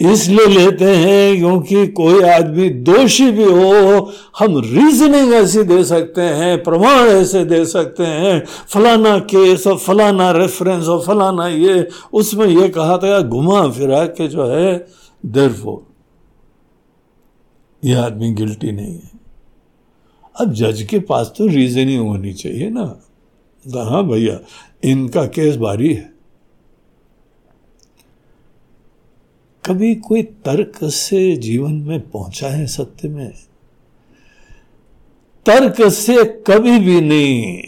इसलिए 0.00 0.46
लेते 0.46 0.84
हैं 0.84 1.36
क्योंकि 1.38 1.86
कोई 1.86 2.22
आदमी 2.22 2.68
दोषी 2.70 3.30
भी 3.30 3.44
हो, 3.44 4.12
हम 4.38 4.58
रीजनिंग 4.58 5.32
ऐसी 5.34 5.62
दे 5.62 5.82
सकते 5.84 6.20
हैं, 6.20 6.62
प्रमाण 6.62 7.08
ऐसे 7.08 7.44
दे 7.44 7.64
सकते 7.64 8.06
हैं, 8.06 8.44
फलाना 8.68 9.18
केस 9.18 9.66
और 9.66 9.78
फलाना 9.78 10.30
रेफरेंस 10.30 10.88
और 10.88 11.02
फलाना 11.06 11.48
ये, 11.48 11.88
उसमें 12.12 12.46
ये 12.46 12.68
कहा 12.68 12.98
था 12.98 13.20
घुमा 13.20 13.68
फिरा 13.68 14.04
के 14.06 14.28
जो 14.28 14.46
है 14.46 14.86
देर 15.26 15.52
फो 15.52 15.86
ये 17.84 17.94
आदमी 17.94 18.32
गिल्टी 18.32 18.72
नहीं 18.72 18.94
है. 18.94 19.10
अब 20.40 20.52
जज 20.52 20.82
के 20.82 20.98
पास 20.98 21.32
तो 21.38 21.46
रीजनिंग 21.46 22.08
होनी 22.08 22.32
चाहिए 22.32 22.70
ना। 22.70 22.84
तो 23.64 23.90
हाँ 23.90 24.02
भैया, 24.08 24.38
इनका 24.84 25.24
केस 25.26 25.56
भारी 25.56 25.94
है। 25.94 26.19
कभी 29.66 29.94
कोई 29.94 30.22
तर्क 30.22 30.78
से 30.84 31.36
जीवन 31.36 31.72
में 31.72 32.10
पहुँचा 32.10 32.48
है 32.48 32.66
सत्य 32.66 33.08
में? 33.08 33.32
तर्क 35.46 35.90
से 35.90 36.24
कभी 36.24 36.78
भी 36.78 37.00
नहीं। 37.00 37.62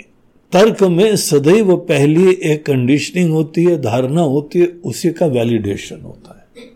तर्क 0.53 0.83
में 0.83 1.17
सदैव 1.17 1.77
पहली 1.77 2.31
एक 2.33 2.67
कंडीशनिंग 2.67 3.33
होती 3.33 3.65
है, 3.65 3.79
धारणा 3.79 4.23
होती 4.23 4.59
है, 4.59 4.67
उसी 4.85 5.11
का 5.11 5.27
वैलिडेशन 5.27 6.01
होता 6.01 6.39
है। 6.39 6.73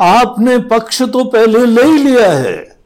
आपने 0.00 0.58
पक्ष 0.58 1.02
तो 1.02 1.24
पहले 1.24 1.66
ले 1.66 1.82
ही 1.82 1.98
लिया 1.98 2.32
है। 2.32 2.78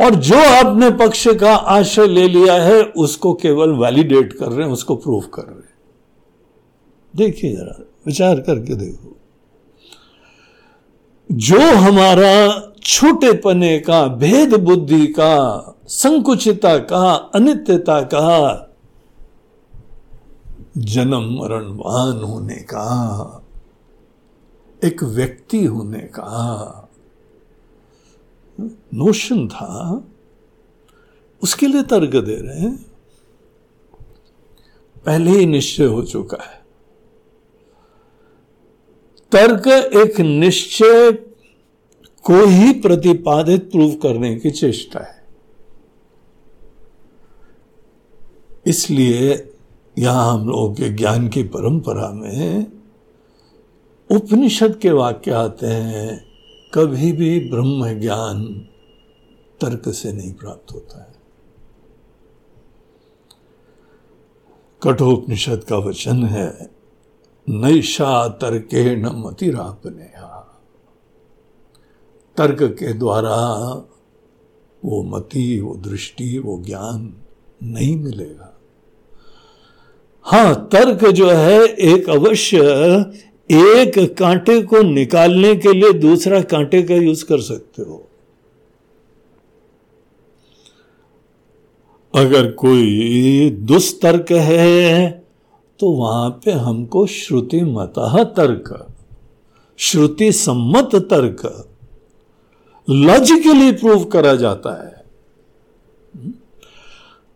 और 0.00 0.14
जो 0.14 0.36
आपने 0.36 0.90
पक्ष 0.90 1.28
का 1.28 1.54
आशय 1.54 2.06
ले 2.06 2.28
लिया 2.28 2.54
है, 2.54 2.82
उसको 2.82 3.34
केवल 3.34 3.70
वैलिडेट 3.70 4.32
कर 4.32 4.46
रहे 4.46 4.66
हैं, 4.66 4.72
उसको 4.72 4.96
प्रूफ 4.96 5.28
कर 5.34 5.42
रहे 5.42 5.54
हैं। 5.54 5.65
देखिए 7.16 7.56
जरा, 7.56 7.84
विचार 8.06 8.40
करके 8.40 8.74
देखो। 8.74 9.16
जो 11.32 11.76
हमारा 11.76 12.62
छोटे 12.82 13.32
पने 13.32 13.78
का, 13.78 14.06
भेद 14.06 14.54
बुद्धि 14.54 15.06
का, 15.06 15.62
संकुचिता 15.86 16.78
का, 16.78 17.12
अनित्यता 17.14 18.02
का, 18.02 18.62
जन्म 20.78 21.38
मरणवान 21.40 22.22
होने 22.24 22.54
का, 22.54 23.42
एक 24.84 25.02
व्यक्ति 25.02 25.64
होने 25.64 25.98
का 25.98 26.88
नोशन 28.94 29.48
था, 29.48 30.04
उसके 31.42 31.66
लिए 31.66 31.82
तर्क 31.82 32.24
दे 32.24 32.36
रहे 32.36 32.60
हैं। 32.60 32.86
पहले 35.06 35.30
ही 35.30 35.46
निश्चय 35.46 35.84
हो 35.84 36.02
चुका 36.02 36.44
है। 36.44 36.55
तर्क 39.32 39.66
एक 39.96 40.20
निश्चय 40.20 41.10
को 42.24 42.44
ही 42.46 42.72
प्रतिपादित 42.72 43.70
प्रूव 43.70 43.94
करने 43.94 44.34
की 44.36 44.50
चेष्टा 44.50 45.00
है। 45.00 45.24
इसलिए 48.66 49.52
यहाँ 49.98 50.32
हम 50.32 50.48
लोगों 50.48 50.74
के 50.74 50.88
ज्ञान 50.88 51.28
की 51.28 51.42
परंपरा 51.42 52.08
में 52.10 52.66
उपनिषद 54.10 54.78
के 54.78 54.90
वाक्य 54.90 55.30
आते 55.30 55.66
हैं, 55.66 56.24
कभी 56.74 57.12
भी 57.12 57.38
ब्रह्म 57.50 57.92
ज्ञान 58.00 58.44
तर्क 59.60 59.88
से 59.88 60.12
नहीं 60.12 60.32
प्राप्त 60.34 60.72
होता 60.72 61.00
है। 61.00 61.14
कठोपनिषद 64.82 65.64
का 65.64 65.76
वचन 65.78 66.24
है 66.24 66.75
नैशा 67.48 68.28
तर्के 68.28 68.96
न 68.96 69.06
मतिरापने 69.06 70.16
तर्क 72.36 72.62
के 72.62 72.92
द्वारा 72.92 73.36
वो 74.84 75.02
मति, 75.02 75.60
वो 75.60 75.74
दृष्टि, 75.74 76.38
वो 76.38 76.62
ज्ञान 76.66 77.16
नहीं 77.62 77.96
मिलेगा। 77.96 78.60
हाँ 80.22 80.68
तर्क 80.72 81.06
जो 81.06 81.30
है, 81.30 81.66
एक 81.66 82.10
अवश्य 82.10 82.58
एक 83.50 84.16
कांटे 84.18 84.62
को 84.62 84.82
निकालने 84.82 85.56
के 85.56 85.72
लिए 85.72 85.92
दूसरा 85.92 86.40
कांटे 86.40 86.82
का 86.82 86.94
यूज़ 86.94 87.24
कर 87.24 87.40
सकते 87.40 87.82
हो। 87.82 88.08
अगर 92.14 92.50
कोई 92.50 93.50
दुस्तर्क 93.50 94.32
है 94.32 95.25
तो 95.80 95.90
वहाँ 95.90 96.28
पे 96.44 96.50
हमको 96.50 97.06
श्रुति 97.06 97.60
मत 97.62 97.94
तर्क, 98.36 98.86
श्रुति 99.78 100.30
सम्मत 100.32 100.94
तर्क 101.10 101.42
लॉजिकली 102.88 103.72
प्रूव 103.72 104.04
करा 104.04 104.34
जाता 104.34 104.72
है। 104.84 104.94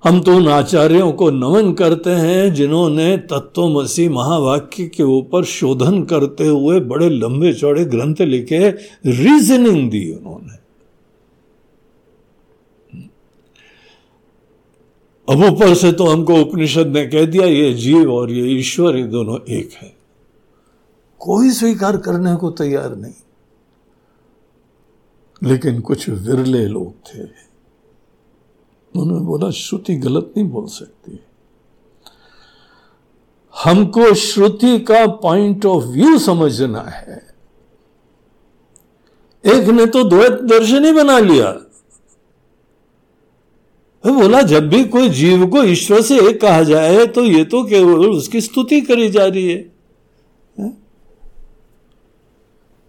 हम 0.05 0.20
तो 0.20 0.36
उन 0.36 0.49
आचार्यों 0.49 1.11
को 1.12 1.30
नमन 1.30 1.72
करते 1.72 2.11
हैं 2.11 2.53
जिन्होंने 2.55 3.16
तत्वमसी 3.30 4.09
महावाक्य 4.09 4.86
के 4.86 5.03
ऊपर 5.03 5.45
शोधन 5.45 6.03
करते 6.05 6.47
हुए 6.47 6.80
बड़े 6.80 7.09
लंबे 7.11 7.53
चौड़े 7.55 7.84
ग्रंथ 7.84 8.20
लिखे 8.22 8.68
रीजनिंग 9.07 9.91
दी 9.91 10.12
उन्होंने। 10.12 10.59
अब 15.31 15.39
ऊपर 15.39 15.74
से 15.74 15.93
तो 15.93 16.07
हमको 16.07 16.35
उपनिषद 16.37 16.87
ने 16.87 17.07
कह 17.07 17.26
दिया, 17.26 17.47
ये 17.47 17.74
जीव 17.74 18.14
और 18.14 18.31
ये 18.31 18.47
ईश्वर, 18.47 18.97
ये 18.97 19.05
दोनों 19.05 19.41
एक 19.53 19.70
है। 19.72 19.97
कोई 21.18 21.51
स्वीकार 21.51 21.97
करने 21.97 22.37
को 22.37 22.51
तैयार 22.51 22.97
नहीं। 22.97 23.12
लेकिन 25.43 25.81
कुछ 25.81 26.09
विरले 26.09 26.66
लोग 26.66 26.95
थे। 26.95 27.22
उन्होंने 29.01 29.26
बोला, 29.26 29.51
श्रुति 29.51 29.97
गलत 29.97 30.35
नहीं 30.37 30.49
बोल 30.49 30.66
सकती। 30.66 31.20
हमको 33.64 34.14
श्रुति 34.14 34.78
का 34.78 35.07
पॉइंट 35.07 35.66
ऑफ़ 35.66 35.85
व्यू 35.85 36.18
समझना 36.18 36.81
है। 36.81 37.35
एक 39.47 39.68
ने 39.68 39.87
तो 39.87 40.05
द्वैत 40.05 40.33
दर्शन 40.33 40.85
ही 40.85 40.93
बना 40.93 41.18
लिया। 41.18 41.70
बोला 44.05 44.40
जब 44.42 44.68
भी 44.68 44.84
कोई 44.84 45.09
जीव 45.09 45.46
को 45.46 45.62
ईश्वर 45.62 46.01
से 46.01 46.18
एक 46.28 46.40
कहा 46.40 46.62
जाए 46.62 47.07
तो 47.07 47.24
ये 47.24 47.44
तो 47.44 47.62
केवल 47.64 48.09
उसकी 48.09 48.40
स्तुति 48.40 48.80
करी 48.80 49.09
जा 49.09 49.24
रही 49.24 49.51
है, 49.51 49.59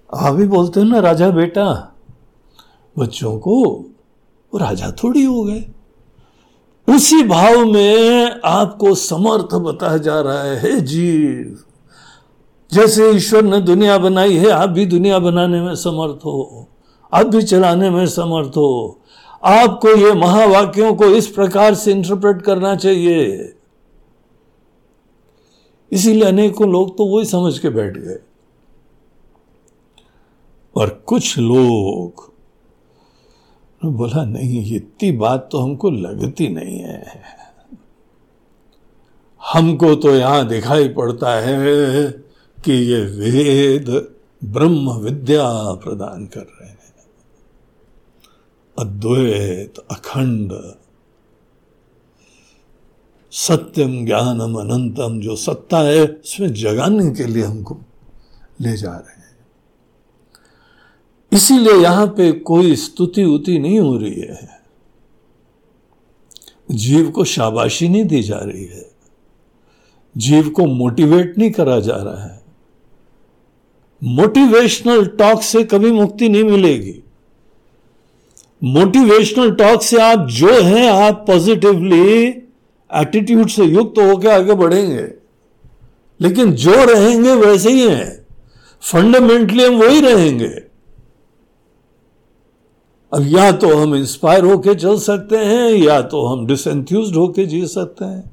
आप 0.10 0.34
भी 0.34 0.48
बोलते 0.48 0.80
हो 0.80 0.86
ना 0.86 1.00
राजा 1.00 1.30
बेटा 1.30 1.66
बच्चों 3.00 3.38
को 3.40 3.62
वो 3.64 4.58
राजा 4.58 4.92
थोड़ी 5.04 5.24
हो 5.24 5.44
गए। 5.44 5.66
उसी 6.88 7.24
भाव 7.24 7.66
में 7.66 8.42
आपको 8.46 8.96
समर्थ 8.96 9.56
बताया 9.56 9.98
जा 9.98 10.20
रहा 10.22 10.44
है 10.44 10.80
जीव 10.82 11.60
जैसे 12.72 13.12
ईश्वर 13.12 13.44
ने 13.44 13.62
दुनिया 13.62 13.98
बनाई 13.98 14.36
है 14.36 14.50
आप 14.50 14.70
भी 14.70 14.86
दुनिया 14.86 15.20
बनाने 15.20 15.62
में 15.62 15.76
समर्थ 15.76 16.26
हो 16.26 16.68
आप 17.14 17.26
भी 17.26 17.42
चलाने 17.42 17.90
में 17.90 18.06
समर्थ 18.08 18.58
हो। 18.58 19.01
आपको 19.44 19.90
ये 19.90 20.14
महावाक्यों 20.14 20.96
को 20.96 21.06
इस 21.06 21.28
प्रकार 21.28 21.76
से 21.76 21.92
इंटरप्रेट 21.92 22.42
करना 22.42 22.76
चाहिए। 22.76 23.54
इसीलिए 25.92 26.24
अनेकों 26.24 26.72
लोग 26.72 26.98
तो 26.98 27.06
वही 27.06 27.26
समझ 27.26 27.60
के 27.60 27.70
बैठ 27.70 27.98
गए। 27.98 28.20
और 30.76 30.90
कुछ 31.08 31.38
लोग 31.40 32.30
बोला, 33.86 34.24
नहीं, 34.26 34.76
इतनी 34.76 35.12
बात 35.12 35.50
तो 35.52 35.60
हमको 35.60 35.90
लगती 35.90 36.48
नहीं 36.48 36.80
है। 36.80 37.22
हमको 39.42 39.96
तो 39.96 40.16
यहाँ 40.16 40.48
दिखाई 40.48 40.90
पड़ता 40.90 41.34
है 41.40 42.08
कि 42.64 42.72
ये 42.72 43.02
वेद 43.02 43.90
ब्रह्म 44.44 44.92
विद्या 44.92 45.48
प्रदान 45.74 46.26
कर 46.26 46.40
रहे 46.40 46.70
हैं। 46.70 46.71
अद्वैत, 48.82 49.74
अखंड। 49.92 50.54
सत्यम 53.32 54.06
ज्ञानम, 54.06 54.56
अनंतम, 54.56 55.20
जो 55.20 55.36
सत्ता 55.36 55.80
है, 55.80 56.06
उसमें 56.06 56.54
जगाने 56.54 57.12
के 57.12 57.24
लिए 57.24 57.44
हमको 57.44 57.78
ले 58.62 58.78
जा 58.78 58.92
रहे 58.92 59.20
हैं। 59.20 59.22
इसीलिए 61.34 61.74
यहाँ 61.74 62.08
पे 62.08 62.32
कोई 62.32 62.76
स्तुति 62.76 63.24
उति 63.24 63.60
नहीं 63.60 63.80
हो 63.80 63.98
रही 63.98 64.22
है। 64.22 64.62
जीव 66.72 67.12
को 67.12 67.26
शाबाशी 67.26 67.90
नहीं 67.90 68.06
दी 68.06 68.24
जा 68.24 68.38
रही 68.38 68.66
है। 68.66 68.92
जीव 70.18 70.50
को 70.50 70.66
मोटिवेट 70.66 71.38
नहीं 71.38 71.52
करा 71.52 71.80
जा 71.80 71.96
रहा 71.96 72.24
है। 72.24 72.44
मोटिवेशनल 74.04 75.06
टॉक 75.06 75.42
से 75.42 75.64
कभी 75.64 75.92
मुक्ति 75.92 76.30
नहीं 76.30 76.44
मिलेगी। 76.44 77.01
मोटिवेशनल 78.64 79.52
टॉक 79.52 79.82
से 79.82 79.98
आप 79.98 80.28
जो 80.28 80.62
हैं, 80.62 80.92
आप 80.92 81.24
पॉजिटिवली 81.28 82.24
एटीट्यूड 82.94 83.48
से 83.48 83.64
युक्त 83.64 84.00
होकर 84.00 84.30
आगे 84.30 84.54
बढ़ेंगे। 84.54 85.14
लेकिन 86.22 86.52
जो 86.52 86.74
रहेंगे 86.74 87.36
वैसे 87.36 87.72
ही 87.72 87.90
हैं। 87.90 88.26
फंडामेंटली 88.82 89.66
हम 89.66 89.76
वही 89.76 90.02
रहेंगे। 90.02 90.72
अब 93.14 93.28
या 93.28 93.52
तो 93.52 93.78
हम 93.78 93.96
इंस्पायर 93.96 94.44
होके 94.44 94.76
चल 94.76 94.98
सकते 94.98 95.38
हैं, 95.38 95.72
या 95.72 96.02
तो 96.02 96.26
हम 96.26 96.48
डिसएंथ्यूज 96.48 97.16
होके 97.16 97.46
जी 97.46 97.68
सकते 97.68 98.06
हैं। 98.06 98.32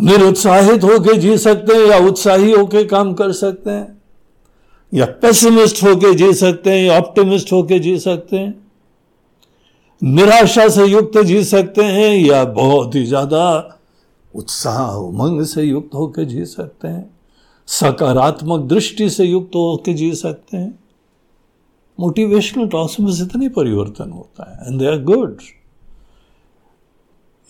निरुत्साहित 0.00 0.84
होके 0.84 1.16
जी 1.16 1.38
सकते 1.38 1.74
हैं, 1.74 1.86
या 1.86 1.98
उत्साही 1.98 2.52
होके 2.52 2.84
काम 2.84 3.14
कर 3.14 3.32
सकते 3.32 3.70
हैं। 3.70 4.02
या 4.94 5.06
पेसिमिस्ट 5.06 5.82
होके 5.82 6.14
जी 6.14 6.32
सकते 6.32 6.70
हैं, 6.70 6.84
या 6.84 6.98
ऑप्टिमिस्ट 6.98 7.52
होके 7.52 7.78
जी 7.78 7.98
सकते 7.98 8.36
हैं। 8.36 8.61
निराशा 10.02 10.68
से 10.68 10.84
युक्त 10.86 11.18
जी 11.18 11.42
सकते 11.44 11.82
हैं 11.84 12.14
या 12.16 12.44
बहुत 12.44 12.94
ही 12.94 13.04
ज़्यादा 13.04 13.42
उत्साह 14.34 14.94
उमंग 14.94 15.44
से 15.44 15.62
युक्त 15.62 15.94
होकर 15.94 16.24
जी 16.24 16.44
सकते 16.44 16.88
हैं? 16.88 17.10
सकारात्मक 17.68 18.60
दृष्टि 18.60 19.08
से 19.10 19.24
युक्त 19.24 19.54
होकर 19.54 19.92
जी 19.92 20.14
सकते 20.14 20.56
हैं? 20.56 20.78
मोटिवेशनल 21.98 22.68
टॉक्स 22.68 23.00
में 23.00 23.12
इतने 23.12 23.48
परिवर्तन 23.48 24.10
होता 24.10 24.50
है 24.50 24.66
एंड 24.66 24.78
दे 24.80 24.86
आर 24.86 25.02
गुड 25.02 25.40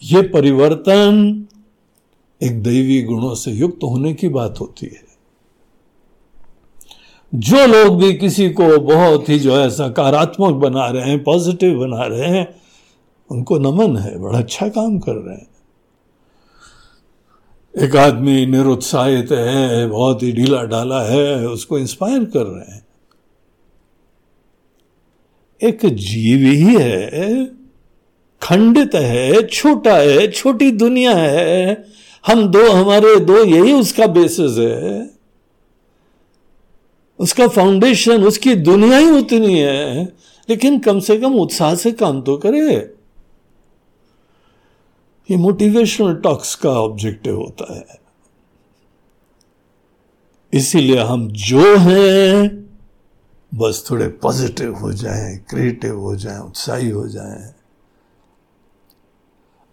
ये 0.03 0.23
परिवर्तन 0.23 1.47
एक 2.41 2.63
दैवी 2.63 3.03
गुणों 3.03 3.35
से 3.35 3.53
युक्त 3.53 3.85
होने 3.85 4.15
की 4.15 4.29
बात 4.29 4.61
होती 4.61 4.87
है। 4.87 5.12
जो 7.35 7.66
लोग 7.66 7.99
भी 7.99 8.14
किसी 8.14 8.51
को 8.51 8.78
बहुत 8.78 9.28
ही 9.28 9.39
जो 9.39 9.57
है 9.57 9.70
सकारात्मक 9.70 10.55
बना 10.55 10.89
रहे 10.89 11.11
हैं 11.11 11.24
पॉजिटिव 11.24 11.78
बना 11.78 12.07
रहे 12.07 12.28
हैं, 12.28 12.55
उनको 13.30 13.59
नमन 13.59 13.97
है, 13.97 14.18
बड़ा 14.18 14.39
अच्छा 14.39 14.68
काम 14.68 14.99
कर 14.99 15.12
रहे 15.12 15.37
हैं। 15.37 15.49
एक 17.78 17.97
आदमी 17.97 18.47
निरुत्साहित 18.47 19.33
है, 19.33 19.87
बहुत 19.87 20.22
ही 20.22 20.33
ढीला 20.33 20.62
ढाला 20.62 21.03
है, 21.03 21.49
उसको 21.49 21.78
इंस्पायर 21.78 22.24
कर 22.24 22.43
रहे 22.43 22.74
हैं। 22.74 22.87
एक 25.62 25.87
जीव 25.87 26.39
ही 26.39 26.76
है, 26.80 27.45
खंडित 28.43 28.95
है, 28.95 29.47
छोटा 29.47 29.97
है, 29.97 30.30
छोटी 30.30 30.70
दुनिया 30.70 31.16
है, 31.16 31.85
हम 32.26 32.49
दो, 32.49 32.70
हमारे 32.70 33.20
दो, 33.20 33.45
यही 33.45 33.72
उसका 33.72 34.07
बेसिस 34.07 34.59
है। 34.59 35.22
उसका 37.19 37.49
फाउंडेशन 37.49 38.25
उसकी 38.25 38.55
दुनिया 38.55 38.99
ही 38.99 39.11
उतनी 39.11 39.59
है। 39.59 40.05
लेकिन 40.49 40.79
कम 40.79 41.01
से 41.01 41.19
कम 41.19 41.35
उत्साह 41.35 41.75
से 41.75 41.93
काम 41.93 42.23
तो 42.23 42.37
करे। 42.37 42.95
ये 45.31 45.37
मोटिवेशनल 45.37 46.15
टॉक्स 46.15 46.55
का 46.55 46.71
ऑब्जेक्टिव 46.71 47.37
होता 47.37 47.75
है। 47.75 48.01
इसीलिए 50.53 50.99
हम 50.99 51.29
जो 51.29 51.77
हैं, 51.77 52.63
बस 53.55 53.87
थोड़े 53.91 54.09
पॉजिटिव 54.09 54.75
हो 54.75 54.93
जाएँ 54.93 55.39
क्रिएटिव 55.39 56.01
हो 56.01 56.17
जाएँ, 56.17 56.39
उत्साही 56.39 56.91
हो 56.91 57.09
जाएँ। 57.09 57.55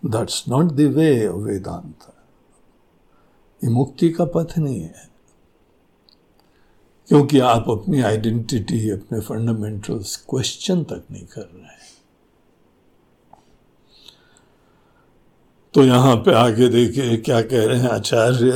That's 0.05 0.43
not 0.49 0.65
the 0.65 0.79
way 0.79 1.27
of 1.27 1.37
Vedanta 1.37 2.13
ये 3.63 3.69
मुक्ति 3.69 4.09
का 4.09 4.25
पथ 4.25 4.57
नहीं 4.57 4.81
है। 4.81 5.09
क्योंकि 7.09 7.39
आप 7.39 7.69
अपनी 7.69 8.01
आइडेंटिटी 8.01 8.89
अपने 8.89 9.19
फंडामेंटल्स 9.19 10.15
क्वेश्चन 10.29 10.83
तक 10.83 11.03
नहीं 11.11 11.25
कर 11.25 11.41
रहे 11.41 11.61
हैं। 11.61 11.79
तो 15.73 15.83
यहाँ 15.83 16.15
पे 16.15 16.33
आगे 16.33 16.69
देखिए, 16.69 17.17
क्या 17.17 17.41
कह 17.41 17.65
रहे 17.65 17.79
हैं 17.79 17.89
आचार्य? 17.89 18.51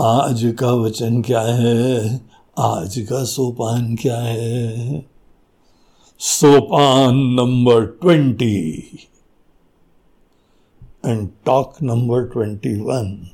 आज 0.00 0.56
का 0.60 0.72
वचन 0.72 1.22
क्या 1.22 1.40
है? 1.40 2.20
आज 2.58 3.06
का 3.10 3.24
सोपान 3.24 3.96
क्या 3.96 4.18
है? 4.18 5.06
सोपान 6.18 7.16
number 7.16 7.86
twenty. 7.86 8.98
And 11.06 11.28
talk 11.44 11.74
number 11.82 12.22
twenty 12.22 12.80
one 12.80 13.30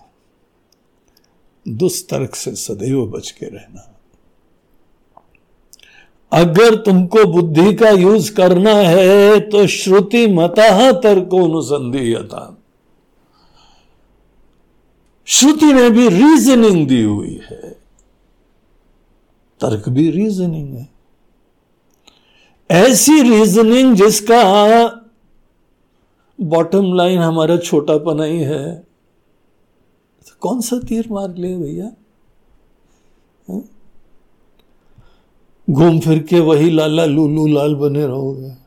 दुस्तर्क 1.69 2.35
से 2.35 2.55
सदैव 2.55 3.07
बच 3.07 3.31
के 3.31 3.47
रहना। 3.47 3.89
अगर 6.33 6.75
तुमको 6.75 7.25
बुद्धि 7.25 7.75
का 7.75 7.89
यूज़ 7.89 8.33
करना 8.35 8.75
है 8.75 9.41
तो 9.41 9.67
श्रुति 9.67 10.27
मता 10.27 10.93
तर्को 10.93 11.45
अनुसंधीयता 11.45 12.59
श्रुति 15.27 15.73
ने 15.73 15.91
भी 15.91 16.09
रीजनिंग 16.09 16.89
दी 16.89 17.03
हुई 17.03 17.41
है। 17.51 17.71
तर्क 19.61 19.89
भी 19.89 20.11
रीजनिंग 20.11 20.75
है। 20.75 20.89
ऐसी 22.71 23.23
रीजनिंग 23.23 23.95
जिसका 23.97 24.43
बॉटम 26.43 26.95
लाइन 26.95 27.19
हमारा 27.19 27.57
छोटापना 27.57 28.25
ही 28.25 28.41
है। 28.41 28.75
तो 30.27 30.31
कौन 30.41 30.61
सा 30.61 30.79
तीर 30.79 31.09
मार 31.11 31.35
ले 31.37 31.57
भैया? 31.57 31.93
हाँ? 33.49 33.65
घूम 35.71 36.01
फिर 36.01 36.19
के 36.19 36.41
वही 36.41 36.71
लाला 36.71 37.05
लूलू 37.05 37.47
लाल 37.47 37.75
बने 37.75 38.07
रहोगे। 38.07 38.63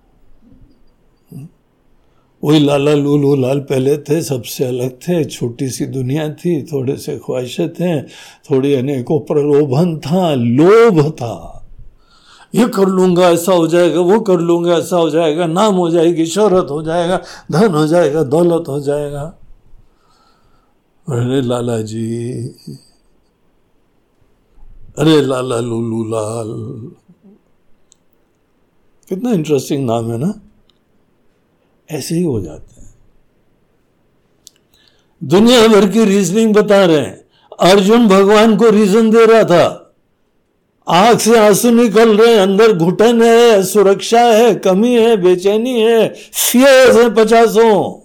वही 2.44 2.60
लाला 2.60 2.94
लूलू 2.94 3.36
लाल 3.36 3.60
पहले 3.60 3.98
थे, 3.98 4.22
सबसे 4.22 4.66
अलग 4.66 4.90
थे, 4.90 5.26
छोटी 5.26 5.70
सी 5.70 5.86
दुनिया 5.86 6.34
थी, 6.34 6.64
थोड़े 6.64 6.98
से 6.98 7.18
ख्वाहिशें 7.18 7.74
थे, 7.74 8.02
थोड़ी 8.02 8.74
अनेकों 8.74 9.20
प्रलोभन 9.20 9.98
था, 9.98 10.36
लोभ 10.36 11.12
था। 11.12 11.65
ये 12.56 12.68
कर 12.68 12.88
लूँगा, 12.88 13.30
ऐसा 13.30 13.54
हो 13.54 13.68
जाएगा, 13.68 14.00
वो 14.00 14.20
कर 14.20 14.40
लूँगा, 14.40 14.74
ऐसा 14.74 14.98
हो 14.98 15.10
जाएगा, 15.10 15.46
नाम 15.46 15.76
हो 15.76 15.90
जाएगी, 15.90 16.26
शोहरत 16.26 16.68
हो 16.72 16.84
जाएगा, 16.84 17.22
धन 17.52 17.76
हो 17.76 17.88
जाएगा, 17.88 18.24
दौलत 18.24 18.68
हो 18.68 18.80
जाएगा। 18.80 19.22
अरे 21.08 21.42
लाला 21.42 21.82
जी, 21.82 22.48
अरे 24.98 25.22
लाला 25.22 25.60
लूलू 25.60 26.04
लाल, 26.04 26.52
कितना 29.10 29.32
इंटरेस्टिंग 29.32 29.86
नाम 29.86 30.12
है 30.12 30.18
ना? 30.18 30.34
ऐसे 31.90 32.16
ही 32.16 32.24
हो 32.24 32.42
जाते 32.42 32.82
हैं। 32.82 32.94
दुनिया 35.24 35.68
भर 35.68 35.90
की 35.90 36.06
रीजनिंग 36.06 36.54
बता 36.54 36.86
रहे 36.86 36.98
हैं। 36.98 37.26
अर्जुन 37.60 38.08
भगवान 38.08 38.58
को 38.58 38.70
रीजन 38.70 39.12
दे 39.12 39.26
रहा 39.26 39.44
था। 39.44 39.85
आँख 40.88 41.20
से 41.20 41.38
आँसू 41.38 41.70
निकल 41.72 42.18
रहे 42.18 42.36
अंदर 42.36 42.74
घुटन 42.74 43.22
है, 43.22 43.64
सुरक्षा 43.64 44.22
है, 44.22 44.56
कमी 44.56 44.94
है, 44.94 45.18
बेचैनी 45.18 45.80
है 45.82 46.08
फियर्स 46.34 46.96
है 46.96 47.10
पचासों। 47.16 48.05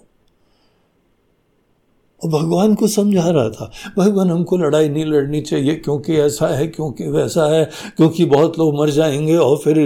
और 2.23 2.29
भगवान 2.31 2.73
को 2.75 2.87
समझा 2.87 3.29
रहा 3.29 3.49
था, 3.49 3.71
भगवान 3.97 4.29
हमको 4.29 4.57
लड़ाई 4.57 4.89
नहीं 4.89 5.05
लड़नी 5.05 5.41
चाहिए, 5.41 5.75
क्योंकि 5.75 6.17
ऐसा 6.17 6.47
है, 6.47 6.67
क्योंकि 6.67 7.07
वैसा 7.07 7.45
है, 7.53 7.63
क्योंकि 7.97 8.25
बहुत 8.25 8.59
लोग 8.59 8.79
मर 8.79 8.89
जाएँगे 8.89 9.35
और 9.37 9.57
फिर 9.57 9.77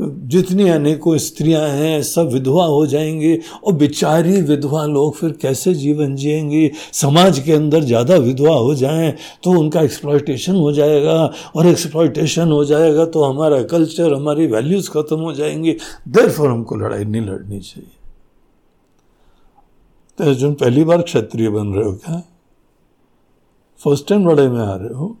जितनी 0.00 0.68
अनेकों 0.68 1.16
स्त्रियाँ 1.18 1.66
हैं, 1.68 2.02
सब 2.02 2.28
विधवा 2.32 2.64
हो 2.64 2.86
जाएँगी 2.86 3.34
और 3.64 3.72
बेचारी 3.74 4.40
विधवा 4.42 4.84
लोग 4.86 5.14
फिर 5.16 5.32
कैसे 5.42 5.74
जीवन 5.74 6.14
जिएँगी? 6.16 6.70
समाज 6.92 7.38
के 7.38 7.52
अंदर 7.52 7.84
ज़्यादा 7.84 8.16
विधवा 8.18 8.54
हो 8.54 8.74
जाएँ 8.74 9.12
तो 9.44 9.50
उनका 9.50 9.82
एक्सप्लॉयटेशन 9.82 10.56
हो 10.56 10.72
जाएगा 10.72 11.18
और 11.56 11.66
एक्सप्लॉयटेशन 11.66 12.52
हो 12.52 12.64
जाएगा 12.64 13.04
तो 13.06 13.22
हमारा 13.22 13.62
कल्चर 13.64 14.14
हमारी 14.14 14.46
वैल्यूज़ 14.46 14.90
ख़त्म 14.90 15.20
हो 15.20 15.32
जाएँगी। 15.32 15.76
देर 16.08 16.30
हमको 16.40 16.76
लड़ाई 16.76 17.04
नहीं 17.04 17.22
लड़नी 17.22 17.58
चाहिए। 17.60 17.90
तो 20.18 20.24
अर्जुन 20.24 20.54
पहली 20.54 20.84
बार 20.84 21.02
क्षत्रिय 21.02 21.48
बन 21.48 21.74
रहे 21.74 21.84
हो 21.84 21.92
क्या? 21.92 22.22
फ़र्स्ट 23.84 24.08
टाइम 24.08 24.30
लड़ाई 24.30 24.48
में 24.48 24.60
आ 24.60 24.74
रहे 24.74 24.94
हो? 24.94 25.16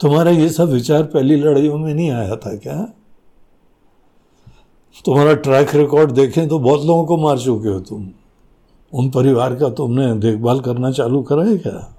तुम्हारा 0.00 0.30
ये 0.30 0.48
सब 0.48 0.68
विचार 0.68 1.02
पहली 1.02 1.36
लड़ाइयों 1.36 1.78
में 1.78 1.94
नहीं 1.94 2.10
आया 2.10 2.36
था 2.36 2.56
क्या? 2.56 2.92
तुम्हारा 5.04 5.34
ट्रैक 5.34 5.74
रिकॉर्ड 5.74 6.10
देखें 6.10 6.48
तो 6.48 6.58
बहुत 6.58 6.84
लोगों 6.84 7.06
को 7.06 7.16
मार 7.16 7.38
चुके 7.38 7.68
हो 7.68 7.80
तुम। 7.80 8.10
उन 8.94 9.10
परिवार 9.10 9.56
का 9.56 9.70
तुमने 9.70 10.14
देखभाल 10.14 10.60
करना 10.60 10.90
चालू 10.90 11.22
करा 11.22 11.44
है 11.44 11.58
क्या? 11.58 11.94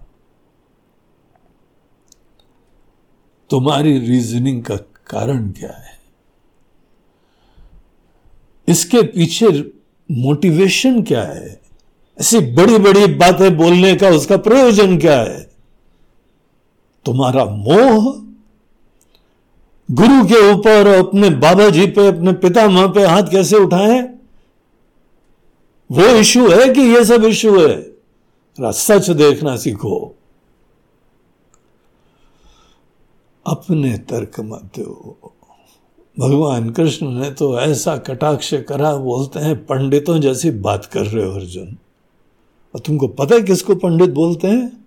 तुम्हारी 3.50 4.00
रीजनिंग 4.00 4.64
का 4.64 4.76
कारण 5.08 5.52
क्या 5.52 5.72
है? 5.72 6.00
इसके 8.68 9.02
पीछे 9.02 9.79
मोटिवेशन 10.12 11.04
क्या 11.04 11.24
है? 11.24 11.62
ऐसी 12.22 12.40
बड़ी 12.40 12.78
बड़ी 12.78 13.06
बातें 13.08 13.58
बोलने 13.58 13.96
का 13.96 14.10
उसका 14.10 14.38
प्रयोजन 14.38 14.98
क्या 14.98 15.20
है? 15.22 15.52
तुम्हारा 17.06 17.46
मोह 17.46 18.24
गुरु 19.92 20.26
के 20.26 20.52
ऊपर 20.52 20.88
अपने 20.88 21.30
बाबा 21.30 21.70
जी 21.70 21.88
पे, 21.88 22.08
अपने 22.08 22.34
पिता 22.34 22.70
माँ 22.70 22.88
पे 22.88 23.06
हाथ 23.06 23.24
कैसे 23.24 23.56
उठाए? 23.56 24.02
वो 25.92 26.06
इशू 26.06 26.50
है 26.50 26.74
कि 26.74 26.82
ये 26.82 27.06
सब 27.06 27.24
इशू 27.24 27.68
है? 27.68 27.92
सच 28.62 29.10
देखना 29.10 29.58
सीखो। 29.58 30.16
अपने 33.48 33.98
तर्क 33.98 34.40
मत 34.40 34.62
दो। 34.80 35.18
भगवान 36.20 36.70
कृष्ण 36.70 37.08
ने 37.08 37.32
तो 37.32 37.60
ऐसा 37.60 37.98
कटाक्ष 37.98 38.54
करा, 38.54 38.96
बोलते 38.96 39.40
हैं, 39.40 39.66
पंडितों 39.66 40.20
जैसी 40.20 40.52
बात 40.52 40.86
कर 40.86 41.06
रहे 41.06 41.26
हो 41.26 41.32
अर्जुन। 41.32 41.78
और 42.76 42.80
तुमको 42.80 43.08
पता 43.08 43.36
है 43.36 43.42
किसको 43.42 43.76
पंडित 43.76 44.10
बोलते 44.10 44.48
हैं? 44.48 44.86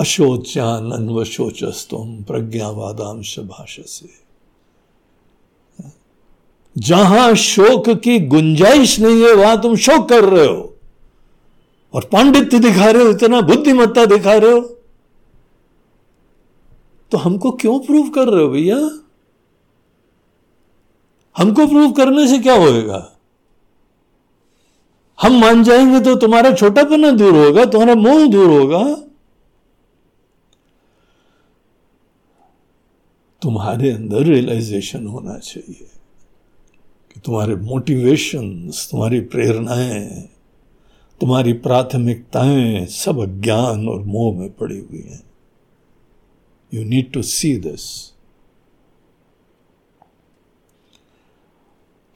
अशोचान 0.00 0.90
अन्वशोचस्तुम 0.90 2.22
प्रज्ञावादाम 2.22 3.20
भाष 3.38 3.80
से 3.86 4.26
जहाँ 6.78 7.34
शोक 7.34 7.88
की 7.88 8.18
गुंजाइश 8.18 9.00
नहीं 9.00 9.22
है, 9.22 9.32
वहाँ 9.32 9.62
तुम 9.62 9.76
शोक 9.76 10.08
कर 10.08 10.24
रहे 10.24 10.46
हो। 10.46 10.76
और 11.94 12.04
पांडित्य 12.12 12.58
दिखा 12.58 12.90
रहे 12.90 13.02
हो, 13.02 13.10
इतना 13.10 13.40
बुद्धिमत्ता 13.40 14.04
दिखा 14.04 14.32
रहे 14.32 14.52
हो। 14.52 14.60
तो 17.10 17.18
हमको 17.18 17.50
क्यों 17.50 17.78
प्रूव 17.78 18.08
कर 18.08 18.28
रहे 18.28 18.42
हो 18.42 18.48
भैया? 18.48 19.00
हमको 21.38 21.66
प्रूव 21.66 21.92
करने 21.92 22.28
से 22.28 22.38
क्या 22.38 22.54
होएगा? 22.54 23.12
हम 25.22 25.40
मान 25.40 25.64
जाएँगे 25.64 26.00
तो 26.00 26.16
तुम्हारा 26.16 26.52
छोटा 26.52 26.82
छोटापना 26.82 27.10
दूर 27.10 27.46
होगा, 27.46 27.64
तुम्हारा 27.64 27.94
मोह 27.94 28.26
दूर 28.26 28.50
होगा। 28.50 29.02
तुम्हारे 33.42 33.90
अंदर 33.90 34.22
रियलाइजेशन 34.22 35.06
होना 35.06 35.38
चाहिए 35.38 35.88
कि 37.14 37.20
तुम्हारे 37.20 37.54
मोटिवेशंस 37.54 38.88
तुम्हारी 38.90 39.20
प्रेरणाएँ, 39.20 40.28
तुम्हारी 41.20 41.52
प्राथमिकताएँ 41.52 42.86
सब 42.86 43.20
अज्ञान 43.20 43.88
और 43.88 44.00
मोह 44.00 44.38
में 44.38 44.52
पड़ी 44.52 44.78
हुई 44.78 45.02
हैं। 45.02 45.22
You 46.74 46.84
need 46.84 47.12
to 47.12 47.22
see 47.22 47.56
this 47.56 48.15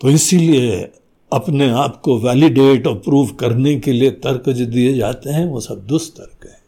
तो 0.00 0.10
इसीलिए 0.10 0.92
अपने 1.32 1.70
आप 1.70 2.00
को 2.00 2.18
वैलिडेट 2.18 2.86
और 2.86 2.94
प्रूव 2.94 3.26
करने 3.32 3.80
के 3.80 3.92
लिए 3.92 4.10
तर्क 4.10 4.48
जो 4.48 4.66
दिए 4.66 4.94
जाते 4.94 5.30
हैं, 5.30 5.46
वो 5.46 5.60
सब 5.60 5.86
दुष्तर्क 5.86 6.46
है। 6.46 6.58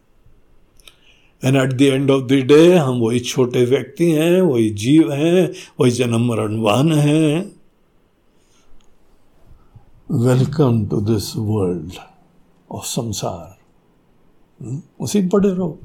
And 1.45 1.57
at 1.57 1.73
the 1.73 1.83
end 1.83 2.11
of 2.11 2.23
the 2.23 2.33
day 2.33 2.77
हम 2.77 3.01
वही 3.01 3.21
छोटे 3.21 3.65
व्यक्ति 3.65 4.11
हैं, 4.11 4.41
वही 4.41 4.71
जीव 4.71 5.13
हैं, 5.13 5.53
वही 5.81 5.91
जन्म 5.91 6.27
मरणवान 6.27 6.93
हैं। 6.93 7.53
Welcome 10.11 10.87
to 10.87 11.01
this 11.01 11.37
world 11.37 11.93
of 12.71 12.85
sansar 12.85 13.57
उसी 15.01 15.29
पड़े 15.29 15.49
रहो 15.49 15.79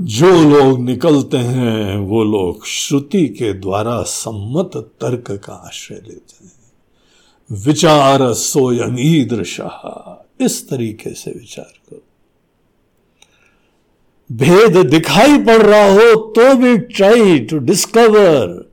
जो 0.00 0.30
लोग 0.44 0.80
निकलते 0.80 1.36
हैं, 1.36 1.96
वो 1.98 2.24
लोग 2.24 2.66
श्रुति 2.66 3.28
के 3.28 3.52
द्वारा 3.52 4.02
सम्मत 4.02 4.70
तर्क 4.76 5.40
का 5.44 5.52
आश्रय 5.52 5.96
लेते 5.96 6.44
हैं। 6.44 6.52
विचार 7.64 8.32
सोयम 8.32 8.96
ईदृश 8.98 9.60
इस 10.40 10.68
तरीके 10.70 11.14
से 11.14 11.30
विचार 11.30 11.72
करो। 11.90 12.02
भेद 14.32 14.76
दिखाई 14.86 15.38
पड़ 15.38 15.62
रहा 15.62 15.92
हो 15.92 16.14
तो 16.16 16.54
भी 16.54 16.78
ट्राई 16.78 17.38
टू 17.38 17.58
डिस्कवर 17.58 18.70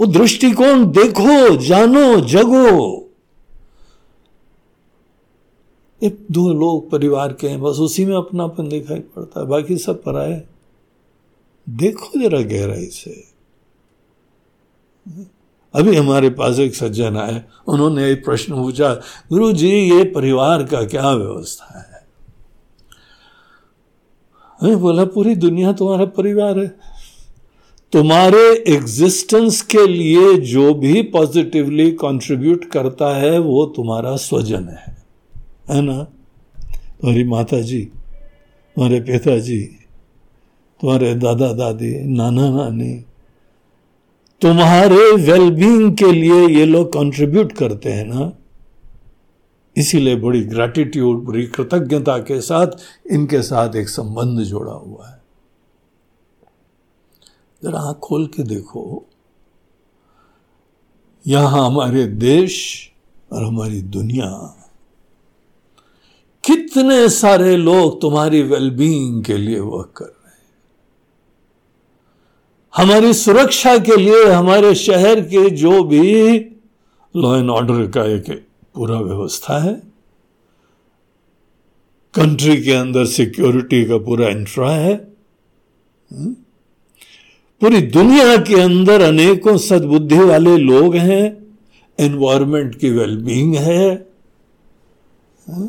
वो 0.00 0.06
दृष्टिकोण 0.06 0.84
देखो, 0.84 1.56
जानो, 1.56 2.20
जगो। 2.20 3.05
एक 6.02 6.26
दो 6.30 6.52
लोग 6.54 6.90
परिवार 6.90 7.32
के 7.32 7.48
हैं, 7.48 7.60
बस 7.60 7.76
उसी 7.76 8.04
में 8.04 8.16
अपनापन 8.16 8.68
दिखाई 8.68 8.98
पड़ता 8.98 9.40
है। 9.40 9.46
बाकी 9.46 9.76
सब 9.76 10.02
पराए 10.02 10.42
देखो 11.68 12.20
जरा 12.20 12.40
गहराई 12.40 12.86
से। 12.86 13.24
अभी 15.74 15.96
हमारे 15.96 16.30
पास 16.30 16.58
एक 16.58 16.74
सज्जन 16.74 17.16
आए, 17.16 17.42
उन्होंने 17.68 18.10
एक 18.10 18.24
प्रश्न 18.24 18.54
पूछा 18.54 18.94
गुरु 19.30 19.52
जी 19.52 19.68
ये 19.68 20.04
परिवार 20.04 20.62
का 20.62 20.84
क्या 20.84 21.12
व्यवस्था 21.12 21.78
है? 21.78 22.06
मैं 24.62 24.80
बोला, 24.80 25.04
पूरी 25.04 25.34
दुनिया 25.34 25.72
तुम्हारा 25.72 26.04
परिवार 26.04 26.58
है। 26.58 26.68
तुम्हारे 27.92 28.64
एग्जिस्टेंस 28.68 29.62
के 29.62 29.86
लिए 29.86 30.36
जो 30.38 30.74
भी 30.74 31.02
पॉजिटिवली 31.02 31.90
कंट्रीब्यूट 31.90 32.64
करता 32.64 33.16
है, 33.16 33.38
वो 33.38 33.66
तुम्हारा 33.66 34.16
स्वजन 34.16 34.68
है। 34.68 34.95
है 35.70 35.82
ना? 35.82 36.04
तुम्हारी 37.00 37.24
माता 37.24 37.60
जी 37.60 37.88
तुम्हारे 38.76 39.00
पिताजी, 39.00 39.62
तुम्हारे 40.80 41.14
दादा 41.14 41.52
दादी, 41.52 42.04
नाना 42.04 42.48
नानी, 42.48 43.04
तुम्हारे 44.40 45.12
वेलबींग 45.12 45.96
के 45.96 46.12
लिए 46.12 46.48
ये 46.48 46.64
लोग 46.64 46.92
कंट्रीब्यूट 46.92 47.52
करते 47.52 47.92
हैं 47.92 48.04
ना? 48.04 48.32
इसीलिए 49.76 50.16
बड़ी 50.16 50.44
ग्रैटिट्यूड 50.44 51.24
बड़ी 51.24 51.46
कृतज्ञता 51.46 52.18
के 52.18 52.40
साथ 52.40 52.66
इनके 53.10 53.42
साथ 53.42 53.76
एक 53.76 53.88
संबंध 53.88 54.40
जोड़ा 54.40 54.72
हुआ 54.72 55.08
है। 55.08 55.22
जरा 57.62 57.80
आँख 57.80 57.96
खोल 57.96 58.26
के 58.26 58.42
देखो। 58.42 59.06
यहाँ 61.26 61.66
हमारे 61.66 62.06
देश 62.06 62.88
और 63.32 63.44
हमारी 63.44 63.82
दुनिया 63.82 64.55
कितने 66.46 67.08
सारे 67.08 67.56
लोग 67.56 68.00
तुम्हारी 68.00 68.42
वेलबींग 68.42 69.22
के 69.24 69.36
लिए 69.36 69.58
वर्क 69.60 69.92
कर 69.96 70.04
रहे 70.04 70.30
हैं 70.30 70.44
हमारी 72.74 73.12
सुरक्षा 73.14 73.76
के 73.78 73.96
लिए, 73.96 74.24
हमारे 74.24 74.74
शहर 74.74 75.20
के 75.32 75.48
जो 75.56 75.82
भी 75.84 76.02
लॉ 77.14 77.36
एंड 77.36 77.50
ऑर्डर 77.50 77.86
का 77.90 78.04
एक 78.14 78.30
पूरा 78.74 79.00
व्यवस्था 79.00 79.58
है 79.62 79.74
कंट्री 82.14 82.56
के 82.62 82.72
अंदर 82.72 83.04
सिक्योरिटी 83.06 83.84
का 83.84 83.96
पूरा 84.04 84.28
इंफ्रा 84.28 84.70
है 84.70 84.92
हम्म? 86.10 86.32
पूरी 87.62 87.80
दुनिया 87.96 88.36
के 88.46 88.60
अंदर 88.60 89.02
अनेकों 89.02 89.56
सद्बुद्धि 89.58 90.18
वाले 90.20 90.56
लोग 90.58 90.94
हैं 90.96 91.24
एनवायरमेंट 91.98 92.74
की 92.74 92.90
वेलबींग 92.90 93.54
है 93.56 93.84
हम्म? 95.46 95.68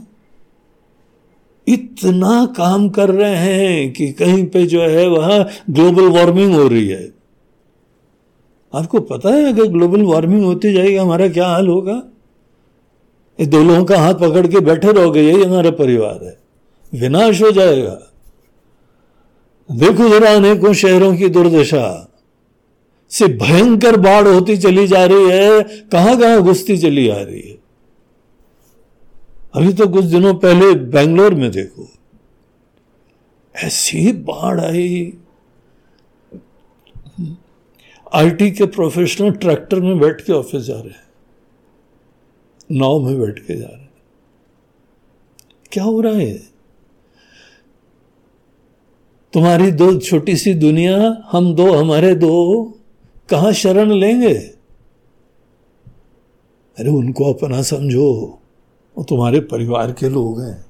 इतना 1.68 2.54
काम 2.58 2.90
कर 2.90 3.10
रहे 3.10 3.36
हैं 3.36 3.94
कि 3.94 4.12
कहीं 4.12 4.46
पे 4.46 4.66
जो 4.66 4.82
है 4.82 5.08
वह 5.08 5.44
ग्लोबल 5.70 6.10
वार्मिंग 6.10 6.54
हो 6.54 6.68
रही 6.68 6.88
है। 6.88 7.12
आपको 8.74 9.00
पता 9.00 9.30
है 9.30 9.54
अगर 9.54 9.66
ग्लोबल 9.66 10.02
वार्मिंग 10.02 10.44
होती 10.44 10.74
जाएगी, 10.74 10.96
हमारा 10.96 11.28
क्या 11.28 11.48
हाल 11.48 11.68
होगा? 11.68 12.02
ये 13.40 13.46
दो 13.46 13.64
लोगों 13.64 13.86
का 13.86 14.00
हाथ 14.00 14.14
पकड़ 14.14 14.48
के 14.48 14.60
बैठे 14.60 14.92
रहोगे, 14.92 15.22
यही 15.22 15.44
हमारा 15.44 15.72
परिवार 15.72 16.26
है। 16.26 16.38
विनाश 16.94 17.42
हो 17.42 17.52
जाएगा। 17.52 18.12
देखो 19.72 20.10
जरा 20.10 20.36
अनेकों 20.36 20.74
शहरों 20.74 21.18
की 21.18 21.30
दुर्दशा। 21.30 22.14
से 23.10 23.26
भयंकर 23.26 23.98
बाढ़ 23.98 24.28
होती 24.28 24.58
चली 24.58 24.88
जा 24.88 25.06
रही 25.06 25.30
है 25.30 25.64
कहाँ 25.92 26.18
कहाँ 26.18 26.42
घुसती 26.42 26.78
चली 26.78 27.10
आ 27.10 27.22
रही 27.22 27.42
है। 27.42 27.67
अभी 29.58 29.74
तो 29.74 29.88
कुछ 29.88 30.06
दिनों 30.06 30.36
पहले 30.36 30.74
बेंगलोर 30.74 31.36
में 31.36 31.52
देखो। 31.52 31.88
ऐसी 33.56 34.12
बाढ़ 34.12 34.62
आई। 34.62 35.14
आईटी 38.14 38.52
के 38.52 38.66
प्रोफेशनल 38.66 39.32
ट्रैक्टर 39.32 39.80
में 39.80 40.00
बैठ 40.00 40.22
के 40.22 40.34
ऑफ़िस 40.34 40.62
जा 40.62 40.74
रहे 40.74 40.90
हैं। 40.90 41.08
नाव 42.72 43.00
में 43.00 43.22
बैठ 43.22 43.40
के 43.40 43.56
जा 43.56 43.68
रहे 43.68 43.78
हैं। 43.78 43.90
क्या 45.72 45.84
हो 45.84 46.02
रहा 46.02 46.14
है? 46.14 46.38
तुम्हारी 49.34 49.72
दो 49.72 50.00
छोटी 50.00 50.36
सी 50.36 50.54
दुनिया, 50.54 51.24
हम 51.32 51.56
दो, 51.56 51.74
हमारे 51.74 52.16
दो, 52.16 52.64
कहाँ 53.30 53.54
शरण 53.54 53.92
लेंगे? 53.92 54.34
अरे 56.78 56.90
उनको 56.90 57.34
अपना 57.34 57.62
समझो। 57.62 58.40
वो 58.98 59.04
तुम्हारे 59.04 59.40
परिवार 59.40 59.92
के 59.92 60.10
लोग 60.10 60.42
हैं, 60.42 60.66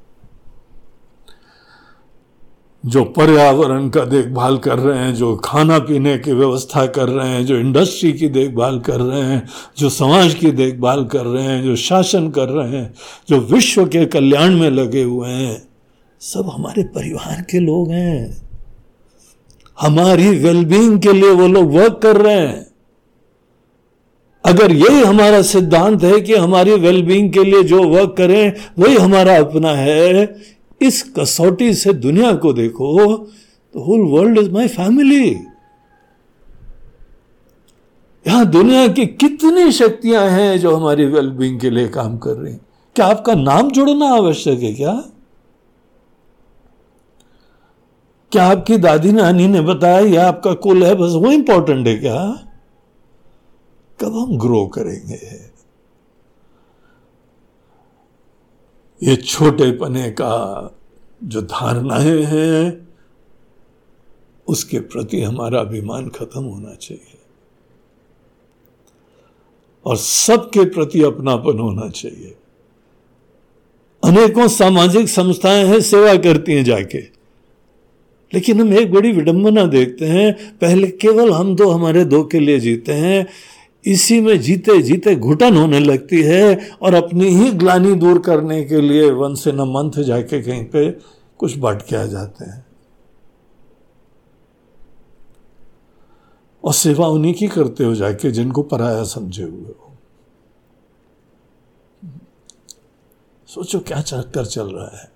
जो 2.86 3.03
पर्यावरण 3.03 3.89
का 3.89 4.05
देखभाल 4.05 4.57
कर 4.57 4.80
रहे 4.80 4.99
हैं, 4.99 5.15
जो 5.15 5.36
खाना 5.36 5.80
पीने 5.80 6.17
की 6.17 6.32
व्यवस्था 6.32 6.86
कर 6.86 7.09
रहे 7.09 7.30
हैं, 7.30 7.45
जो 7.45 7.57
इंडस्ट्री 7.57 8.13
की 8.13 8.30
देखभाल 8.30 8.80
कर 8.80 8.99
रहे 8.99 9.21
हैं, 9.21 9.47
जो 9.78 9.89
समाज 9.89 10.34
की 10.34 10.51
देखभाल 10.51 11.05
कर 11.05 11.25
रहे 11.25 11.43
हैं, 11.43 11.63
जो 11.63 11.75
शासन 11.75 12.30
कर 12.30 12.49
रहे 12.49 12.69
हैं, 12.69 12.93
जो 13.30 13.39
विश्व 13.39 13.86
के 13.86 14.05
कल्याण 14.05 14.55
में 14.55 14.69
लगे 14.69 15.03
हुए 15.03 15.30
हैं, 15.30 15.67
सब 16.21 16.49
हमारे 16.53 16.84
परिवार 16.84 17.41
के 17.41 17.59
लोग 17.59 17.91
हैं। 17.91 18.47
हमारी 19.82 20.30
वेलबींग 20.30 21.01
के 21.01 21.13
लिए 21.13 21.32
वो 21.32 21.47
लोग 21.47 21.73
वर्क 21.73 21.99
कर 22.03 22.17
रहे 22.17 22.47
हैं। 22.47 22.66
अगर 24.47 24.71
यही 24.71 25.03
हमारा 25.03 25.41
सिद्धांत 25.41 26.03
है 26.03 26.19
कि 26.21 26.35
हमारी 26.35 26.73
वेलबींग 26.73 27.31
के 27.33 27.43
लिए 27.43 27.63
जो 27.63 27.83
वर्क 27.83 28.13
करें, 28.17 28.53
वही 28.79 28.95
हमारा 28.95 29.37
अपना 29.37 29.71
है, 29.71 30.35
इस 30.81 31.01
कसौटी 31.19 31.73
से 31.73 31.93
दुनिया 31.93 32.33
को 32.35 32.53
देखो 32.53 33.15
तो 33.75 33.79
whole 33.79 34.01
world 34.09 34.37
is 34.39 34.49
my 34.51 34.67
family 34.67 35.25
यहाँ 38.25 38.45
दुनिया 38.45 38.87
की 38.87 39.05
कितनी 39.05 39.71
शक्तियाँ 39.71 40.27
हैं 40.29 40.59
जो 40.59 40.75
हमारी 40.75 41.05
वेलबींग 41.05 41.59
के 41.59 41.69
लिए 41.69 41.87
काम 41.87 42.17
कर 42.17 42.31
रही 42.31 42.53
क्या 42.95 43.05
आपका 43.05 43.33
नाम 43.33 43.71
जोड़ना 43.71 44.09
आवश्यक 44.09 44.59
है 44.59 44.73
क्या? 44.73 44.93
क्या 48.31 48.45
आपकी 48.45 48.77
दादी 48.77 49.11
नानी 49.11 49.47
ने 49.47 49.61
बताया 49.61 49.99
यह 49.99 50.27
आपका 50.27 50.53
कुल 50.53 50.83
है, 50.83 50.95
बस 50.95 51.11
वो 51.13 51.31
इंपॉर्टेंट 51.31 51.87
है 51.87 51.95
क्या? 51.95 52.17
कब 54.01 54.17
हम 54.17 54.37
ग्रो 54.37 54.67
करेंगे? 54.67 55.57
ये 59.03 59.15
छोटे 59.15 59.71
पने 59.71 60.11
का 60.11 60.75
जो 61.23 61.41
धारणाएँ 61.41 62.23
हैं, 62.23 62.87
उसके 64.47 64.79
प्रति 64.79 65.21
हमारा 65.21 65.59
अभिमान 65.59 66.09
खत्म 66.09 66.43
होना 66.43 66.75
चाहिए। 66.75 67.17
और 69.85 69.97
सबके 69.97 70.65
प्रति 70.65 71.03
अपनापन 71.03 71.59
होना 71.59 71.89
चाहिए। 71.89 72.37
अनेकों 74.03 74.47
सामाजिक 74.47 75.09
संस्थाएँ 75.09 75.65
हैं, 75.65 75.81
सेवा 75.81 76.15
करती 76.15 76.53
हैं 76.53 76.63
जाके। 76.63 76.99
लेकिन 78.33 78.61
हम 78.61 78.73
एक 78.73 78.93
बड़ी 78.93 79.11
विडंबना 79.11 79.65
देखते 79.65 80.05
हैं, 80.05 80.57
पहले 80.57 80.87
केवल 80.87 81.33
हम 81.33 81.55
दो, 81.55 81.69
हमारे 81.69 82.05
दो 82.05 82.23
के 82.23 82.39
लिए 82.39 82.59
जीते 82.59 82.93
हैं। 82.93 83.27
इसी 83.88 84.21
में 84.21 84.41
जीते 84.41 84.81
जीते 84.81 85.15
घुटन 85.15 85.57
होने 85.57 85.79
लगती 85.79 86.21
है 86.21 86.71
और 86.81 86.93
अपनी 86.93 87.25
ही 87.25 87.51
ग्लानी 87.51 87.93
दूर 87.95 88.19
करने 88.19 88.63
के 88.63 88.81
लिए 88.81 89.11
वन 89.11 89.35
से 89.35 89.51
न 89.51 89.61
मंथ 89.61 89.91
जाके 89.91 90.41
कहीं 90.41 90.65
पे 90.65 90.91
कुछ 91.38 91.55
बट 91.57 91.81
के 91.81 91.95
आ 91.95 92.05
जाते 92.05 92.45
हैं। 92.45 92.65
और 96.63 96.73
सेवा 96.73 97.07
उन्हीं 97.07 97.33
की 97.33 97.47
करते 97.47 97.83
हो 97.83 97.95
जाके 97.95 98.31
जिनको 98.31 98.63
पराया 98.63 99.03
समझे 99.03 99.43
हुए 99.43 99.69
हो। 99.69 99.97
सोचो 103.47 103.79
क्या 103.79 104.01
चक्कर 104.01 104.45
चल 104.45 104.67
रहा 104.67 104.97
है। 104.97 105.11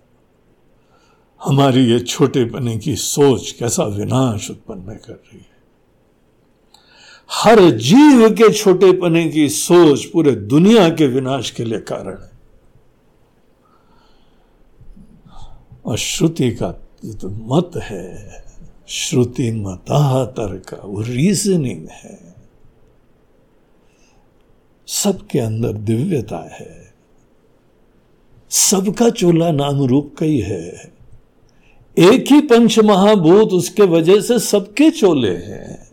हमारी 1.43 1.85
ये 1.85 1.99
छोटे 1.99 2.45
पने 2.45 2.77
की 2.77 2.95
सोच 2.95 3.51
कैसा 3.51 3.83
विनाश 3.83 4.51
उत्पन्न 4.51 4.81
कर 4.81 5.13
रही 5.13 5.37
है। 5.37 5.50
हर 7.33 7.69
जीव 7.71 8.29
के 8.29 8.53
छोटे 8.53 8.91
पने 8.91 9.29
की 9.29 9.49
सोच 9.49 10.05
पूरे 10.05 10.31
दुनिया 10.31 10.89
के 10.89 11.07
विनाश 11.07 11.51
के 11.51 11.63
लिए 11.63 11.79
कारण 11.79 12.21
है। 12.21 12.31
और 15.85 15.97
श्रुति 15.97 16.51
का 16.51 16.71
तो 17.05 17.29
मत 17.29 17.71
है। 17.77 18.43
श्रुति 18.87 19.51
मता 19.51 20.25
तर्क 20.25 20.81
वो 20.83 21.01
रीजनिंग 21.01 21.87
है। 21.89 22.35
सबके 24.87 25.39
अंदर 25.39 25.73
दिव्यता 25.73 26.55
है। 26.55 26.93
सबका 28.49 29.09
चोला 29.09 29.51
नाम 29.51 29.83
रूप 29.83 30.15
का 30.17 30.25
ही 30.25 30.39
है। 30.39 30.93
एक 31.99 32.31
ही 32.31 32.41
पंच 32.41 32.79
महाभूत 32.79 33.49
उसके 33.49 33.83
वजह 33.83 34.21
से 34.21 34.39
सबके 34.39 34.91
चोले 34.91 35.35
हैं। 35.35 35.90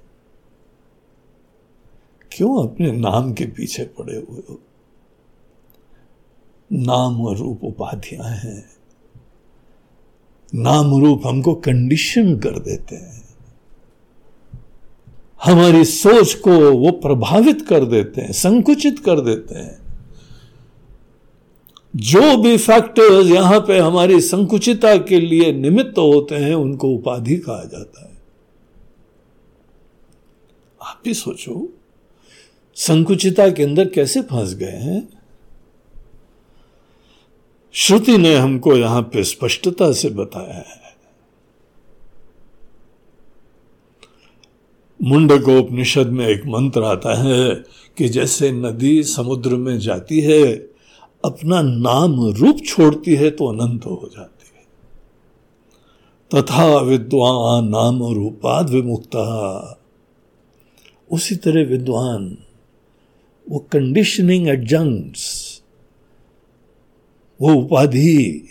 क्यों 2.32 2.68
अपने 2.68 2.92
नाम 2.92 3.32
के 3.32 3.44
पीछे 3.44 3.84
पड़े 3.84 4.16
हुए 4.16 4.42
हो? 4.50 4.60
नाम 6.72 7.26
और 7.26 7.36
रूप 7.36 7.64
उपाधियाँ 7.64 8.24
हैं। 8.24 8.70
नाम 10.54 11.00
रूप 11.00 11.22
हमको 11.26 11.54
कंडीशन 11.54 12.38
कर 12.38 12.58
देते 12.58 12.96
हैं। 12.96 13.28
हमारी 15.44 15.84
सोच 15.84 16.34
को 16.34 16.78
वो 16.78 16.90
प्रभावित 16.90 17.66
कर 17.68 17.84
देते 17.84 18.20
हैं, 18.20 18.32
संकुचित 18.32 18.98
कर 18.98 19.20
देते 19.20 19.54
हैं। 19.54 19.78
जो 21.96 22.36
भी 22.36 22.56
फैक्टर्स 22.56 23.26
यहाँ 23.26 23.60
पे 23.60 23.78
हमारी 23.78 24.20
संकुचिता 24.20 24.96
के 24.96 25.20
लिए 25.20 25.52
निमित्त 25.52 25.98
होते 25.98 26.34
हैं, 26.34 26.54
उनको 26.54 26.88
उपाधि 26.88 27.36
कहा 27.36 27.64
जाता 27.64 28.04
है। 28.04 28.22
आप 30.82 31.02
भी 31.04 31.14
सोचो। 31.14 31.77
संकुचिता 32.78 33.50
के 33.50 33.62
अंदर 33.62 33.88
कैसे 33.88 34.22
फंस 34.22 34.54
गए 34.54 34.66
हैं? 34.66 35.08
श्रुति 37.72 38.18
ने 38.18 38.34
हमको 38.34 38.76
यहाँ 38.76 39.02
पे 39.02 39.24
स्पष्टता 39.24 39.92
से 39.92 40.10
बताया 40.10 40.54
है। 40.54 40.96
मुंडको 45.02 45.58
उपनिषद 45.58 46.06
में 46.06 46.26
एक 46.26 46.46
मंत्र 46.46 46.82
आता 46.82 47.22
है 47.22 47.54
कि 47.98 48.08
जैसे 48.08 48.52
नदी 48.52 49.02
समुद्र 49.02 49.50
में 49.50 49.78
जाती 49.78 50.20
है, 50.20 50.52
अपना 51.24 51.62
नाम 51.62 52.30
रूप 52.30 52.58
छोड़ती 52.66 53.14
है 53.14 53.30
तो 53.30 53.46
अनंत 53.46 53.86
हो 53.86 54.10
जाती 54.16 54.50
है। 54.56 54.68
तथा 56.34 56.78
विद्वान 56.78 57.68
नाम 57.68 58.14
रूपाद 58.14 58.70
विमुक्ता। 58.70 59.24
उसी 61.10 61.36
तरह 61.36 61.64
विद्वान 61.64 62.38
वो 63.50 63.58
कंडीशनिंग 63.58 64.48
एडजंक्ट्स 64.48 65.62
वो 67.40 67.54
उपाधि 67.54 68.44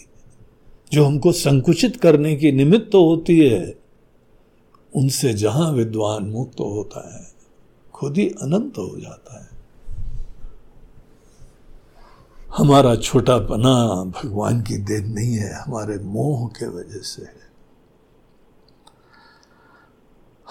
जो 0.93 1.05
हमको 1.05 1.31
संकुचित 1.31 1.95
करने 1.95 2.35
की 2.35 2.51
निमित्त 2.51 2.89
तो 2.91 3.03
होती 3.05 3.39
है, 3.39 3.75
उनसे 4.95 5.33
जहाँ 5.33 5.71
विद्वान 5.71 6.23
मुक्त 6.23 6.59
होता 6.59 7.15
है, 7.15 7.27
खुद 7.93 8.17
ही 8.17 8.27
अनंत 8.27 8.77
हो 8.77 8.99
जाता 8.99 9.41
है। 9.41 9.49
हमारा 12.57 12.95
छोटा 12.95 13.37
पना 13.37 14.03
भगवान 14.03 14.61
की 14.61 14.77
देन 14.77 15.11
नहीं 15.13 15.33
है, 15.33 15.53
हमारे 15.53 15.97
मोह 15.99 16.47
के 16.47 16.67
वजह 16.67 17.01
से 17.01 17.21
है। 17.21 17.46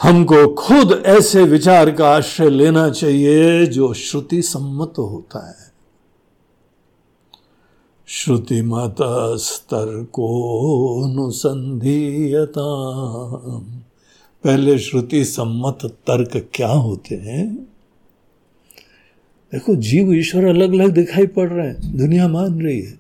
हमको 0.03 0.49
खुद 0.49 1.03
ऐसे 1.07 1.43
विचार 1.43 1.91
का 1.91 2.09
आश्रय 2.09 2.51
लेना 2.51 2.91
चाहिए 2.91 3.67
जो 3.67 3.95
श्रुति 3.95 4.43
सम्मत 4.43 4.95
होता 4.99 5.49
है। 5.49 5.73
श्रुति 8.07 8.63
स्तर 9.39 10.05
को 10.05 11.03
अनुसंधीयता 11.05 12.63
पहले 14.45 14.79
श्रुति 14.79 15.25
सम्मत 15.25 15.79
तर्क 15.85 16.51
क्या 16.55 16.69
होते 16.69 17.15
हैं? 17.15 17.55
देखो, 19.53 19.77
जीव 19.77 20.15
ईश्वर 20.15 20.45
अलग 20.45 20.73
अलग 20.73 20.91
दिखाई 20.91 21.27
पड़ 21.27 21.49
रहे 21.49 21.69
हैं, 21.69 21.97
दुनिया 21.97 22.29
मान 22.29 22.63
रही 22.63 22.81
है। 22.81 22.99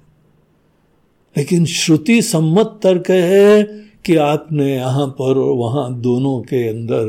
लेकिन 1.36 1.64
श्रुति 1.64 2.22
सम्मत 2.22 2.80
तर्क 2.82 3.10
है 3.10 3.85
कि 4.06 4.16
आपने 4.16 4.76
यहाँ 4.76 5.06
पर 5.06 5.38
और 5.38 5.52
वहाँ 5.52 6.00
दोनों 6.00 6.40
के 6.40 6.68
अंदर 6.68 7.06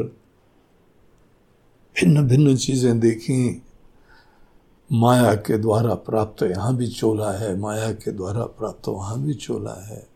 भिन्न 1.95 2.27
भिन्न 2.27 2.55
चीज़ें 2.55 2.99
देखी। 2.99 3.61
माया 4.91 5.33
के 5.33 5.57
द्वारा 5.57 5.93
प्राप्त 5.93 6.43
यहाँ 6.43 6.75
भी 6.75 6.87
चोला 6.87 7.31
है, 7.31 7.59
माया 7.59 7.91
के 7.91 8.11
द्वारा 8.11 8.43
प्राप्त 8.43 8.87
वहाँ 8.87 9.21
भी 9.21 9.33
चोला 9.33 9.85
है। 9.85 10.07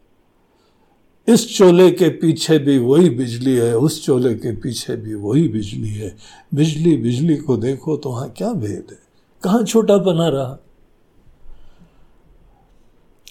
इस 1.28 1.58
चोले 1.58 1.92
के 1.92 2.10
पीछे 2.10 2.60
भी 2.60 2.78
वही 2.78 3.10
बिजली 3.10 3.56
है, 3.56 3.78
उस 3.78 4.06
चोले 4.06 4.34
के 4.34 4.52
पीछे 4.52 4.96
भी 4.96 5.14
वही 5.14 5.48
बिजली 5.48 5.90
है। 5.90 6.18
बिजली 6.54 6.98
बिजली 6.98 7.38
को 7.38 7.58
देखो 7.58 7.98
तो 7.98 8.10
वहाँ 8.10 8.30
क्या 8.30 8.54
भेद 8.54 8.88
है? 8.92 9.00
कहाँ 9.44 9.64
छोटा 9.64 9.98
बना 9.98 10.28
रहा? 10.28 10.58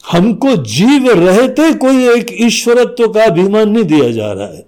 हमको 0.05 0.57
जीव 0.57 1.09
रहते 1.11 1.73
कोई 1.75 2.09
एक 2.09 2.27
ईश्वरत्व 2.41 3.09
का 3.09 3.25
अभिमान 3.25 3.69
नहीं 3.69 3.85
दिया 3.85 4.11
जा 4.11 4.33
रहा 4.33 4.47
है। 4.47 4.67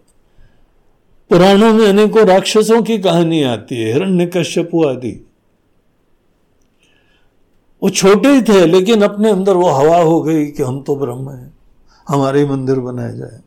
पुराणों 1.31 1.73
में 1.73 1.87
अनेकों 1.87 2.27
राक्षसों 2.27 2.83
की 2.83 2.99
कहानी 2.99 3.43
आती 3.43 3.77
है 3.77 3.93
हिरण्य 3.93 4.27
कश्यपु 4.27 4.85
आदि। 4.85 5.13
वो 7.83 7.91
छोटे 7.91 8.29
ही 8.29 8.43
थे, 8.43 8.67
लेकिन 8.67 9.03
अपने 9.03 9.31
अंदर 9.31 9.57
वो 9.57 9.69
हवा 9.69 9.97
हो 9.97 10.21
गई 10.23 10.47
कि 10.47 10.63
हम 10.63 10.83
तो 10.83 10.97
ब्रह्म 10.97 11.31
हैं, 11.31 11.53
हमारे 12.09 12.41
ही 12.41 12.47
मंदिर 12.47 12.81
बनाए 12.81 13.17
जाए। 13.17 13.41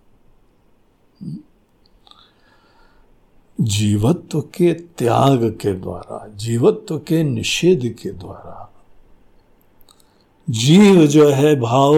जीवत्व 3.59 4.41
के 4.41 4.73
त्याग 4.73 5.49
के 5.61 5.73
द्वारा, 5.73 6.27
जीवत्व 6.35 6.97
के 6.97 7.23
निषेध 7.23 7.95
के 8.03 8.09
द्वारा 8.09 8.64
जीव 10.49 11.07
जो 11.07 11.29
है 11.29 11.59
भाव 11.59 11.95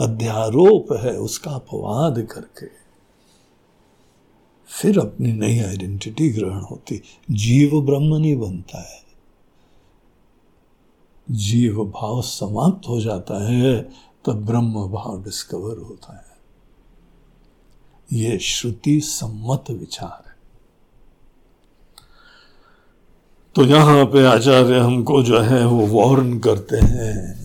अध्यारोप 0.00 0.92
है, 0.92 1.12
उसका 1.12 1.50
अपवाद 1.50 2.22
करके। 2.22 2.66
फिर 4.66 4.98
अपनी 4.98 5.32
नई 5.32 5.58
आइडेंटिटी 5.58 6.30
ग्रहण 6.30 6.60
होती। 6.60 7.02
जीव 7.30 7.82
ब्रह्म 7.82 8.16
नहीं 8.16 8.36
बनता 8.36 8.78
है। 8.78 9.04
जीव 11.30 11.84
भाव 11.84 12.22
समाप्त 12.22 12.88
हो 12.88 13.00
जाता 13.00 13.50
है, 13.50 13.80
तब 14.26 14.32
ब्रह्म 14.32 14.88
भाव 14.88 15.22
डिस्कवर 15.24 15.78
होता 15.78 16.16
है। 16.16 16.30
यह 18.12 18.38
श्रुति 18.38 19.00
सम्मत 19.00 19.64
विचार 19.70 20.24
है। 20.26 20.36
तो 23.54 23.64
यहाँ 23.64 24.04
पे 24.04 24.26
आचार्य 24.26 24.78
हमको 24.78 25.22
जो 25.22 25.38
है 25.40 25.66
वो 25.66 25.86
वार्न 25.86 26.38
करते 26.38 26.76
हैं। 26.76 27.39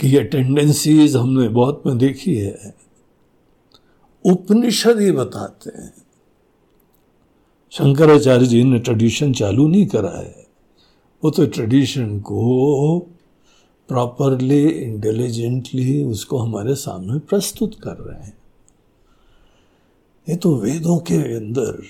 कि 0.00 0.08
ये 0.08 0.22
टेंडेंसीज 0.22 1.16
हमने 1.16 1.48
बहुत 1.48 1.82
में 1.86 1.98
देखी 1.98 2.36
है। 2.36 2.74
उपनिषद 4.24 5.00
ही 5.00 5.12
बताते 5.12 5.70
हैं। 5.70 5.94
शंकराचार्य 7.70 8.46
जी 8.46 8.64
ने 8.64 8.78
ट्रेडिशन 8.78 9.32
चालू 9.32 9.68
नहीं 9.68 9.86
करा 9.86 10.18
है। 10.18 10.46
वो 11.24 11.30
तो 11.30 11.46
ट्रेडिशन 11.46 12.20
को 12.20 12.98
प्रॉपरली 13.88 14.68
इंटेलिजेंटली 14.68 16.04
उसको 16.04 16.38
हमारे 16.38 16.74
सामने 16.74 17.18
प्रस्तुत 17.18 17.74
कर 17.82 17.96
रहे 17.96 18.24
हैं। 18.24 18.38
ये 20.28 20.36
तो 20.36 20.56
वेदों 20.56 20.98
के 20.98 21.36
अंदर 21.36 21.82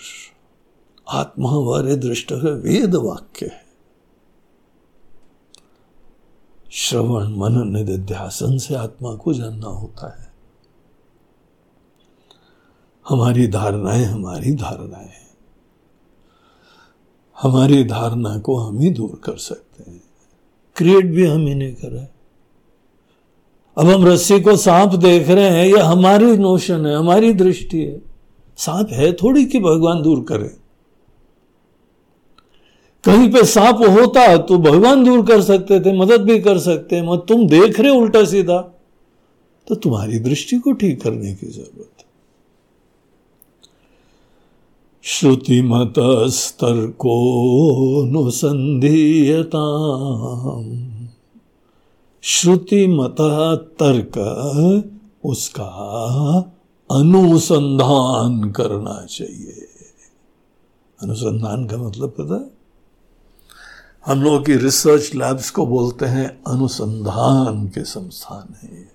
आत्मा 1.08 1.50
वारे 1.52 1.96
दृष्ट 1.96 2.32
वेद 2.32 2.94
वाक्य 2.94 3.46
है। 3.46 3.69
श्रवण 6.72 7.24
मन 7.24 7.72
निध्यासन 7.72 8.58
से 8.58 8.74
आत्मा 8.74 9.14
को 9.14 9.34
जानना 9.34 9.66
होता 9.66 10.20
है। 10.20 10.32
हमारी 13.08 13.46
धारणाएँ 13.46 14.04
हमारी 14.04 14.52
धारणाएँ 14.52 15.06
हैं। 15.06 15.30
हमारी 17.42 17.84
धारणा 17.84 18.38
को 18.38 18.56
हम 18.56 18.78
ही 18.78 18.90
दूर 18.90 19.20
कर 19.24 19.36
सकते 19.36 19.90
हैं। 19.90 20.02
क्रिएट 20.76 21.06
भी 21.06 21.26
हम 21.26 21.46
ही 21.46 21.54
नहीं 21.54 21.74
कर 21.74 21.88
रहे। 21.88 22.06
अब 23.78 23.86
हम 23.86 24.06
रस्सी 24.06 24.40
को 24.40 24.56
सांप 24.56 24.94
देख 24.94 25.28
रहे 25.28 25.50
हैं, 25.50 25.66
यह 25.66 25.88
हमारी 25.88 26.36
नोशन 26.36 26.86
है, 26.86 26.96
हमारी 26.96 27.32
दृष्टि 27.32 27.84
है। 27.84 28.02
सांप 28.56 28.88
है 28.90 29.12
थोड़ी 29.12 29.46
कि 29.46 29.60
भगवान 29.60 30.02
दूर 30.02 30.24
करे। 30.28 30.59
कहीं 33.04 33.32
पे 33.32 33.44
सांप 33.46 33.76
होता 33.90 34.36
तो 34.38 34.58
भगवान 34.60 35.04
दूर 35.04 35.26
कर 35.26 35.42
सकते 35.42 35.80
थे, 35.80 35.98
मदद 35.98 36.22
भी 36.22 36.40
कर 36.40 36.58
सकते 36.58 36.96
हैं 36.96 37.02
मत 37.02 37.24
तुम 37.28 37.48
देख 37.48 37.80
रहे 37.80 37.92
उल्टा 37.92 38.24
सीधा। 38.24 38.74
तो 39.66 39.74
तुम्हारी 39.74 40.18
दृष्टि 40.18 40.58
को 40.58 40.72
ठीक 40.72 41.02
करने 41.02 41.34
की 41.34 41.46
ज़रूरत 41.46 41.90
है। 41.98 42.04
श्रुतिमतस्तर्को 45.04 47.14
नुसंधीयता 48.04 49.58
श्रुति 52.24 52.86
मत 52.86 53.16
तर्क 53.80 54.18
उसका 55.24 55.64
अनुसंधान 56.90 58.50
करना 58.50 59.06
चाहिए। 59.06 59.68
अनुसंधान 60.98 61.66
का 61.66 61.78
मतलब 61.78 62.10
पता 62.10 62.34
है? 62.34 62.59
हम 64.06 64.22
लोग 64.22 64.46
की 64.46 64.56
रिसर्च 64.56 65.14
लैब्स 65.14 65.50
को 65.50 65.66
बोलते 65.66 66.06
हैं 66.06 66.42
अनुसंधान 66.46 67.68
के 67.68 67.84
संस्थान 67.84 68.54
है। 68.62 68.92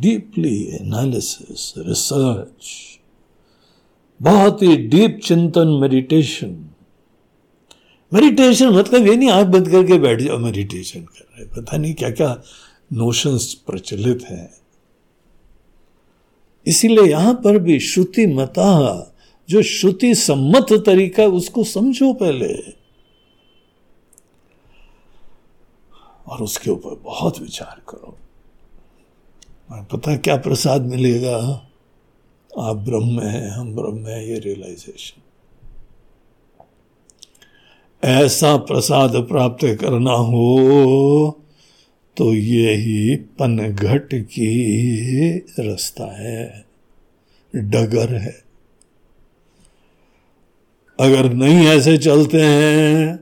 डीपली 0.00 0.64
एनालिसिस 0.64 1.74
रिसर्च 1.78 2.68
बहुत 4.22 4.62
ही 4.62 4.76
डीप 4.76 5.20
चिंतन 5.24 5.68
मेडिटेशन 5.68 6.70
मेडिटेशन 8.12 8.68
मतलब 8.68 9.06
ये 9.06 9.16
नहीं 9.16 9.30
आँख 9.30 9.46
बंद 9.46 9.68
करके 9.68 9.98
बैठ 9.98 10.20
जाओ 10.20 10.38
मेडिटेशन 10.38 11.00
कर 11.00 11.24
रहे 11.36 11.46
पता 11.46 11.76
नहीं 11.76 11.94
क्या 11.94 12.10
क्या 12.10 12.42
नोशंस 12.92 13.54
प्रचलित 13.54 14.24
हैं। 14.30 14.54
इसीलिए 16.66 17.04
यहाँ 17.04 17.34
पर 17.34 17.58
भी 17.58 17.80
श्रुति 17.80 18.26
मता, 18.26 19.14
जो 19.48 19.62
श्रुति 19.62 20.14
सम्मत 20.14 20.66
तरीका, 20.86 21.24
उसको 21.24 21.64
समझो 21.64 22.12
पहले। 22.12 22.81
और 26.26 26.42
उसके 26.42 26.70
ऊपर 26.70 26.94
बहुत 27.04 27.38
विचार 27.40 27.80
करो। 27.88 28.16
पता 29.92 30.16
क्या 30.16 30.36
प्रसाद 30.36 30.82
मिलेगा? 30.82 31.36
आप 32.50 32.76
ब्रह्म 32.78 33.20
हैं, 33.20 33.48
हम 33.50 33.74
ब्रह्म 33.74 34.06
हैं, 34.06 34.22
ये 34.22 34.38
रियलाइजेशन 34.38 35.20
ऐसा 38.02 38.56
प्रसाद 38.58 39.16
प्राप्त 39.28 39.64
करना 39.80 40.12
हो 40.12 41.38
तो 42.16 42.32
ये 42.34 42.74
ही 42.74 43.16
पनघट 43.38 44.08
की 44.14 44.48
रास्ता 45.58 46.06
है, 46.16 46.64
डगर 47.54 48.14
है। 48.14 48.34
अगर 50.98 51.32
नहीं 51.32 51.66
ऐसे 51.66 51.96
चलते 51.98 52.40
हैं 52.40 53.16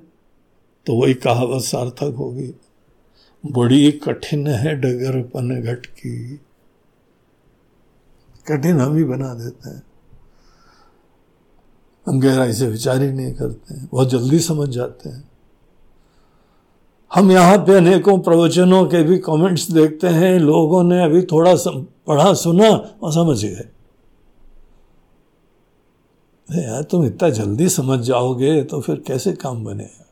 तो 0.86 0.94
वही 0.94 1.14
कहावत 1.16 1.62
सार्थक 1.64 2.14
होगी। 2.18 2.52
बड़ी 3.46 3.92
कठिन 3.92 4.46
है 4.46 4.76
डगर 4.76 5.22
पन 5.22 5.62
घट 5.62 5.86
की 5.86 6.40
कठिन 8.48 8.80
हम 8.80 8.96
ही 8.96 9.04
बना 9.04 9.34
देते 9.34 9.70
हैं। 9.70 9.82
हम 12.06 12.20
गहराई 12.20 12.52
से 12.52 12.68
विचार 12.68 13.02
ही 13.02 13.12
नहीं 13.12 13.34
करते 13.34 13.74
हैं। 13.74 13.88
बहुत 13.92 14.08
जल्दी 14.08 14.38
समझ 14.38 14.68
जाते 14.68 15.08
हैं। 15.08 15.30
हम 17.14 17.32
यहाँ 17.32 17.58
पे 17.58 17.74
अनेकों 17.74 18.18
प्रवचनों 18.18 18.86
के 18.86 19.02
भी 19.02 19.18
कमेंट्स 19.18 19.70
देखते 19.70 20.06
हैं। 20.06 20.38
लोगों 20.38 20.84
ने 20.84 21.04
अभी 21.04 21.22
थोड़ा 21.22 21.56
सम, 21.56 21.86
पढ़ा 22.06 22.34
सुना 22.34 22.68
और 23.02 23.12
समझ 23.12 23.44
गए। 23.44 23.68
यार 26.62 26.82
तुम 26.82 27.06
इतना 27.06 27.28
जल्दी 27.28 27.68
समझ 27.68 28.00
जाओगे 28.00 28.62
तो 28.62 28.80
फिर 28.80 29.02
कैसे 29.06 29.32
काम 29.32 29.64
बनेगा 29.64 30.06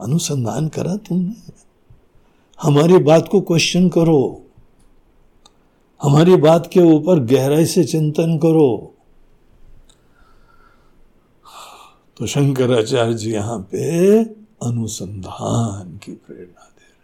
अनुसंधान 0.00 0.68
करा 0.68 0.96
तुमने? 0.96 1.63
हमारी 2.64 2.98
बात 2.98 3.28
को 3.28 3.40
क्वेश्चन 3.40 3.88
करो। 3.88 4.42
हमारी 6.02 6.36
बात 6.36 6.68
के 6.72 6.80
ऊपर 6.80 7.18
गहराई 7.24 7.64
से 7.66 7.84
चिंतन 7.84 8.36
करो। 8.38 8.94
तो 12.16 12.26
शंकराचार्य 12.26 13.14
जी 13.14 13.32
यहाँ 13.32 13.58
पे 13.72 14.22
अनुसंधान 14.62 15.98
की 16.04 16.12
प्रेरणा 16.12 16.44
दे 16.44 16.84
रहे 16.84 17.02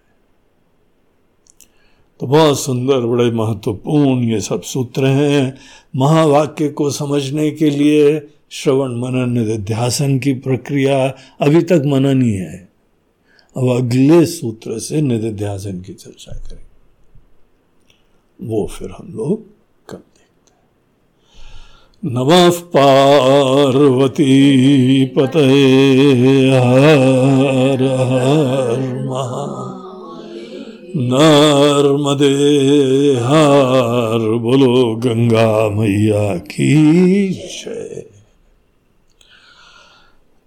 तो 2.21 2.27
बहुत 2.27 2.61
सुंदर, 2.61 3.01
बड़े 3.01 3.31
महत्वपूर्ण 3.31 4.23
ये 4.23 4.41
सब 4.41 4.63
सूत्र 4.63 5.07
हैं। 5.07 5.59
महावाक्य 5.97 6.69
को 6.69 6.91
समझने 6.91 7.51
के 7.51 7.71
लिए 7.71 8.29
श्रवण 8.51 8.97
मनन 9.01 9.39
निध्यासन 9.39 10.19
की 10.19 10.33
प्रक्रिया 10.33 11.07
अभी 11.41 11.63
तक 11.63 11.83
मनन 11.87 12.23
ही 12.23 12.33
है। 12.33 12.70
अब 13.57 13.69
अगले 13.77 14.27
सूत्र 14.27 14.79
से 14.79 15.01
निधिध्यासन 15.01 15.81
की 15.81 15.95
चर्चा 15.95 16.33
करें। 16.33 16.67
वो 18.49 18.67
फिर 18.67 18.91
हम 18.91 19.13
लोग 19.15 19.45
नमः 22.05 22.51
पार्वती 22.51 24.35
पते 25.07 25.41
हर 26.51 27.83
हर 27.83 29.05
महा 29.05 29.47
नर्मदे 30.97 32.33
हर 33.15 34.39
बोलो 34.39 34.97
गंगा 34.97 35.69
मैया 35.69 36.39
की 36.39 37.29
जय। 37.29 38.10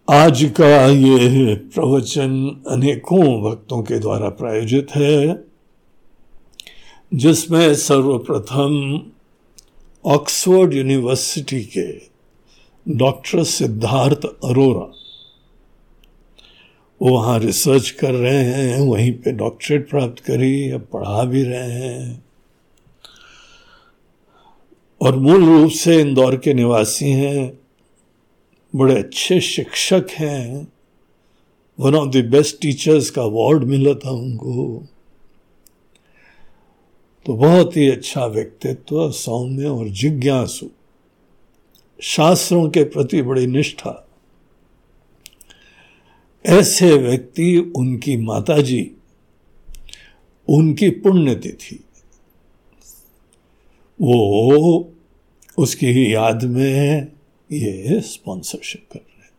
आज 0.09 0.53
का 0.57 0.85
ये 0.85 1.55
प्रवचन 1.55 2.63
अनेकों 2.67 3.51
भक्तों 3.51 3.83
के 3.83 3.99
द्वारा 3.99 4.29
प्रायोजित 4.29 4.87
है, 4.95 5.43
जिसमें 7.13 7.75
सर्वप्रथम 7.75 9.01
ऑक्सफोर्ड 10.05 10.73
यूनिवर्सिटी 10.73 11.69
के 11.77 12.01
डॉक्टर 12.95 13.43
सिद्धार्थ 13.43 14.25
अरोरा, 14.25 14.93
वो 17.01 17.09
वहाँ 17.09 17.39
रिसर्च 17.39 17.89
कर 17.89 18.13
रहे 18.13 18.43
हैं, 18.43 18.79
वहीं 18.79 19.11
पे 19.11 19.31
डॉक्टरेट 19.31 19.89
प्राप्त 19.89 20.23
करी, 20.23 20.69
अब 20.69 20.87
पढ़ा 20.93 21.23
भी 21.23 21.43
रहे 21.43 21.71
हैं। 21.71 22.25
और 25.01 25.15
मूल 25.15 25.45
रूप 25.45 25.71
से 25.71 26.01
इंदौर 26.01 26.37
के 26.37 26.53
निवासी 26.53 27.11
हैं। 27.11 27.62
बड़े 28.75 28.99
अच्छे 28.99 29.41
शिक्षक 29.41 30.07
हैं। 30.11 30.67
One 31.79 31.95
of 31.95 32.09
the 32.09 32.25
best 32.25 32.61
teachers 32.61 33.09
का 33.09 33.21
अवार्ड 33.21 33.63
मिला 33.63 33.93
था 33.93 34.11
उनको। 34.11 34.85
तो 37.25 37.33
बहुत 37.33 37.77
ही 37.77 37.89
अच्छा 37.89 38.25
व्यक्तित्व, 38.25 39.11
सौम्य 39.11 39.65
और 39.65 39.89
जिज्ञासु। 39.89 40.69
शास्त्रों 42.01 42.69
के 42.69 42.83
प्रति 42.83 43.21
बड़ी 43.21 43.47
निष्ठा। 43.47 44.07
ऐसे 46.45 46.97
व्यक्ति 46.97 47.73
उनकी 47.75 48.17
माताजी, 48.17 48.91
उनकी 50.49 50.89
पुण्यतिथि। 50.89 51.83
वो 54.01 54.93
उसकी 55.57 56.13
याद 56.13 56.43
में 56.43 57.07
ये 57.49 57.99
स्पॉन्सरशिप 58.01 58.87
कर 58.91 58.99
रहे 58.99 59.05
हैं 59.05 59.31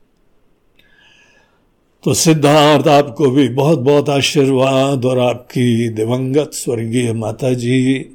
तो 2.05 2.15
सिद्धार्थ, 2.15 2.89
आपको 2.89 3.31
भी 3.31 3.49
बहुत 3.49 3.79
बहुत 3.79 4.09
आशीर्वाद 4.11 5.05
और 5.05 5.19
आपकी 5.19 5.89
दिवंगत 5.91 6.51
स्वर्गीय 6.55 7.13
माता 7.13 7.53
जी 7.55 8.11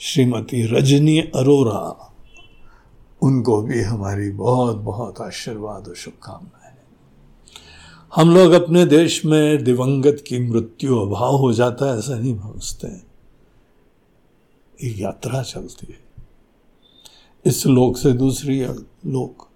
श्रीमती 0.00 0.62
रजनी 0.66 1.18
अरोरा, 1.18 2.08
उनको 3.22 3.60
भी 3.62 3.80
हमारी 3.80 4.30
बहुत 4.30 4.76
बहुत 4.76 5.20
आशीर्वाद 5.20 5.88
और 5.88 5.94
शुभकामनाएँ। 5.94 6.60
हम 8.12 8.34
लोग 8.34 8.52
अपने 8.52 8.84
देश 8.86 9.24
में 9.24 9.64
दिवंगत 9.64 10.24
की 10.26 10.38
मृत्यु 10.40 10.98
अभाव 10.98 11.36
हो 11.36 11.52
जाता 11.52 11.92
है, 11.92 11.98
ऐसा 11.98 12.18
नहीं 12.18 12.34
समझते 12.36 12.88
यात्रा 15.00 15.42
चलती 15.42 15.86
है। 15.92 15.98
इस 17.44 17.66
लोक 17.66 17.96
से 17.96 18.12
दूसरी 18.12 18.60
लोक। 19.06 19.48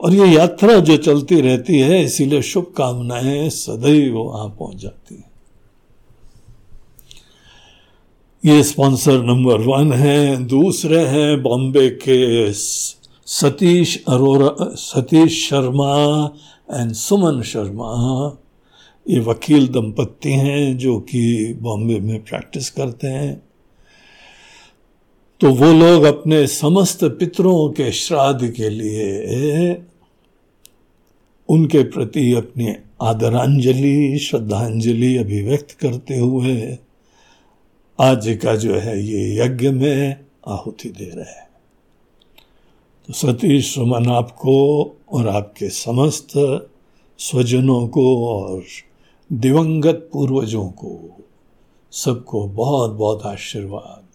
और 0.00 0.14
ये 0.14 0.26
यात्रा 0.26 0.78
जो 0.78 0.96
चलती 0.96 1.40
रहती 1.40 1.78
है, 1.80 2.04
इसीलिए 2.04 2.42
शुभकामनाएँ 2.42 3.50
सदैव 3.50 4.14
वहाँ 4.14 4.48
पहुँच 4.48 4.76
जाती 4.76 5.14
हैं। 5.14 5.30
ये 8.44 8.62
स्पॉन्सर 8.62 9.22
नंबर 9.22 9.60
वन 9.60 9.92
है, 9.92 10.44
दूसरे 10.44 11.06
हैं 11.06 11.42
बॉम्बे 11.42 11.88
के 11.90 12.52
सतीश 13.26 14.04
अरोरा, 14.08 14.74
सतीश 14.74 15.50
शर्मा 15.50 16.24
एंड 16.72 16.92
सुमन 16.92 17.42
शर्मा। 17.42 18.36
ये 19.08 19.20
वकील 19.20 19.68
दंपत्ति 19.68 20.32
हैं 20.32 20.78
जो 20.78 21.00
कि 21.00 21.54
बॉम्बे 21.62 22.00
में 22.00 22.24
प्रैक्टिस 22.24 22.70
करते 22.70 23.06
हैं। 23.06 23.49
तो 25.40 25.50
वो 25.50 25.72
लोग 25.72 26.04
अपने 26.04 26.46
समस्त 26.46 27.04
पितरों 27.04 27.68
के 27.68 27.92
श्राद्ध 27.92 28.50
के 28.50 28.70
लिए, 28.70 29.82
उनके 31.48 31.82
प्रति 31.82 32.34
अपनी 32.34 32.74
आदरांजलि, 33.02 34.18
श्रद्धांजलि 34.18 35.16
अभिव्यक्त 35.16 35.70
करते 35.70 36.18
हुए, 36.18 36.78
आज 38.00 38.38
का 38.42 38.56
जो 38.56 38.74
है 38.74 39.02
ये 39.02 39.44
यज्ञ 39.44 39.70
में 39.70 40.24
आहुति 40.48 40.88
दे 40.88 41.04
रहे 41.04 41.24
हैं। 41.24 41.48
तो 43.06 43.12
सतीश, 43.12 43.74
सुमन 43.74 44.06
आपको 44.06 44.84
और 45.12 45.28
आपके 45.28 45.68
समस्त 45.68 46.28
स्वजनों 47.18 47.88
को 47.88 48.26
और 48.26 48.62
दिवंगत 49.32 50.10
पूर्वजों 50.12 50.68
को 50.68 51.24
सबको 51.92 52.46
बहुत 52.46 52.90
बहुत 52.90 53.22
आशीर्वाद। 53.22 54.09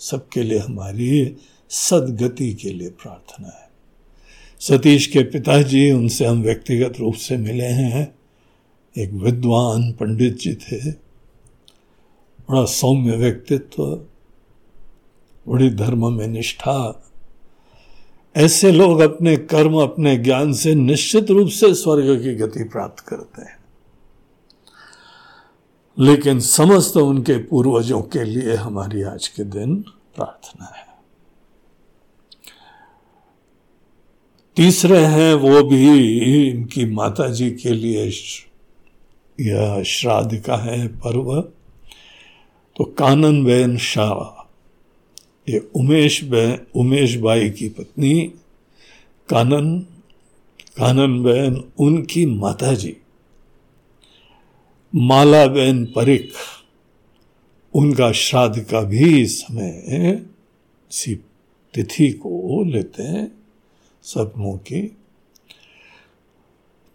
सबके 0.00 0.42
लिए 0.42 0.58
हमारी 0.58 1.36
सदगति 1.68 2.54
के 2.54 2.70
लिए 2.70 2.88
प्रार्थना 2.88 3.48
है। 3.48 3.70
सतीश 4.60 5.06
के 5.06 5.22
पिताजी 5.22 5.92
उनसे 5.92 6.24
हम 6.24 6.42
व्यक्तिगत 6.42 6.94
रूप 7.00 7.14
से 7.14 7.36
मिले 7.36 7.64
हैं। 7.64 8.14
एक 8.98 9.10
विद्वान 9.10 9.92
पंडित 9.92 10.38
जी 10.38 10.54
थे। 10.54 10.90
बड़ा 12.50 12.64
सौम्य 12.64 13.16
व्यक्तित्व, 13.16 13.84
बड़ी 15.48 15.70
धर्म 15.70 16.12
में 16.12 16.28
निष्ठा। 16.28 17.06
ऐसे 18.36 18.72
लोग 18.72 19.00
अपने 19.00 19.36
कर्म, 19.36 19.74
अपने 19.74 20.16
ज्ञान 20.16 20.52
से 20.52 20.74
निश्चित 20.74 21.30
रूप 21.30 21.48
से 21.48 21.74
स्वर्ग 21.74 22.22
की 22.22 22.34
गति 22.34 22.64
प्राप्त 22.64 23.00
करते 23.00 23.42
हैं। 23.42 23.59
लेकिन 26.00 26.40
समस्त 26.40 26.96
उनके 26.96 27.36
पूर्वजों 27.38 28.02
के 28.02 28.24
लिए 28.24 28.54
हमारी 28.54 29.02
आज 29.02 29.28
के 29.28 29.44
दिन 29.44 29.74
प्रार्थना 30.16 30.72
है। 30.76 30.88
तीसरे 34.56 34.98
हैं 35.06 35.34
वो 35.34 35.62
भी 35.62 35.86
इनकी 36.48 36.84
माता 36.84 37.28
जी 37.28 37.50
के 37.50 37.70
लिए 37.70 38.06
यह 39.40 39.82
श्राद्ध 39.82 40.40
का 40.40 40.56
है 40.56 40.86
पर्व। 40.88 41.40
तो 42.76 42.84
कानन 42.84 43.44
बहन 43.44 43.76
शाह 43.76 44.40
ये 45.48 45.58
उमेश 45.74 46.24
बहन 46.24 46.58
उमेश 46.74 47.16
बाई 47.16 47.50
की 47.50 47.68
पत्नी 47.68 48.14
कानन 49.28 49.78
कानन 50.76 51.22
बहन 51.22 51.64
उनकी 51.78 52.26
माता 52.26 52.74
जी 52.74 52.96
मालाबेन 54.94 55.86
परिक 55.86 56.32
उनका 57.74 58.12
श्राद्ध 58.12 58.60
का 58.60 58.80
भी 58.80 59.26
समय 59.26 59.84
इसी 59.88 61.14
तिथि 61.74 62.12
को 62.12 62.64
लेते 62.64 63.02
हैं 63.02 63.32
सपनों 64.02 64.56
की 64.56 64.96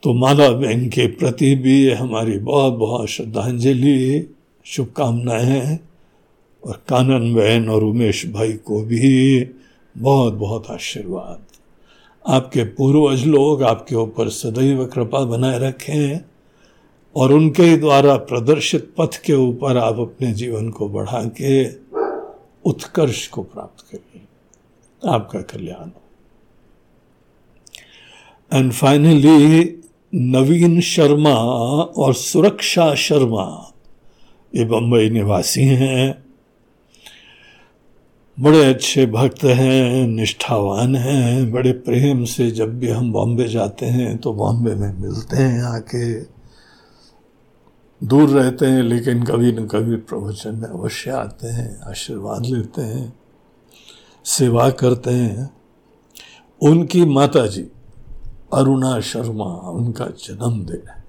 तो 0.03 0.13
माला 0.13 0.49
बहन 0.49 0.89
के 0.89 1.07
प्रति 1.07 1.55
भी 1.55 1.91
हमारी 1.91 2.37
बहुत 2.37 2.73
बहुत 2.73 3.07
श्रद्धांजलि, 3.07 4.29
शुभकामनाएँ 4.65 5.45
हैं। 5.45 5.89
और 6.65 6.83
कानन 6.87 7.35
बहन 7.35 7.69
और 7.69 7.83
उमेश 7.83 8.25
भाई 8.25 8.53
को 8.53 8.81
भी 8.81 9.47
बहुत 9.97 10.33
बहुत 10.33 10.67
आशीर्वाद। 10.67 11.39
आपके 12.27 12.63
पूर्वज 12.63 13.25
लोग 13.25 13.63
आपके 13.63 13.95
ऊपर 13.95 14.29
सदैव 14.29 14.85
कृपा 14.85 15.19
बनाए 15.19 15.59
रखें। 15.59 16.19
और 17.15 17.33
उनके 17.33 17.75
द्वारा 17.77 18.15
प्रदर्शित 18.15 18.93
पथ 18.97 19.15
के 19.25 19.33
ऊपर 19.33 19.77
आप 19.77 19.99
अपने 19.99 20.31
जीवन 20.33 20.69
को 20.69 20.89
बढ़ा 20.89 21.23
के 21.41 21.65
उत्कर्ष 22.65 23.27
को 23.27 23.43
प्राप्त 23.43 23.85
करिए। 23.91 24.21
आपका 25.03 25.41
कल्याण 25.41 25.87
हो। 25.87 26.01
एंड 28.51 28.71
फाइनली 28.71 29.81
नवीन 30.13 30.79
शर्मा 30.81 31.35
और 31.97 32.13
सुरक्षा 32.13 32.93
शर्मा, 32.95 33.71
ये 34.53 34.65
बम्बई 34.65 35.09
निवासी 35.09 35.63
हैं। 35.63 36.25
बड़े 38.37 38.63
अच्छे 38.65 39.05
भक्त 39.05 39.43
हैं, 39.43 40.07
निष्ठावान 40.07 40.95
हैं, 40.95 41.51
बड़े 41.51 41.71
प्रेम 41.71 42.23
से 42.25 42.49
जब 42.51 42.79
भी 42.79 42.87
हम 42.87 43.11
बॉम्बे 43.11 43.47
जाते 43.47 43.85
हैं 43.85 44.17
तो 44.17 44.33
बॉम्बे 44.33 44.75
में 44.75 44.93
मिलते 44.93 45.37
हैं 45.37 45.61
आके। 45.63 46.34
दूर 48.05 48.29
रहते 48.29 48.65
हैं, 48.65 48.83
लेकिन 48.83 49.23
कभी 49.23 49.51
न 49.51 49.67
कभी 49.67 49.95
प्रवचन 49.95 50.55
में 50.55 50.69
अवश्य 50.69 51.11
आते 51.11 51.47
हैं, 51.47 51.81
आशीर्वाद 51.81 52.45
लेते 52.45 52.81
हैं, 52.81 53.19
सेवा 54.25 54.69
करते 54.69 55.11
हैं। 55.11 55.57
उनकी 56.61 57.05
माता 57.05 57.47
जी 57.47 57.61
अरुणा 58.53 58.99
शर्मा, 58.99 59.45
उनका 59.45 60.05
जन्मदिन 60.05 60.89
है। 60.89 61.05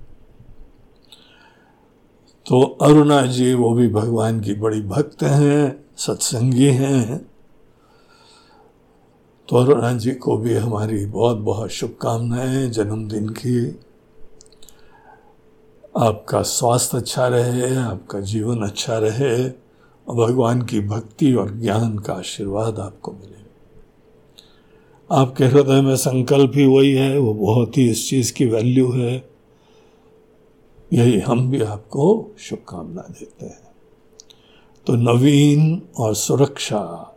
तो 2.47 2.63
अरुणा 2.63 3.23
जी, 3.23 3.55
वो 3.55 3.75
भी 3.75 3.89
भगवान 3.89 4.41
की 4.41 4.55
बड़ी 4.55 4.83
भक्त 4.83 5.23
हैं, 5.23 5.85
सत्संगी 5.97 6.67
हैं। 6.67 7.19
तो 9.49 9.57
अरुणा 9.57 9.93
जी 9.93 10.11
को 10.11 10.37
भी 10.37 10.55
हमारी 10.55 11.07
बहुत 11.07 11.37
बहुत 11.37 11.71
शुभकामनाएँ, 11.71 12.71
जन्मदिन 12.71 13.29
की। 13.29 13.81
आपका 15.99 16.43
स्वास्थ्य 16.43 16.99
अच्छा 16.99 17.29
रहे, 17.29 17.77
आपका 17.77 18.21
जीवन 18.21 18.63
अच्छा 18.63 18.99
रहे 18.99 19.49
और 20.09 20.15
भगवान 20.17 20.63
की 20.63 20.81
भक्ति 20.81 21.33
और 21.33 21.59
ज्ञान 21.59 21.99
का 21.99 22.15
आशीर्वाद 22.15 22.79
आपको 22.79 23.13
मिले। 23.13 23.37
आपके 25.11 25.45
हृदय 25.45 25.81
में 25.81 25.97
संकल्प 25.97 26.53
ही 26.55 26.67
वही 26.67 26.93
है, 26.93 27.19
वो 27.19 27.35
बहुत 27.35 27.79
ही 27.79 27.91
इस 27.91 28.11
चीज़ 28.11 28.33
की 28.33 28.45
वैल्यू 28.45 28.93
है। 28.93 29.29
यही 30.93 31.21
हम 31.21 31.51
भी 31.51 31.61
आपको 31.63 32.35
शुभकामना 32.39 33.03
देते 33.03 33.47
हैं। 33.47 33.75
तो 34.87 34.93
नवीन 34.93 35.83
और 35.97 36.15
सुरक्षा 36.15 37.13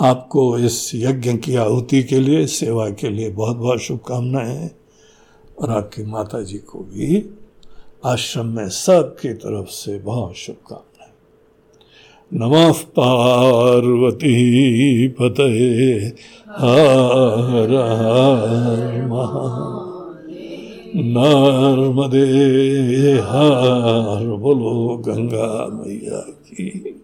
आपको 0.00 0.58
इस 0.58 0.92
यज्ञ 0.94 1.36
की 1.36 1.54
आहुति 1.54 2.02
के 2.02 2.20
लिए, 2.20 2.46
सेवा 2.46 2.90
के 2.90 3.08
लिए 3.08 3.30
बहुत 3.30 3.56
बहुत 3.56 3.78
शुभकामनाएँ 3.78 4.70
और 5.62 5.70
आपकी 5.70 6.02
माता 6.02 6.42
जी 6.42 6.58
को 6.58 6.78
भी 6.78 7.34
आश्रम 8.04 8.46
में 8.46 8.68
सबकी 8.68 9.28
तरफ़ 9.28 9.66
से 9.66 9.98
बहुत 9.98 10.34
शुभकामनाएँ। 10.36 11.10
नमः 12.34 12.72
पार्वती 12.72 14.36
पते 15.08 15.42
हर 16.50 17.68
नर्मदे 20.96 22.26
हर 23.18 24.36
बोलो 24.36 24.96
गंगा 24.96 25.66
मैया 25.66 26.20
की 26.20 26.94